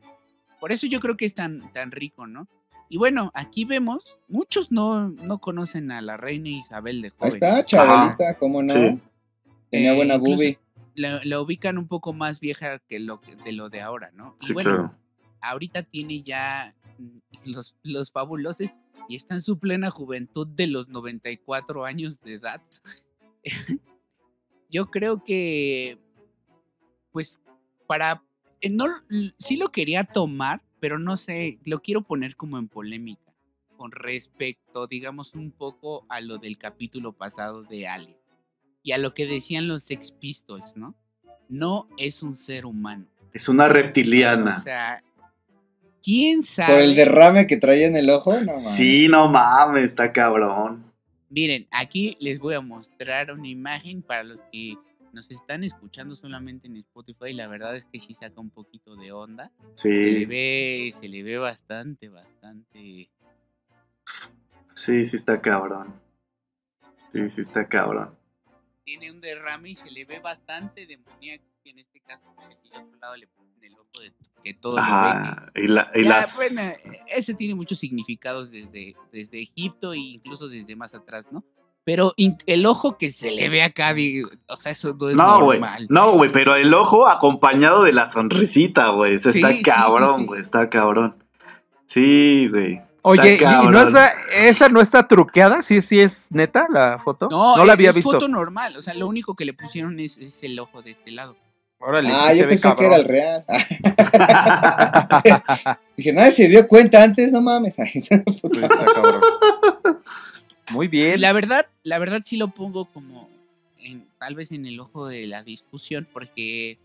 Por 0.65 0.73
eso 0.73 0.87
yo 0.87 0.99
creo 0.99 1.15
que 1.15 1.27
es 1.27 1.35
tan, 1.35 1.71
tan 1.73 1.91
rico, 1.91 2.27
¿no? 2.27 2.49
Y 2.89 2.97
bueno, 2.97 3.31
aquí 3.35 3.67
vemos, 3.67 4.17
muchos 4.29 4.73
no, 4.73 5.11
no 5.11 5.39
conocen 5.39 5.91
a 5.91 6.01
la 6.01 6.17
reina 6.17 6.49
Isabel 6.49 7.03
de 7.03 7.09
Ahí 7.09 7.13
joven. 7.19 7.35
está, 7.35 7.67
Chabelita, 7.67 8.39
¿cómo 8.39 8.63
no? 8.63 8.73
Sí. 8.73 8.99
Tenía 9.71 9.93
Eh, 9.93 9.97
buena 9.97 10.17
boobie. 10.17 10.59
La, 10.95 11.21
la 11.23 11.43
ubican 11.43 11.77
un 11.77 11.87
poco 11.87 12.15
más 12.15 12.41
vieja 12.41 12.79
que 12.79 12.99
lo 12.99 13.21
que- 13.21 13.37
de 13.37 13.53
lo 13.53 13.69
de 13.69 13.83
ahora, 13.83 14.11
¿no? 14.15 14.37
Y 14.41 14.47
Sí, 14.47 14.53
bueno, 14.55 14.71
claro. 14.71 14.99
ahorita 15.43 15.83
tiene 15.83 16.23
ya 16.23 16.75
mm, 16.99 17.19
los, 17.53 17.77
los 17.83 18.11
fabulosos 18.11 18.71
y 19.07 19.17
está 19.17 19.35
en 19.35 19.43
su 19.43 19.59
plena 19.59 19.91
juventud 19.91 20.47
de 20.47 20.67
los 20.67 20.89
94 20.89 21.85
años 21.85 22.23
de 22.23 22.33
edad. 22.37 22.63
Yo 24.71 24.91
creo 24.91 25.23
que, 25.23 25.99
pues, 27.13 27.43
para, 27.87 28.23
no, 28.71 28.87
l- 29.11 29.35
sí 29.39 29.57
lo 29.57 29.71
quería 29.71 30.05
tomar, 30.05 30.63
pero 30.81 30.99
no 30.99 31.17
sé, 31.17 31.59
lo 31.65 31.81
quiero 31.81 32.03
poner 32.03 32.37
como 32.37 32.59
en 32.59 32.69
polémica 32.69 33.21
con 33.77 33.91
respecto, 33.91 34.87
digamos, 34.87 35.35
un 35.35 35.51
poco 35.51 36.07
a 36.09 36.21
lo 36.21 36.39
del 36.39 36.57
capítulo 36.59 37.13
pasado 37.13 37.65
de 37.65 37.89
Alien 37.89 38.17
y 38.83 38.93
a 38.93 38.99
lo 38.99 39.15
que 39.15 39.27
decían 39.27 39.67
los 39.67 39.83
Sex 39.85 40.13
Pistols, 40.13 40.77
¿no? 40.77 40.95
No 41.49 41.89
es 41.99 42.23
un 42.23 42.37
ser 42.37 42.67
humano. 42.67 43.07
Es 43.33 43.49
una 43.49 43.69
reptiliana. 43.69 44.57
O 44.57 44.61
sea, 44.63 45.03
¿quién 46.03 46.43
sabe? 46.43 46.73
Por 46.75 46.83
el 46.83 46.95
derrame 46.95 47.47
que 47.47 47.57
traía 47.57 47.87
en 47.87 47.97
el 47.97 48.11
ojo, 48.11 48.33
no 48.33 48.47
mames. 48.47 48.63
Sí, 48.63 49.09
no 49.09 49.29
mames, 49.29 49.85
está 49.87 50.13
cabrón. 50.13 50.85
Miren, 51.29 51.67
aquí 51.73 52.17
les 52.21 52.39
voy 52.39 52.55
a 52.55 52.61
mostrar 52.61 53.33
una 53.33 53.49
imagen 53.49 54.03
para 54.03 54.23
los 54.23 54.43
que 54.53 54.77
nos 55.15 55.31
están 55.31 55.65
escuchando 55.65 56.15
solamente 56.17 56.67
en 56.67 56.77
Spotify. 56.77 57.33
La 57.33 57.47
verdad 57.49 57.77
es 57.77 57.87
que 57.87 58.01
sí 58.01 58.13
saca 58.13 58.41
un 58.41 58.51
poquito 58.51 58.97
de 58.97 59.13
onda. 59.13 59.51
Se 59.75 59.89
le 59.89 60.19
Sí, 60.21 60.25
ve, 60.27 60.91
se 60.93 61.09
le 61.09 61.23
ve 61.23 61.39
bastante, 61.39 62.09
bastante. 62.09 63.09
sí, 64.75 65.07
sí 65.07 65.17
está 65.17 65.41
cabrón. 65.41 65.95
Sí, 67.11 67.29
sí 67.31 67.41
está 67.41 67.69
cabrón. 67.69 68.17
Tiene 68.85 69.11
un 69.11 69.21
derrame 69.21 69.71
y 69.71 69.75
se 69.77 69.91
le 69.91 70.05
ve 70.05 70.19
bastante 70.19 70.87
demoníaco. 70.87 71.45
que 71.63 71.71
En 71.71 71.79
este 71.79 72.01
caso, 72.01 72.23
en 72.45 72.53
el 72.53 72.83
otro 72.83 72.99
lado 73.01 73.17
le 73.17 73.27
ponen 73.29 73.55
el 73.65 73.73
ojo 73.79 74.01
de 74.03 74.13
que 74.43 74.53
todo. 74.53 74.79
Ajá. 74.79 75.51
Y, 75.55 75.69
la, 75.69 75.91
y 75.95 76.03
Ya, 76.03 76.09
las. 76.11 76.37
bueno, 76.37 77.03
ese 77.07 77.33
tiene 77.35 77.55
muchos 77.55 77.79
significados 77.79 78.51
desde, 78.51 78.95
desde 79.13 79.41
Egipto 79.41 79.95
e 79.95 79.99
incluso 79.99 80.49
desde 80.49 80.77
más 80.77 80.93
atrás, 80.95 81.27
¿no? 81.33 81.43
Pero 81.85 82.15
el 82.47 82.65
ojo 82.67 82.97
que 82.97 83.11
se 83.13 83.31
le 83.31 83.49
ve 83.51 83.63
acá, 83.63 83.93
digo, 83.93 84.31
o 84.49 84.57
sea, 84.57 84.73
eso 84.73 84.97
no 84.99 85.11
es 85.11 85.17
No, 85.17 85.41
normal. 85.41 85.87
No, 85.91 86.13
güey, 86.13 86.33
pero 86.33 86.55
el 86.57 86.73
ojo 86.73 87.07
acompañado 87.07 87.83
de 87.83 87.93
la 87.93 88.07
sonrisita, 88.07 88.89
güey. 88.91 89.15
Eso 89.17 89.31
Sí, 89.33 89.41
está 89.41 89.53
sí, 89.53 89.63
cabrón, 89.63 90.21
sí. 90.21 90.25
güey. 90.27 90.41
Está 90.41 90.71
cabrón. 90.71 91.17
Sí, 91.87 92.49
güey. 92.51 92.81
Oye, 93.03 93.35
Está 93.35 93.63
¿y 93.65 93.67
no 93.67 93.83
está, 93.83 94.11
esa 94.35 94.71
no 94.71 94.81
está 94.81 95.07
truqueada? 95.07 95.61
¿Sí, 95.61 95.83
sí 95.83 96.01
es 96.01 96.29
neta 96.31 96.67
la 96.71 96.99
foto? 97.05 97.29
No, 97.31 97.59
la 97.59 97.65
es- 97.65 97.71
había 97.73 97.91
es 97.91 97.97
visto. 97.97 98.13
foto 98.13 98.29
normal, 98.29 98.79
o 98.79 98.83
sea, 98.83 98.95
lo 98.95 99.07
único 99.07 99.35
que 99.35 99.45
le 99.45 99.53
pusieron 99.53 100.01
es, 100.01 100.17
es 100.17 100.43
el 100.43 100.59
ojo 100.59 100.81
de 100.81 100.93
este 100.93 101.11
lado. 101.11 101.37
Órale, 101.81 102.09
Ah, 102.11 102.33
yo 102.33 102.49
pensé 102.49 102.75
que 102.77 102.87
era 102.87 102.97
el 102.97 103.05
real. 103.05 103.45
Dije, 105.99 106.13
nadie 106.15 106.31
se 106.33 106.49
dio 106.49 106.67
cuenta 106.67 107.03
antes, 107.03 107.31
no 107.31 107.43
mames. 107.43 107.79
Está 107.79 108.23
cabrón. 108.95 109.21
Muy 110.71 110.89
bien. 110.89 111.21
la 111.21 111.33
verdad, 111.33 111.67
la 111.83 111.99
verdad 111.99 112.23
sí 112.25 112.37
lo 112.37 112.49
pongo 112.49 112.87
como 112.87 113.29
en, 113.79 114.07
tal 114.19 114.35
vez 114.35 114.53
en 114.53 114.67
el 114.67 114.81
ojo 114.81 115.07
de 115.07 115.27
la 115.27 115.43
discusión, 115.43 116.07
porque 116.13 116.79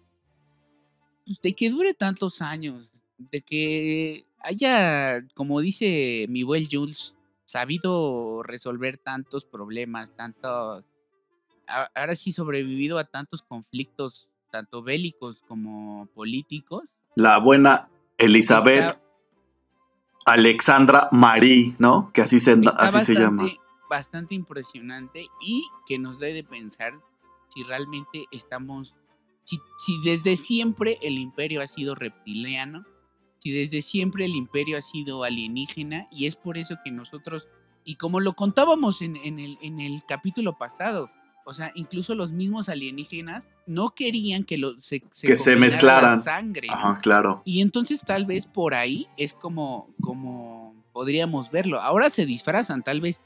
pues, 1.26 1.42
de 1.42 1.54
que 1.54 1.70
dure 1.70 1.94
tantos 1.94 2.42
años, 2.42 2.92
de 3.18 3.42
que 3.42 4.26
haya, 4.42 5.26
como 5.34 5.62
dice 5.62 6.26
mi 6.30 6.44
buen 6.44 6.68
Jules, 6.70 7.14
sabido 7.46 8.44
resolver 8.44 8.98
tantos 8.98 9.46
problemas, 9.46 10.16
tantos, 10.16 10.84
ahora 11.96 12.16
sí 12.16 12.32
sobrevivido 12.32 12.98
a 12.98 13.06
tantos 13.06 13.42
conflictos, 13.42 14.30
tanto 14.52 14.84
bélicos 14.84 15.44
como 15.48 16.08
políticos. 16.14 16.96
La 17.16 17.40
buena 17.40 17.90
Elizabeth 18.18 18.88
está- 18.88 19.02
Alexandra 20.26 21.08
Marie, 21.12 21.76
¿no? 21.80 22.12
Que 22.14 22.22
así 22.22 22.40
se, 22.40 22.56
así 22.78 23.02
se 23.02 23.16
llama. 23.16 23.50
Bastante- 23.90 24.36
impresionante 24.36 25.28
y 25.42 25.64
que 25.88 25.98
nos 26.00 26.20
debe 26.20 26.34
de 26.36 26.44
pensar 26.44 26.94
si 27.48 27.64
realmente 27.64 28.26
estamos, 28.32 28.98
si, 29.44 29.60
si 29.78 30.00
desde 30.04 30.38
siempre 30.38 31.00
el 31.02 31.18
imperio 31.18 31.62
ha 31.62 31.68
sido 31.68 31.96
reptiliano, 31.96 32.86
si 33.40 33.52
desde 33.52 33.82
siempre 33.82 34.26
el 34.26 34.36
imperio 34.36 34.78
ha 34.78 34.82
sido 34.82 35.24
alienígena 35.24 36.08
y 36.12 36.26
es 36.28 36.36
por 36.36 36.58
eso 36.58 36.76
que 36.84 36.92
nosotros 36.92 37.48
Y 37.86 37.96
como 37.96 38.20
lo 38.20 38.34
contábamos 38.34 39.02
en, 39.02 39.16
en 39.16 39.40
el, 39.40 39.58
en 39.62 39.80
el 39.80 40.04
capítulo 40.06 40.58
pasado, 40.58 41.10
o 41.46 41.54
sea, 41.54 41.72
incluso 41.74 42.14
los 42.14 42.32
mismos 42.32 42.70
alienígenas 42.70 43.48
no 43.66 43.96
querían 43.96 44.44
que, 44.44 44.58
lo, 44.60 44.78
se, 44.78 45.00
Que 45.00 45.36
se 45.36 45.54
combinara 45.54 45.56
la 45.56 45.60
mezclaran. 45.60 46.22
sangre. 46.22 46.68
¿no? 46.68 46.74
Ajá, 46.74 46.98
claro. 47.02 47.42
Y 47.46 47.62
entonces 47.62 48.02
tal 48.06 48.26
vez 48.26 48.46
por 48.46 48.76
ahí 48.76 49.08
es 49.18 49.34
como, 49.34 49.88
como 50.02 50.76
podríamos 50.92 51.50
verlo. 51.50 51.80
Ahora 51.82 52.10
se 52.12 52.26
disfrazan, 52.28 52.84
tal 52.84 53.00
vez 53.02 53.24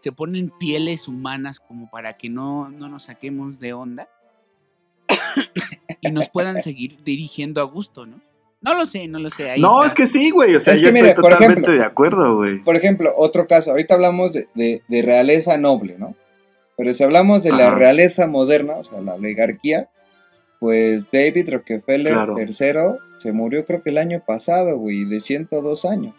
se 0.00 0.12
ponen 0.12 0.50
pieles 0.58 1.06
humanas 1.08 1.60
como 1.60 1.90
para 1.90 2.14
que 2.16 2.28
no, 2.28 2.68
no 2.70 2.88
nos 2.88 3.04
saquemos 3.04 3.58
de 3.60 3.72
onda 3.72 4.08
y 6.00 6.10
nos 6.10 6.28
puedan 6.28 6.62
seguir 6.62 6.98
dirigiendo 7.04 7.60
a 7.60 7.64
gusto, 7.64 8.06
¿no? 8.06 8.20
No 8.62 8.74
lo 8.74 8.84
sé, 8.84 9.08
no 9.08 9.18
lo 9.18 9.30
sé. 9.30 9.50
ahí 9.50 9.60
No, 9.60 9.82
está. 9.82 9.86
es 9.88 9.94
que 9.94 10.06
sí, 10.06 10.30
güey. 10.30 10.54
O 10.54 10.60
sea, 10.60 10.74
Es 10.74 10.80
yo 10.82 10.90
que 10.92 10.98
estoy 10.98 11.14
totalmente 11.14 11.60
ejemplo- 11.62 11.72
de 11.74 11.84
acuerdo, 11.84 12.36
güey. 12.36 12.62
Por 12.62 12.76
ejemplo, 12.76 13.12
otro 13.16 13.46
caso, 13.46 13.70
ahorita 13.70 13.94
hablamos 13.94 14.34
de, 14.34 14.48
de- 14.54 14.82
de 14.86 15.02
realeza 15.02 15.56
noble, 15.56 15.96
¿no? 15.98 16.14
Pero 16.76 16.92
si 16.92 17.02
hablamos 17.02 17.42
de 17.42 17.52
la 17.52 17.70
realeza 17.74 18.26
moderna, 18.26 18.74
o 18.76 18.84
sea, 18.84 19.00
la 19.00 19.14
oligarquía, 19.14 19.88
pues 20.58 21.10
David 21.10 21.50
Rockefeller 21.52 22.12
Claro. 22.12 22.36
III 22.38 22.48
se 23.18 23.32
murió 23.32 23.64
creo 23.64 23.82
que 23.82 23.90
el 23.90 23.98
año 23.98 24.22
pasado, 24.26 24.76
güey, 24.78 25.04
de 25.06 25.20
102 25.20 25.84
años. 25.86 26.14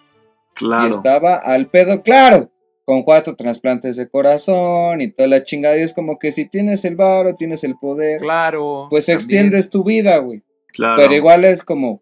Y 0.55 0.65
Claro. 0.65 0.87
estaba 0.95 1.35
al 1.35 1.67
pedo, 1.67 2.01
claro, 2.01 2.49
con 2.85 3.03
cuatro 3.03 3.35
trasplantes 3.35 3.95
de 3.95 4.09
corazón 4.09 5.01
y 5.01 5.11
toda 5.11 5.27
la 5.27 5.43
chingada. 5.43 5.77
Y 5.77 5.81
es 5.81 5.93
como 5.93 6.17
que 6.19 6.31
si 6.31 6.45
tienes 6.45 6.83
el 6.85 6.95
varo, 6.95 7.35
tienes 7.35 7.63
el 7.63 7.75
poder, 7.77 8.19
Claro. 8.19 8.87
pues 8.89 9.05
también. 9.05 9.19
extiendes 9.19 9.69
tu 9.69 9.83
vida, 9.83 10.17
güey. 10.17 10.43
Claro. 10.73 11.01
Pero 11.01 11.13
igual 11.13 11.45
es 11.45 11.63
como, 11.63 12.01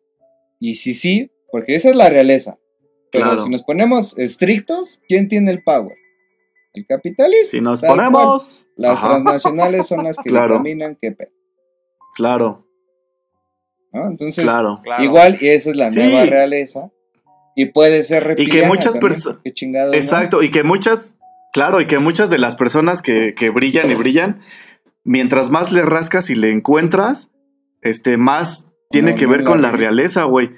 y 0.59 0.75
si 0.75 0.93
sí, 0.93 1.31
porque 1.51 1.75
esa 1.75 1.89
es 1.89 1.95
la 1.95 2.09
realeza. 2.09 2.57
Pero 3.11 3.25
Claro. 3.25 3.41
si 3.43 3.49
nos 3.49 3.63
ponemos 3.63 4.17
estrictos, 4.19 4.99
¿quién 5.07 5.27
tiene 5.27 5.51
el 5.51 5.63
power? 5.63 5.95
El 6.73 6.85
capitalismo. 6.85 7.49
Si 7.49 7.61
nos 7.61 7.79
cual. 7.81 7.95
ponemos. 7.97 8.67
Las 8.75 8.99
Ajá, 8.99 9.09
transnacionales 9.09 9.87
son 9.87 10.03
las 10.03 10.17
que 10.17 10.23
Claro. 10.29 10.53
determinan 10.59 10.97
qué 11.01 11.11
pedo. 11.11 11.31
Claro, 12.15 12.65
¿no? 13.91 14.07
Entonces, 14.07 14.43
claro. 14.43 14.79
Claro. 14.83 15.03
igual, 15.03 15.37
y 15.41 15.47
esa 15.49 15.71
es 15.71 15.75
la 15.75 15.87
Sí. 15.87 15.99
nueva 16.01 16.25
realeza. 16.25 16.91
Y 17.61 17.65
puede 17.71 18.03
ser 18.03 18.23
reptiliana 18.23 18.67
muchas 18.67 18.93
también, 18.93 19.11
perso- 19.13 19.33
porque 19.35 19.53
chingado, 19.53 19.91
¿no? 19.91 19.97
Exacto, 19.97 20.43
y 20.43 20.49
que 20.49 20.63
muchas, 20.63 21.17
claro, 21.53 21.81
y 21.81 21.85
que 21.87 21.99
muchas 21.99 22.29
de 22.29 22.37
las 22.37 22.55
personas 22.55 23.01
que, 23.01 23.33
que 23.35 23.49
brillan 23.49 23.89
y 23.91 23.95
brillan, 23.95 24.39
mientras 25.03 25.49
más 25.49 25.71
le 25.71 25.81
rascas 25.81 26.29
y 26.29 26.35
le 26.35 26.51
encuentras, 26.51 27.31
este, 27.81 28.17
más 28.17 28.67
tiene 28.91 29.11
No, 29.11 29.17
que 29.17 29.25
no 29.25 29.31
ver 29.31 29.43
con 29.43 29.61
la 29.61 29.71
realeza, 29.71 30.23
güey. 30.23 30.49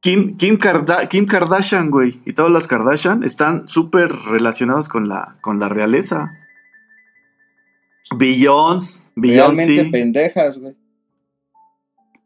Kim, 0.00 0.36
Kim, 0.36 0.56
Karda- 0.56 1.08
Kim 1.08 1.26
Kardashian, 1.26 1.90
güey, 1.90 2.20
y 2.24 2.32
todas 2.32 2.52
las 2.52 2.68
Kardashian 2.68 3.22
están 3.24 3.66
súper 3.66 4.10
relacionados 4.30 4.88
con 4.88 5.08
la, 5.08 5.38
con 5.40 5.58
la 5.58 5.68
realeza. 5.68 6.32
Beyoncé, 8.16 9.10
Realmente 9.16 9.84
pendejas, 9.90 10.58
güey. 10.58 10.76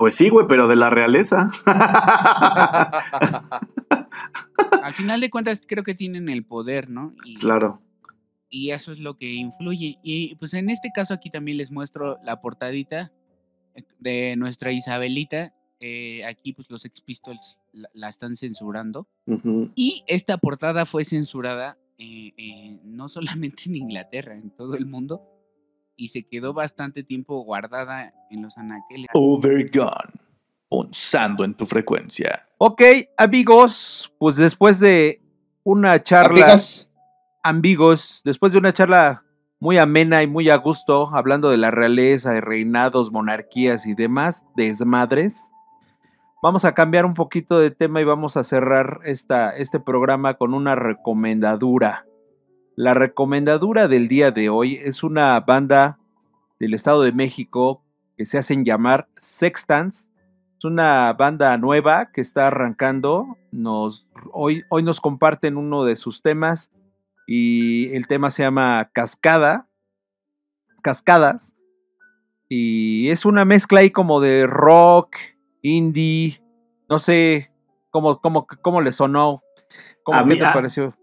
Pues 0.00 0.14
sí, 0.14 0.30
güey, 0.30 0.46
pero 0.48 0.66
de 0.66 0.76
la 0.76 0.88
realeza. 0.88 1.50
Al 4.82 4.94
final 4.94 5.20
de 5.20 5.28
cuentas 5.28 5.60
creo 5.68 5.84
que 5.84 5.94
tienen 5.94 6.30
el 6.30 6.42
poder, 6.42 6.88
¿no? 6.88 7.14
Y, 7.26 7.34
claro. 7.34 7.82
y 8.48 8.70
eso 8.70 8.92
es 8.92 8.98
lo 8.98 9.18
que 9.18 9.34
influye. 9.34 9.98
Y 10.02 10.36
pues 10.36 10.54
en 10.54 10.70
este 10.70 10.90
caso 10.90 11.12
aquí 11.12 11.28
también 11.28 11.58
les 11.58 11.70
muestro 11.70 12.16
la 12.24 12.40
portadita 12.40 13.12
de 13.98 14.36
nuestra 14.38 14.72
Isabelita. 14.72 15.54
Eh, 15.80 16.24
aquí 16.24 16.54
pues 16.54 16.70
los 16.70 16.86
Ex 16.86 17.02
Pistols 17.02 17.58
la, 17.74 17.90
la 17.92 18.08
están 18.08 18.36
censurando. 18.36 19.06
Y 19.74 20.02
esta 20.06 20.38
portada 20.38 20.86
fue 20.86 21.04
censurada 21.04 21.76
eh, 21.98 22.32
eh, 22.38 22.78
no 22.84 23.10
solamente 23.10 23.64
en 23.66 23.76
Inglaterra, 23.76 24.34
en 24.34 24.48
todo 24.48 24.76
el 24.76 24.86
mundo. 24.86 25.39
Y 26.00 26.08
se 26.08 26.22
quedó 26.22 26.54
bastante 26.54 27.02
tiempo 27.02 27.42
guardada 27.44 28.14
en 28.30 28.40
los 28.40 28.56
anaqueles. 28.56 29.08
Overgone. 29.12 30.14
Punzando 30.66 31.44
en 31.44 31.52
tu 31.52 31.66
frecuencia. 31.66 32.48
Ok, 32.56 32.80
amigos, 33.18 34.10
pues 34.18 34.36
después 34.36 34.80
de 34.80 35.20
una 35.62 36.02
charla, 36.02 36.44
Amigos, 36.44 36.90
amigos, 37.42 38.22
después 38.24 38.52
de 38.52 38.58
una 38.58 38.72
charla 38.72 39.24
muy 39.58 39.76
amena 39.76 40.22
y 40.22 40.26
muy 40.26 40.48
a 40.48 40.56
gusto, 40.56 41.10
hablando 41.14 41.50
de 41.50 41.58
la 41.58 41.70
realeza, 41.70 42.30
de 42.30 42.40
reinados, 42.40 43.12
monarquías 43.12 43.86
y 43.86 43.94
demás 43.94 44.46
desmadres, 44.56 45.50
vamos 46.42 46.64
a 46.64 46.72
cambiar 46.72 47.04
un 47.04 47.12
poquito 47.12 47.58
de 47.58 47.70
tema 47.70 48.00
y 48.00 48.04
vamos 48.04 48.38
a 48.38 48.44
cerrar 48.44 49.00
esta, 49.04 49.54
este 49.54 49.78
programa 49.78 50.38
con 50.38 50.54
una 50.54 50.76
recomendadura. 50.76 52.06
La 52.80 52.94
recomendadura 52.94 53.88
del 53.88 54.08
día 54.08 54.30
de 54.30 54.48
hoy 54.48 54.76
es 54.76 55.02
una 55.02 55.38
banda 55.40 55.98
del 56.58 56.72
Estado 56.72 57.02
de 57.02 57.12
México 57.12 57.84
que 58.16 58.24
se 58.24 58.38
hacen 58.38 58.64
llamar 58.64 59.06
Sextants. 59.16 60.08
Es 60.56 60.64
una 60.64 61.12
banda 61.12 61.58
nueva 61.58 62.10
que 62.10 62.22
está 62.22 62.46
arrancando. 62.46 63.36
Nos, 63.52 64.08
hoy, 64.32 64.64
hoy 64.70 64.82
nos 64.82 64.98
comparten 64.98 65.58
uno 65.58 65.84
de 65.84 65.94
sus 65.94 66.22
temas 66.22 66.70
y 67.26 67.94
el 67.94 68.06
tema 68.06 68.30
se 68.30 68.44
llama 68.44 68.88
Cascada. 68.94 69.68
Cascadas. 70.80 71.54
Y 72.48 73.10
es 73.10 73.26
una 73.26 73.44
mezcla 73.44 73.80
ahí 73.80 73.90
como 73.90 74.22
de 74.22 74.46
rock, 74.46 75.16
indie. 75.60 76.42
No 76.88 76.98
sé 76.98 77.52
cómo, 77.90 78.22
cómo, 78.22 78.46
cómo 78.62 78.80
le 78.80 78.92
sonó. 78.92 79.42
¿Cómo 80.02 80.16
A 80.16 80.22
qué 80.22 80.30
mí- 80.30 80.38
te 80.38 80.46
ah, 80.46 80.52
pareció? 80.54 80.94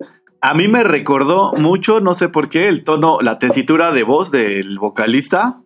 A 0.41 0.53
mí 0.53 0.67
me 0.67 0.83
recordó 0.83 1.53
mucho, 1.53 1.99
no 1.99 2.13
sé 2.13 2.29
por 2.29 2.49
qué, 2.49 2.67
el 2.67 2.83
tono, 2.83 3.19
la 3.21 3.39
tesitura 3.39 3.91
de 3.91 4.03
voz 4.03 4.31
del 4.31 4.79
vocalista 4.79 5.57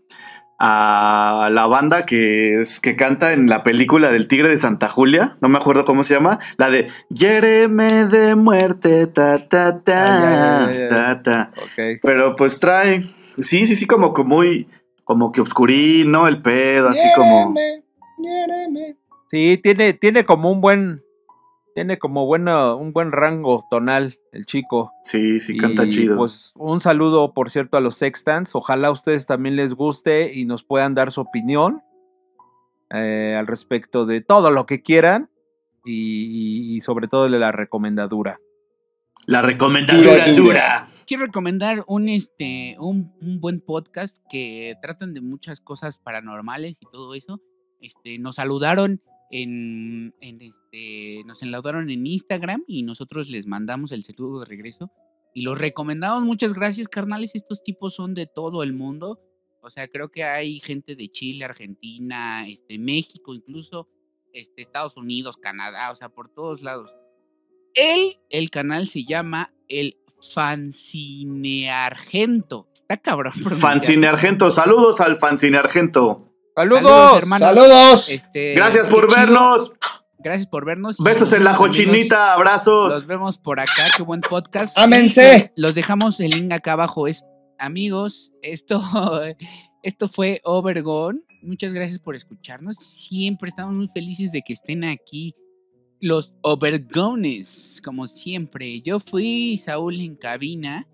a 0.64 1.50
la 1.52 1.66
banda 1.66 2.06
que 2.06 2.62
es 2.62 2.80
que 2.80 2.96
canta 2.96 3.34
en 3.34 3.48
la 3.48 3.64
película 3.64 4.12
del 4.12 4.28
Tigre 4.28 4.48
de 4.48 4.58
Santa 4.58 4.90
Julia, 4.90 5.36
no 5.42 5.50
me 5.50 5.58
acuerdo 5.58 5.86
cómo 5.86 6.04
se 6.04 6.14
llama, 6.14 6.38
la 6.58 6.70
de 6.70 6.88
Hiéreme 7.10 8.06
de 8.06 8.36
muerte, 8.36 9.08
ta 9.08 9.40
ta 9.50 9.80
ta, 9.80 10.70
ta 10.88 11.24
ta. 11.24 11.52
Ok. 11.58 12.00
Pero 12.04 12.36
pues 12.36 12.60
trae, 12.60 13.02
sí, 13.02 13.66
sí, 13.66 13.76
sí, 13.76 13.88
como 13.88 14.14
que 14.14 14.24
muy, 14.24 14.68
como 15.04 15.32
que 15.32 15.42
oscurín, 15.42 16.12
¿no? 16.12 16.28
El 16.28 16.44
pedo, 16.44 16.90
así 16.90 17.08
como, 17.16 17.56
hiéreme. 18.20 18.98
Sí, 19.32 19.60
tiene, 19.64 19.94
tiene 19.94 20.26
como 20.26 20.52
un 20.52 20.62
buen. 20.62 21.04
Tiene 21.74 21.98
como 21.98 22.26
bueno, 22.26 22.76
un 22.76 22.92
buen 22.94 23.12
rango 23.12 23.66
tonal 23.70 24.18
el 24.34 24.46
chico. 24.46 24.92
sí, 25.04 25.40
sí, 25.40 25.56
canta 25.58 25.86
Y, 25.86 25.90
chido. 25.90 26.18
Pues 26.18 26.52
un 26.56 26.82
saludo, 26.82 27.34
por 27.34 27.50
cierto, 27.50 27.78
a 27.78 27.82
los 27.82 27.96
Sextants. 27.96 28.56
Ojalá 28.56 28.90
a 28.90 28.92
ustedes 28.92 29.26
también 29.26 29.56
les 29.56 29.74
guste 29.74 30.32
y 30.34 30.46
nos 30.46 30.64
puedan 30.64 30.94
dar 30.96 31.12
su 31.12 31.22
opinión 31.22 31.82
eh, 32.94 33.36
al 33.40 33.48
respecto 33.48 34.06
de 34.06 34.22
todo 34.22 34.52
lo 34.52 34.66
que 34.66 34.82
quieran 34.82 35.30
y, 35.86 35.94
y- 36.74 36.76
y 36.76 36.82
sobre 36.82 37.08
todo 37.08 37.30
de 37.30 37.40
la 37.40 37.52
recomendadura. 37.52 38.38
la 39.28 39.42
recomendadura 39.42 40.26
Dura, 40.28 40.34
dura. 40.34 40.88
Quiero 41.08 41.26
recomendar 41.26 41.84
un, 41.88 42.10
este, 42.10 42.76
un, 42.80 43.14
un 43.22 43.40
buen 43.40 43.62
podcast 43.62 44.18
que 44.30 44.76
tratan 44.82 45.14
de 45.14 45.22
muchas 45.22 45.62
cosas 45.62 46.00
paranormales 46.00 46.78
y 46.82 46.86
todo 46.92 47.14
eso. 47.16 47.40
Este, 47.80 48.20
nos 48.20 48.36
saludaron 48.36 49.02
en, 49.32 50.14
este, 50.22 51.24
nos 51.26 51.42
enlaudaron 51.42 51.90
en 51.90 52.06
Instagram 52.06 52.64
y 52.68 52.84
nosotros 52.84 53.30
les 53.30 53.48
mandamos 53.48 53.92
el 53.92 54.04
saludo 54.04 54.42
de 54.42 54.46
regreso 54.46 54.92
y 55.34 55.44
los 55.44 55.58
recomendamos. 55.58 56.24
Muchas 56.24 56.54
gracias, 56.54 56.88
carnales. 56.88 57.36
Estos 57.36 57.64
tipos 57.64 57.96
son 57.96 58.14
de 58.14 58.28
todo 58.28 58.64
el 58.64 58.74
mundo. 58.74 59.20
O 59.62 59.70
sea, 59.70 59.88
creo 59.88 60.10
que 60.10 60.24
hay 60.24 60.60
gente 60.60 60.96
de 60.96 61.08
Chile, 61.10 61.46
Argentina, 61.46 62.48
este, 62.48 62.78
México, 62.78 63.34
incluso 63.34 63.88
este, 64.34 64.62
Estados 64.62 64.98
Unidos, 64.98 65.38
Canadá, 65.38 65.92
o 65.92 65.96
sea, 65.96 66.10
por 66.10 66.30
todos 66.30 66.62
lados. 66.62 66.94
El, 67.74 68.20
el 68.30 68.50
canal 68.50 68.88
se 68.88 69.06
llama 69.06 69.54
el 69.70 69.98
Fancine 70.34 71.70
Argento. 71.70 72.68
Está 72.74 72.98
cabrón. 72.98 73.34
Fancine 73.60 74.08
Argento, 74.08 74.52
saludos 74.52 75.00
al 75.00 75.18
Fancine 75.18 75.58
Argento. 75.58 76.31
¡Saludos! 76.56 77.22
Saludos. 77.22 77.40
¡Saludos! 77.40 78.10
Este, 78.10 78.54
Gracias 78.56 78.88
por 78.88 79.08
chido. 79.08 79.16
vernos. 79.20 79.74
Gracias 80.20 80.46
por 80.48 80.66
vernos. 80.66 80.98
Besos 81.00 81.34
en 81.34 81.44
la 81.44 81.56
cochinita, 81.56 82.18
Los 82.28 82.36
abrazos. 82.38 83.08
vemos 83.08 83.38
por 83.40 83.60
acá, 83.60 83.88
qué 83.98 84.04
buen 84.04 84.22
podcast. 84.22 84.78
¡Ámense! 84.78 85.52
Los 85.56 85.74
dejamos 85.74 86.20
el 86.20 86.30
link 86.32 86.52
acá 86.52 86.74
abajo. 86.74 87.08
Es, 87.08 87.24
amigos, 87.58 88.32
esto, 88.44 88.80
esto 89.84 90.08
fue 90.08 90.40
Overgone. 90.44 91.22
Muchas 91.42 91.74
gracias 91.74 91.98
por 92.00 92.16
escucharnos. 92.16 92.76
Siempre 92.78 93.50
estamos 93.50 93.74
muy 93.74 93.88
felices 93.88 94.32
de 94.32 94.44
que 94.44 94.54
estén 94.54 94.84
aquí 94.84 95.34
los 96.00 96.34
Overgones, 96.42 97.82
como 97.84 98.06
siempre. 98.08 98.82
Yo 98.82 99.00
fui 99.00 99.58
Saúl 99.58 100.00
en 100.02 100.16
cabina. 100.16 100.88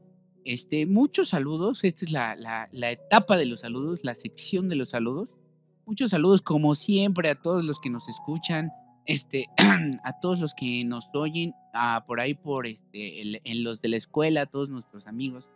Este, 0.46 0.86
muchos 0.86 1.30
saludos. 1.30 1.84
Esta 1.84 2.06
es 2.06 2.12
la, 2.12 2.36
la- 2.38 2.70
la 2.72 2.92
etapa 2.92 3.36
de 3.36 3.46
los 3.46 3.60
saludos, 3.62 4.02
la 4.04 4.16
sección 4.16 4.70
de 4.70 4.76
los 4.76 4.90
saludos. 4.90 5.34
Muchos 5.88 6.12
saludos, 6.12 6.42
como 6.42 6.76
siempre, 6.76 7.30
a 7.30 7.36
todos 7.36 7.64
los 7.64 7.80
que 7.80 7.90
nos 7.90 8.08
escuchan 8.10 8.72
este, 9.06 9.48
a 10.04 10.20
todos 10.20 10.40
los 10.40 10.54
que 10.54 10.84
nos 10.84 11.10
oyen, 11.14 11.54
a, 11.74 12.04
por 12.06 12.20
ahí 12.20 12.34
por 12.34 12.68
este, 12.68 13.22
el- 13.22 13.42
en 13.46 13.64
los 13.64 13.82
de 13.82 13.88
la 13.88 13.96
escuela, 13.98 14.42
a 14.42 14.46
todos 14.46 14.70
nuestros 14.70 15.08
amigos. 15.08 15.50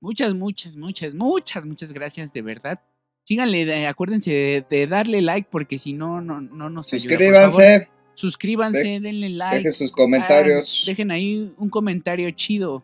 Muchas, 0.00 0.34
muchas, 0.34 0.76
muchas, 0.76 1.14
muchas, 1.14 1.64
muchas 1.66 1.92
gracias 1.92 2.32
de 2.32 2.40
verdad. 2.42 2.80
Síganle, 3.24 3.66
de- 3.66 3.86
acuérdense 3.86 4.30
de, 4.30 4.66
de 4.68 4.86
darle 4.86 5.20
like 5.22 5.48
porque 5.50 5.78
si 5.78 5.92
no, 5.92 6.20
no, 6.22 6.40
no 6.40 6.70
nos 6.70 6.90
ayuda. 6.92 7.16
Por 7.16 7.24
favor, 7.34 7.52
Suscríbanse, 7.52 7.88
suscríbanse, 8.14 9.00
denle 9.00 9.28
like. 9.28 9.56
dejen 9.58 9.72
sus 9.74 9.90
ah, 9.90 9.94
comentarios 9.96 10.84
dejen 10.86 11.10
ahí 11.10 11.52
un 11.58 11.68
comentario 11.68 12.30
chido. 12.30 12.82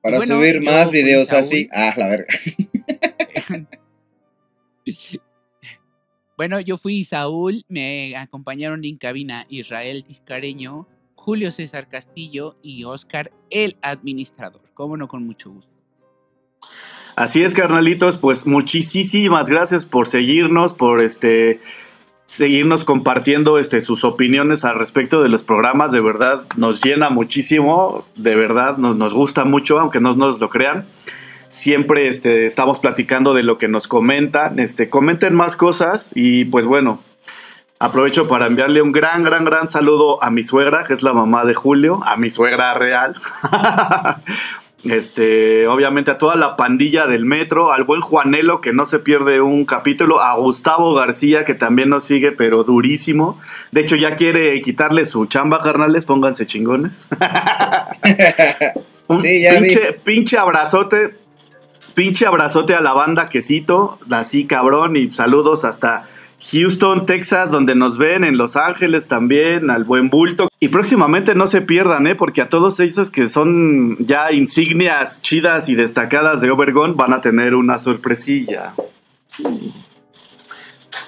para 0.00 0.18
bueno, 0.18 0.36
subir 0.36 0.60
más 0.60 0.92
videos 0.92 1.32
así. 1.32 1.68
Ah, 1.72 1.92
la 1.96 2.06
verga. 2.08 2.26
Bueno, 6.36 6.60
yo 6.60 6.76
fui 6.76 7.02
Saúl, 7.04 7.64
me 7.68 8.14
acompañaron 8.14 8.84
en 8.84 8.98
cabina 8.98 9.46
Israel 9.48 10.04
Tiscareño, 10.04 10.86
Julio 11.14 11.50
César 11.50 11.88
Castillo 11.88 12.56
y 12.62 12.84
Oscar 12.84 13.32
el 13.48 13.78
administrador. 13.80 14.60
Cómo 14.74 14.98
no, 14.98 15.08
con 15.08 15.24
mucho 15.24 15.50
gusto. 15.50 15.72
Así 17.16 17.42
es, 17.42 17.54
carnalitos, 17.54 18.18
pues 18.18 18.46
muchísimas 18.46 19.48
gracias 19.48 19.86
por 19.86 20.06
seguirnos, 20.06 20.74
por 20.74 21.00
este 21.00 21.60
seguirnos 22.26 22.84
compartiendo 22.84 23.56
este 23.56 23.80
sus 23.80 24.04
opiniones 24.04 24.64
al 24.66 24.78
respecto 24.78 25.22
de 25.22 25.30
los 25.30 25.42
programas, 25.42 25.92
de 25.92 26.00
verdad 26.02 26.42
nos 26.56 26.84
llena 26.84 27.08
muchísimo, 27.08 28.04
de 28.16 28.34
verdad 28.34 28.76
nos, 28.76 28.96
nos 28.96 29.14
gusta 29.14 29.46
mucho, 29.46 29.80
aunque 29.80 30.00
no 30.00 30.14
nos 30.14 30.38
lo 30.38 30.50
crean. 30.50 30.86
Siempre 31.48 32.08
este, 32.08 32.46
estamos 32.46 32.78
platicando 32.80 33.34
de 33.34 33.42
lo 33.42 33.58
que 33.58 33.68
nos 33.68 33.88
comentan, 33.88 34.58
este, 34.58 34.90
comenten 34.90 35.34
más 35.34 35.56
cosas 35.56 36.12
y 36.14 36.46
pues 36.46 36.66
bueno, 36.66 37.00
aprovecho 37.78 38.26
para 38.26 38.46
enviarle 38.46 38.82
un 38.82 38.92
gran, 38.92 39.22
gran, 39.22 39.44
gran 39.44 39.68
saludo 39.68 40.22
a 40.22 40.30
mi 40.30 40.42
suegra, 40.42 40.84
que 40.84 40.94
es 40.94 41.02
la 41.02 41.12
mamá 41.12 41.44
de 41.44 41.54
Julio, 41.54 42.00
a 42.04 42.16
mi 42.16 42.30
suegra 42.30 42.74
real. 42.74 43.16
Este, 44.84 45.66
obviamente 45.66 46.12
a 46.12 46.18
toda 46.18 46.36
la 46.36 46.56
pandilla 46.56 47.08
del 47.08 47.24
metro, 47.24 47.72
al 47.72 47.82
buen 47.82 48.02
Juanelo 48.02 48.60
que 48.60 48.72
no 48.72 48.86
se 48.86 49.00
pierde 49.00 49.40
un 49.40 49.64
capítulo, 49.64 50.20
a 50.20 50.36
Gustavo 50.36 50.94
García 50.94 51.44
que 51.44 51.54
también 51.54 51.88
nos 51.88 52.04
sigue, 52.04 52.30
pero 52.30 52.62
durísimo. 52.62 53.40
De 53.72 53.80
hecho, 53.80 53.96
ya 53.96 54.14
quiere 54.14 54.60
quitarle 54.60 55.06
su 55.06 55.26
chamba, 55.26 55.60
carnales, 55.62 56.04
pónganse 56.04 56.46
chingones. 56.46 57.08
un 59.08 59.20
Sí, 59.20 59.42
ya 59.42 59.60
vi. 59.60 59.74
pinche 60.04 60.38
abrazote, 60.38 61.16
pinche 61.96 62.26
abrazote 62.26 62.74
a 62.74 62.82
la 62.82 62.92
banda 62.92 63.28
quesito, 63.28 63.98
así 64.10 64.44
cabrón, 64.44 64.96
y 64.96 65.10
saludos 65.10 65.64
hasta 65.64 66.06
Houston, 66.52 67.06
Texas, 67.06 67.50
donde 67.50 67.74
nos 67.74 67.96
ven, 67.96 68.22
en 68.22 68.36
Los 68.36 68.56
Ángeles 68.56 69.08
también, 69.08 69.70
al 69.70 69.84
buen 69.84 70.10
bulto. 70.10 70.48
Y 70.60 70.68
próximamente 70.68 71.34
no 71.34 71.48
se 71.48 71.62
pierdan, 71.62 72.06
¿eh? 72.06 72.14
porque 72.14 72.42
a 72.42 72.50
todos 72.50 72.80
esos 72.80 73.10
que 73.10 73.30
son 73.30 73.96
ya 73.98 74.30
insignias 74.30 75.22
chidas 75.22 75.70
y 75.70 75.74
destacadas 75.74 76.42
de 76.42 76.50
Obergón 76.50 76.96
van 76.96 77.14
a 77.14 77.22
tener 77.22 77.54
una 77.54 77.78
sorpresilla. 77.78 78.74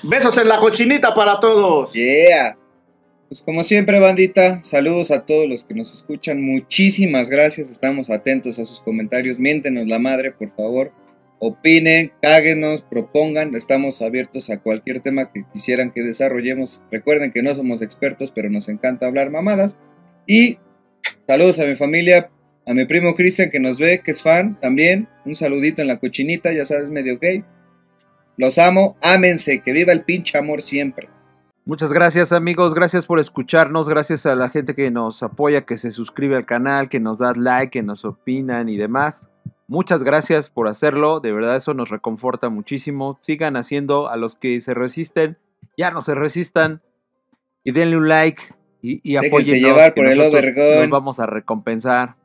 Besos 0.02 0.38
en 0.38 0.48
la 0.48 0.58
cochinita 0.58 1.12
para 1.12 1.38
todos. 1.38 1.92
Yeah. 1.92 2.56
Pues 3.28 3.42
como 3.42 3.62
siempre, 3.62 4.00
bandita, 4.00 4.62
saludos 4.62 5.10
a 5.10 5.26
todos 5.26 5.46
los 5.46 5.62
que 5.62 5.74
nos 5.74 5.94
escuchan. 5.94 6.40
Muchísimas 6.40 7.28
gracias. 7.28 7.70
Estamos 7.70 8.08
atentos 8.08 8.58
a 8.58 8.64
sus 8.64 8.80
comentarios. 8.80 9.38
Miéntenos 9.38 9.86
la 9.86 9.98
madre, 9.98 10.32
por 10.32 10.48
favor. 10.56 10.92
Opinen, 11.38 12.10
cáguenos, 12.22 12.80
propongan. 12.80 13.54
Estamos 13.54 14.00
abiertos 14.00 14.48
a 14.48 14.62
cualquier 14.62 15.00
tema 15.00 15.30
que 15.30 15.44
quisieran 15.52 15.90
que 15.90 16.02
desarrollemos. 16.02 16.82
Recuerden 16.90 17.30
que 17.30 17.42
no 17.42 17.52
somos 17.52 17.82
expertos, 17.82 18.30
pero 18.30 18.48
nos 18.48 18.70
encanta 18.70 19.06
hablar 19.06 19.30
mamadas. 19.30 19.76
Y 20.26 20.56
saludos 21.26 21.58
a 21.58 21.66
mi 21.66 21.74
familia, 21.74 22.30
a 22.66 22.72
mi 22.72 22.86
primo 22.86 23.14
Cristian 23.14 23.50
que 23.50 23.60
nos 23.60 23.78
ve, 23.78 24.00
que 24.02 24.12
es 24.12 24.22
fan 24.22 24.58
también. 24.58 25.06
Un 25.26 25.36
saludito 25.36 25.82
en 25.82 25.88
la 25.88 25.98
cochinita, 25.98 26.50
ya 26.54 26.64
sabes, 26.64 26.88
medio 26.88 27.18
gay. 27.18 27.44
Los 28.38 28.56
amo, 28.56 28.96
ámense, 29.02 29.60
que 29.60 29.72
viva 29.72 29.92
el 29.92 30.04
pinche 30.04 30.38
amor 30.38 30.62
siempre. 30.62 31.08
Muchas 31.68 31.92
gracias 31.92 32.32
amigos, 32.32 32.72
gracias 32.72 33.04
por 33.04 33.20
escucharnos, 33.20 33.90
gracias 33.90 34.24
a 34.24 34.34
la 34.34 34.48
gente 34.48 34.74
que 34.74 34.90
nos 34.90 35.22
apoya, 35.22 35.66
que 35.66 35.76
se 35.76 35.90
suscribe 35.90 36.34
al 36.34 36.46
canal, 36.46 36.88
que 36.88 36.98
nos 36.98 37.18
da 37.18 37.34
like, 37.36 37.68
que 37.72 37.82
nos 37.82 38.06
opinan 38.06 38.70
y 38.70 38.78
demás. 38.78 39.26
Muchas 39.66 40.02
gracias 40.02 40.48
por 40.48 40.66
hacerlo, 40.66 41.20
de 41.20 41.30
verdad 41.30 41.56
eso 41.56 41.74
nos 41.74 41.90
reconforta 41.90 42.48
muchísimo. 42.48 43.18
Sigan 43.20 43.54
haciendo 43.54 44.08
a 44.08 44.16
los 44.16 44.34
que 44.34 44.62
se 44.62 44.72
resisten, 44.72 45.36
ya 45.76 45.90
no 45.90 46.00
se 46.00 46.14
resistan 46.14 46.80
y 47.62 47.72
denle 47.72 47.98
un 47.98 48.08
like 48.08 48.42
y, 48.80 49.06
y 49.06 49.16
apóyennos, 49.16 49.60
llevar 49.60 49.92
por 49.92 50.06
el 50.06 50.22
overgón. 50.22 50.80
Nos 50.80 50.88
vamos 50.88 51.20
a 51.20 51.26
recompensar. 51.26 52.16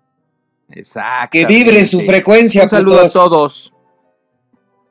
Exacto. 0.69 1.31
Que 1.33 1.45
vibre 1.45 1.85
su 1.85 1.99
frecuencia, 1.99 2.63
Un 2.63 2.69
saludo 2.69 2.95
putos. 2.99 3.15
a 3.17 3.19
todos. 3.19 3.72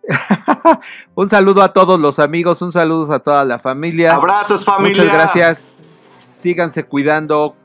un 1.14 1.28
saludo 1.28 1.62
a 1.62 1.72
todos 1.72 1.98
los 2.00 2.18
amigos, 2.18 2.60
un 2.62 2.72
saludo 2.72 3.12
a 3.12 3.20
toda 3.20 3.44
la 3.44 3.58
familia. 3.58 4.14
Abrazos, 4.14 4.64
familia. 4.64 5.02
Muchas 5.02 5.14
gracias. 5.14 5.66
Síganse 5.88 6.84
cuidando, 6.84 7.56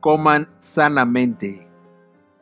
coman 0.00 0.48
sanamente. 0.58 1.66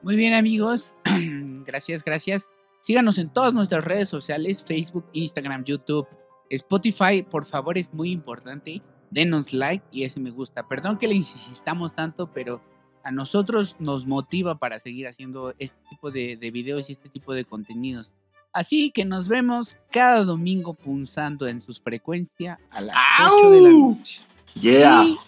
Muy 0.02 0.16
bien, 0.16 0.34
amigos. 0.34 0.96
gracias, 1.64 2.04
gracias. 2.04 2.50
Síganos 2.80 3.18
en 3.18 3.28
todas 3.30 3.54
nuestras 3.54 3.84
redes 3.84 4.08
sociales: 4.08 4.64
Facebook, 4.66 5.06
Instagram, 5.12 5.64
YouTube, 5.64 6.06
Spotify. 6.50 7.22
Por 7.22 7.44
favor, 7.44 7.78
es 7.78 7.92
muy 7.92 8.10
importante. 8.10 8.82
Denos 9.10 9.52
like 9.52 9.84
y 9.92 10.02
ese 10.02 10.18
me 10.20 10.30
gusta. 10.30 10.66
Perdón 10.66 10.98
que 10.98 11.06
le 11.06 11.14
insistamos 11.14 11.94
tanto, 11.94 12.32
pero 12.32 12.60
a 13.04 13.12
nosotros 13.12 13.76
nos 13.78 14.06
motiva 14.06 14.58
para 14.58 14.80
seguir 14.80 15.06
haciendo 15.06 15.54
este 15.58 15.78
tipo 15.88 16.10
de, 16.10 16.36
de 16.36 16.50
videos 16.50 16.88
y 16.88 16.92
este 16.92 17.08
tipo 17.08 17.32
de 17.32 17.44
contenidos. 17.44 18.14
Así 18.56 18.90
que 18.90 19.04
nos 19.04 19.28
vemos 19.28 19.76
cada 19.90 20.24
domingo 20.24 20.72
punzando 20.72 21.46
en 21.46 21.60
sus 21.60 21.78
frecuencias 21.78 22.58
a 22.70 22.80
las 22.80 22.96
8 23.20 23.50
de 23.50 23.60
la 23.60 23.68
noche. 23.68 24.22
Yeah. 24.58 25.04
Y 25.04 25.18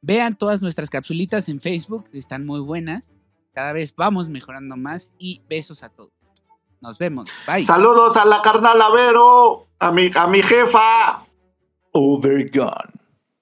vean 0.00 0.34
todas 0.34 0.60
nuestras 0.62 0.90
capsulitas 0.90 1.48
en 1.48 1.60
Facebook, 1.60 2.06
están 2.12 2.44
muy 2.44 2.58
buenas. 2.58 3.12
Cada 3.52 3.72
vez 3.72 3.94
vamos 3.94 4.28
mejorando 4.28 4.76
más 4.76 5.14
y 5.16 5.42
besos 5.48 5.84
a 5.84 5.90
todos. 5.90 6.10
Nos 6.80 6.98
vemos. 6.98 7.30
Bye. 7.46 7.62
Saludos 7.62 8.16
a 8.16 8.24
la 8.24 8.42
carnal 8.42 8.82
Avero, 8.82 9.68
a 9.78 9.92
mi, 9.92 10.10
a 10.12 10.26
mi 10.26 10.42
jefa. 10.42 11.24
Overgone. 11.92 12.98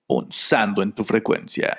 Punzando 0.06 0.82
en 0.82 0.92
tu 0.92 1.02
frecuencia. 1.02 1.78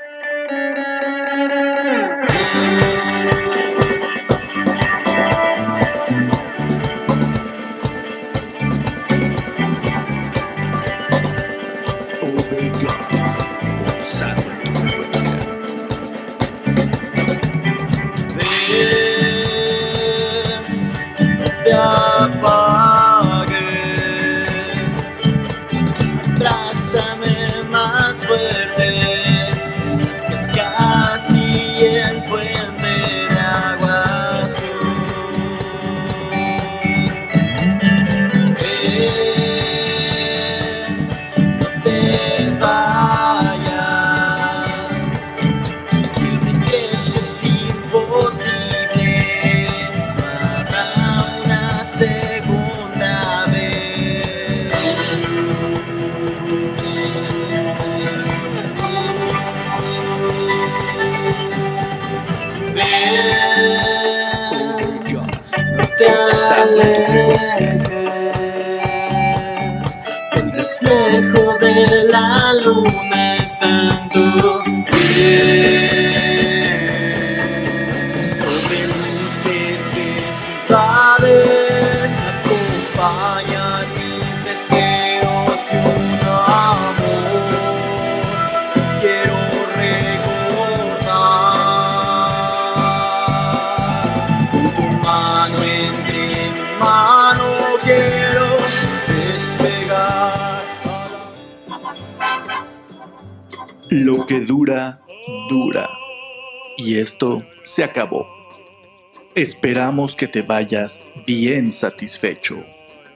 Esperamos 109.42 110.16
que 110.16 110.28
te 110.28 110.44
vayas 110.44 111.02
bien 111.26 111.74
satisfecho. 111.74 112.64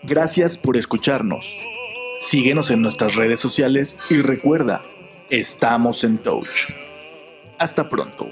Gracias 0.01 0.57
por 0.57 0.75
escucharnos. 0.75 1.55
Síguenos 2.17 2.71
en 2.71 2.81
nuestras 2.81 3.13
redes 3.13 3.39
sociales 3.39 3.99
y 4.09 4.23
recuerda, 4.23 4.83
estamos 5.29 6.03
en 6.03 6.17
touch. 6.17 6.71
Hasta 7.59 7.87
pronto. 7.89 8.24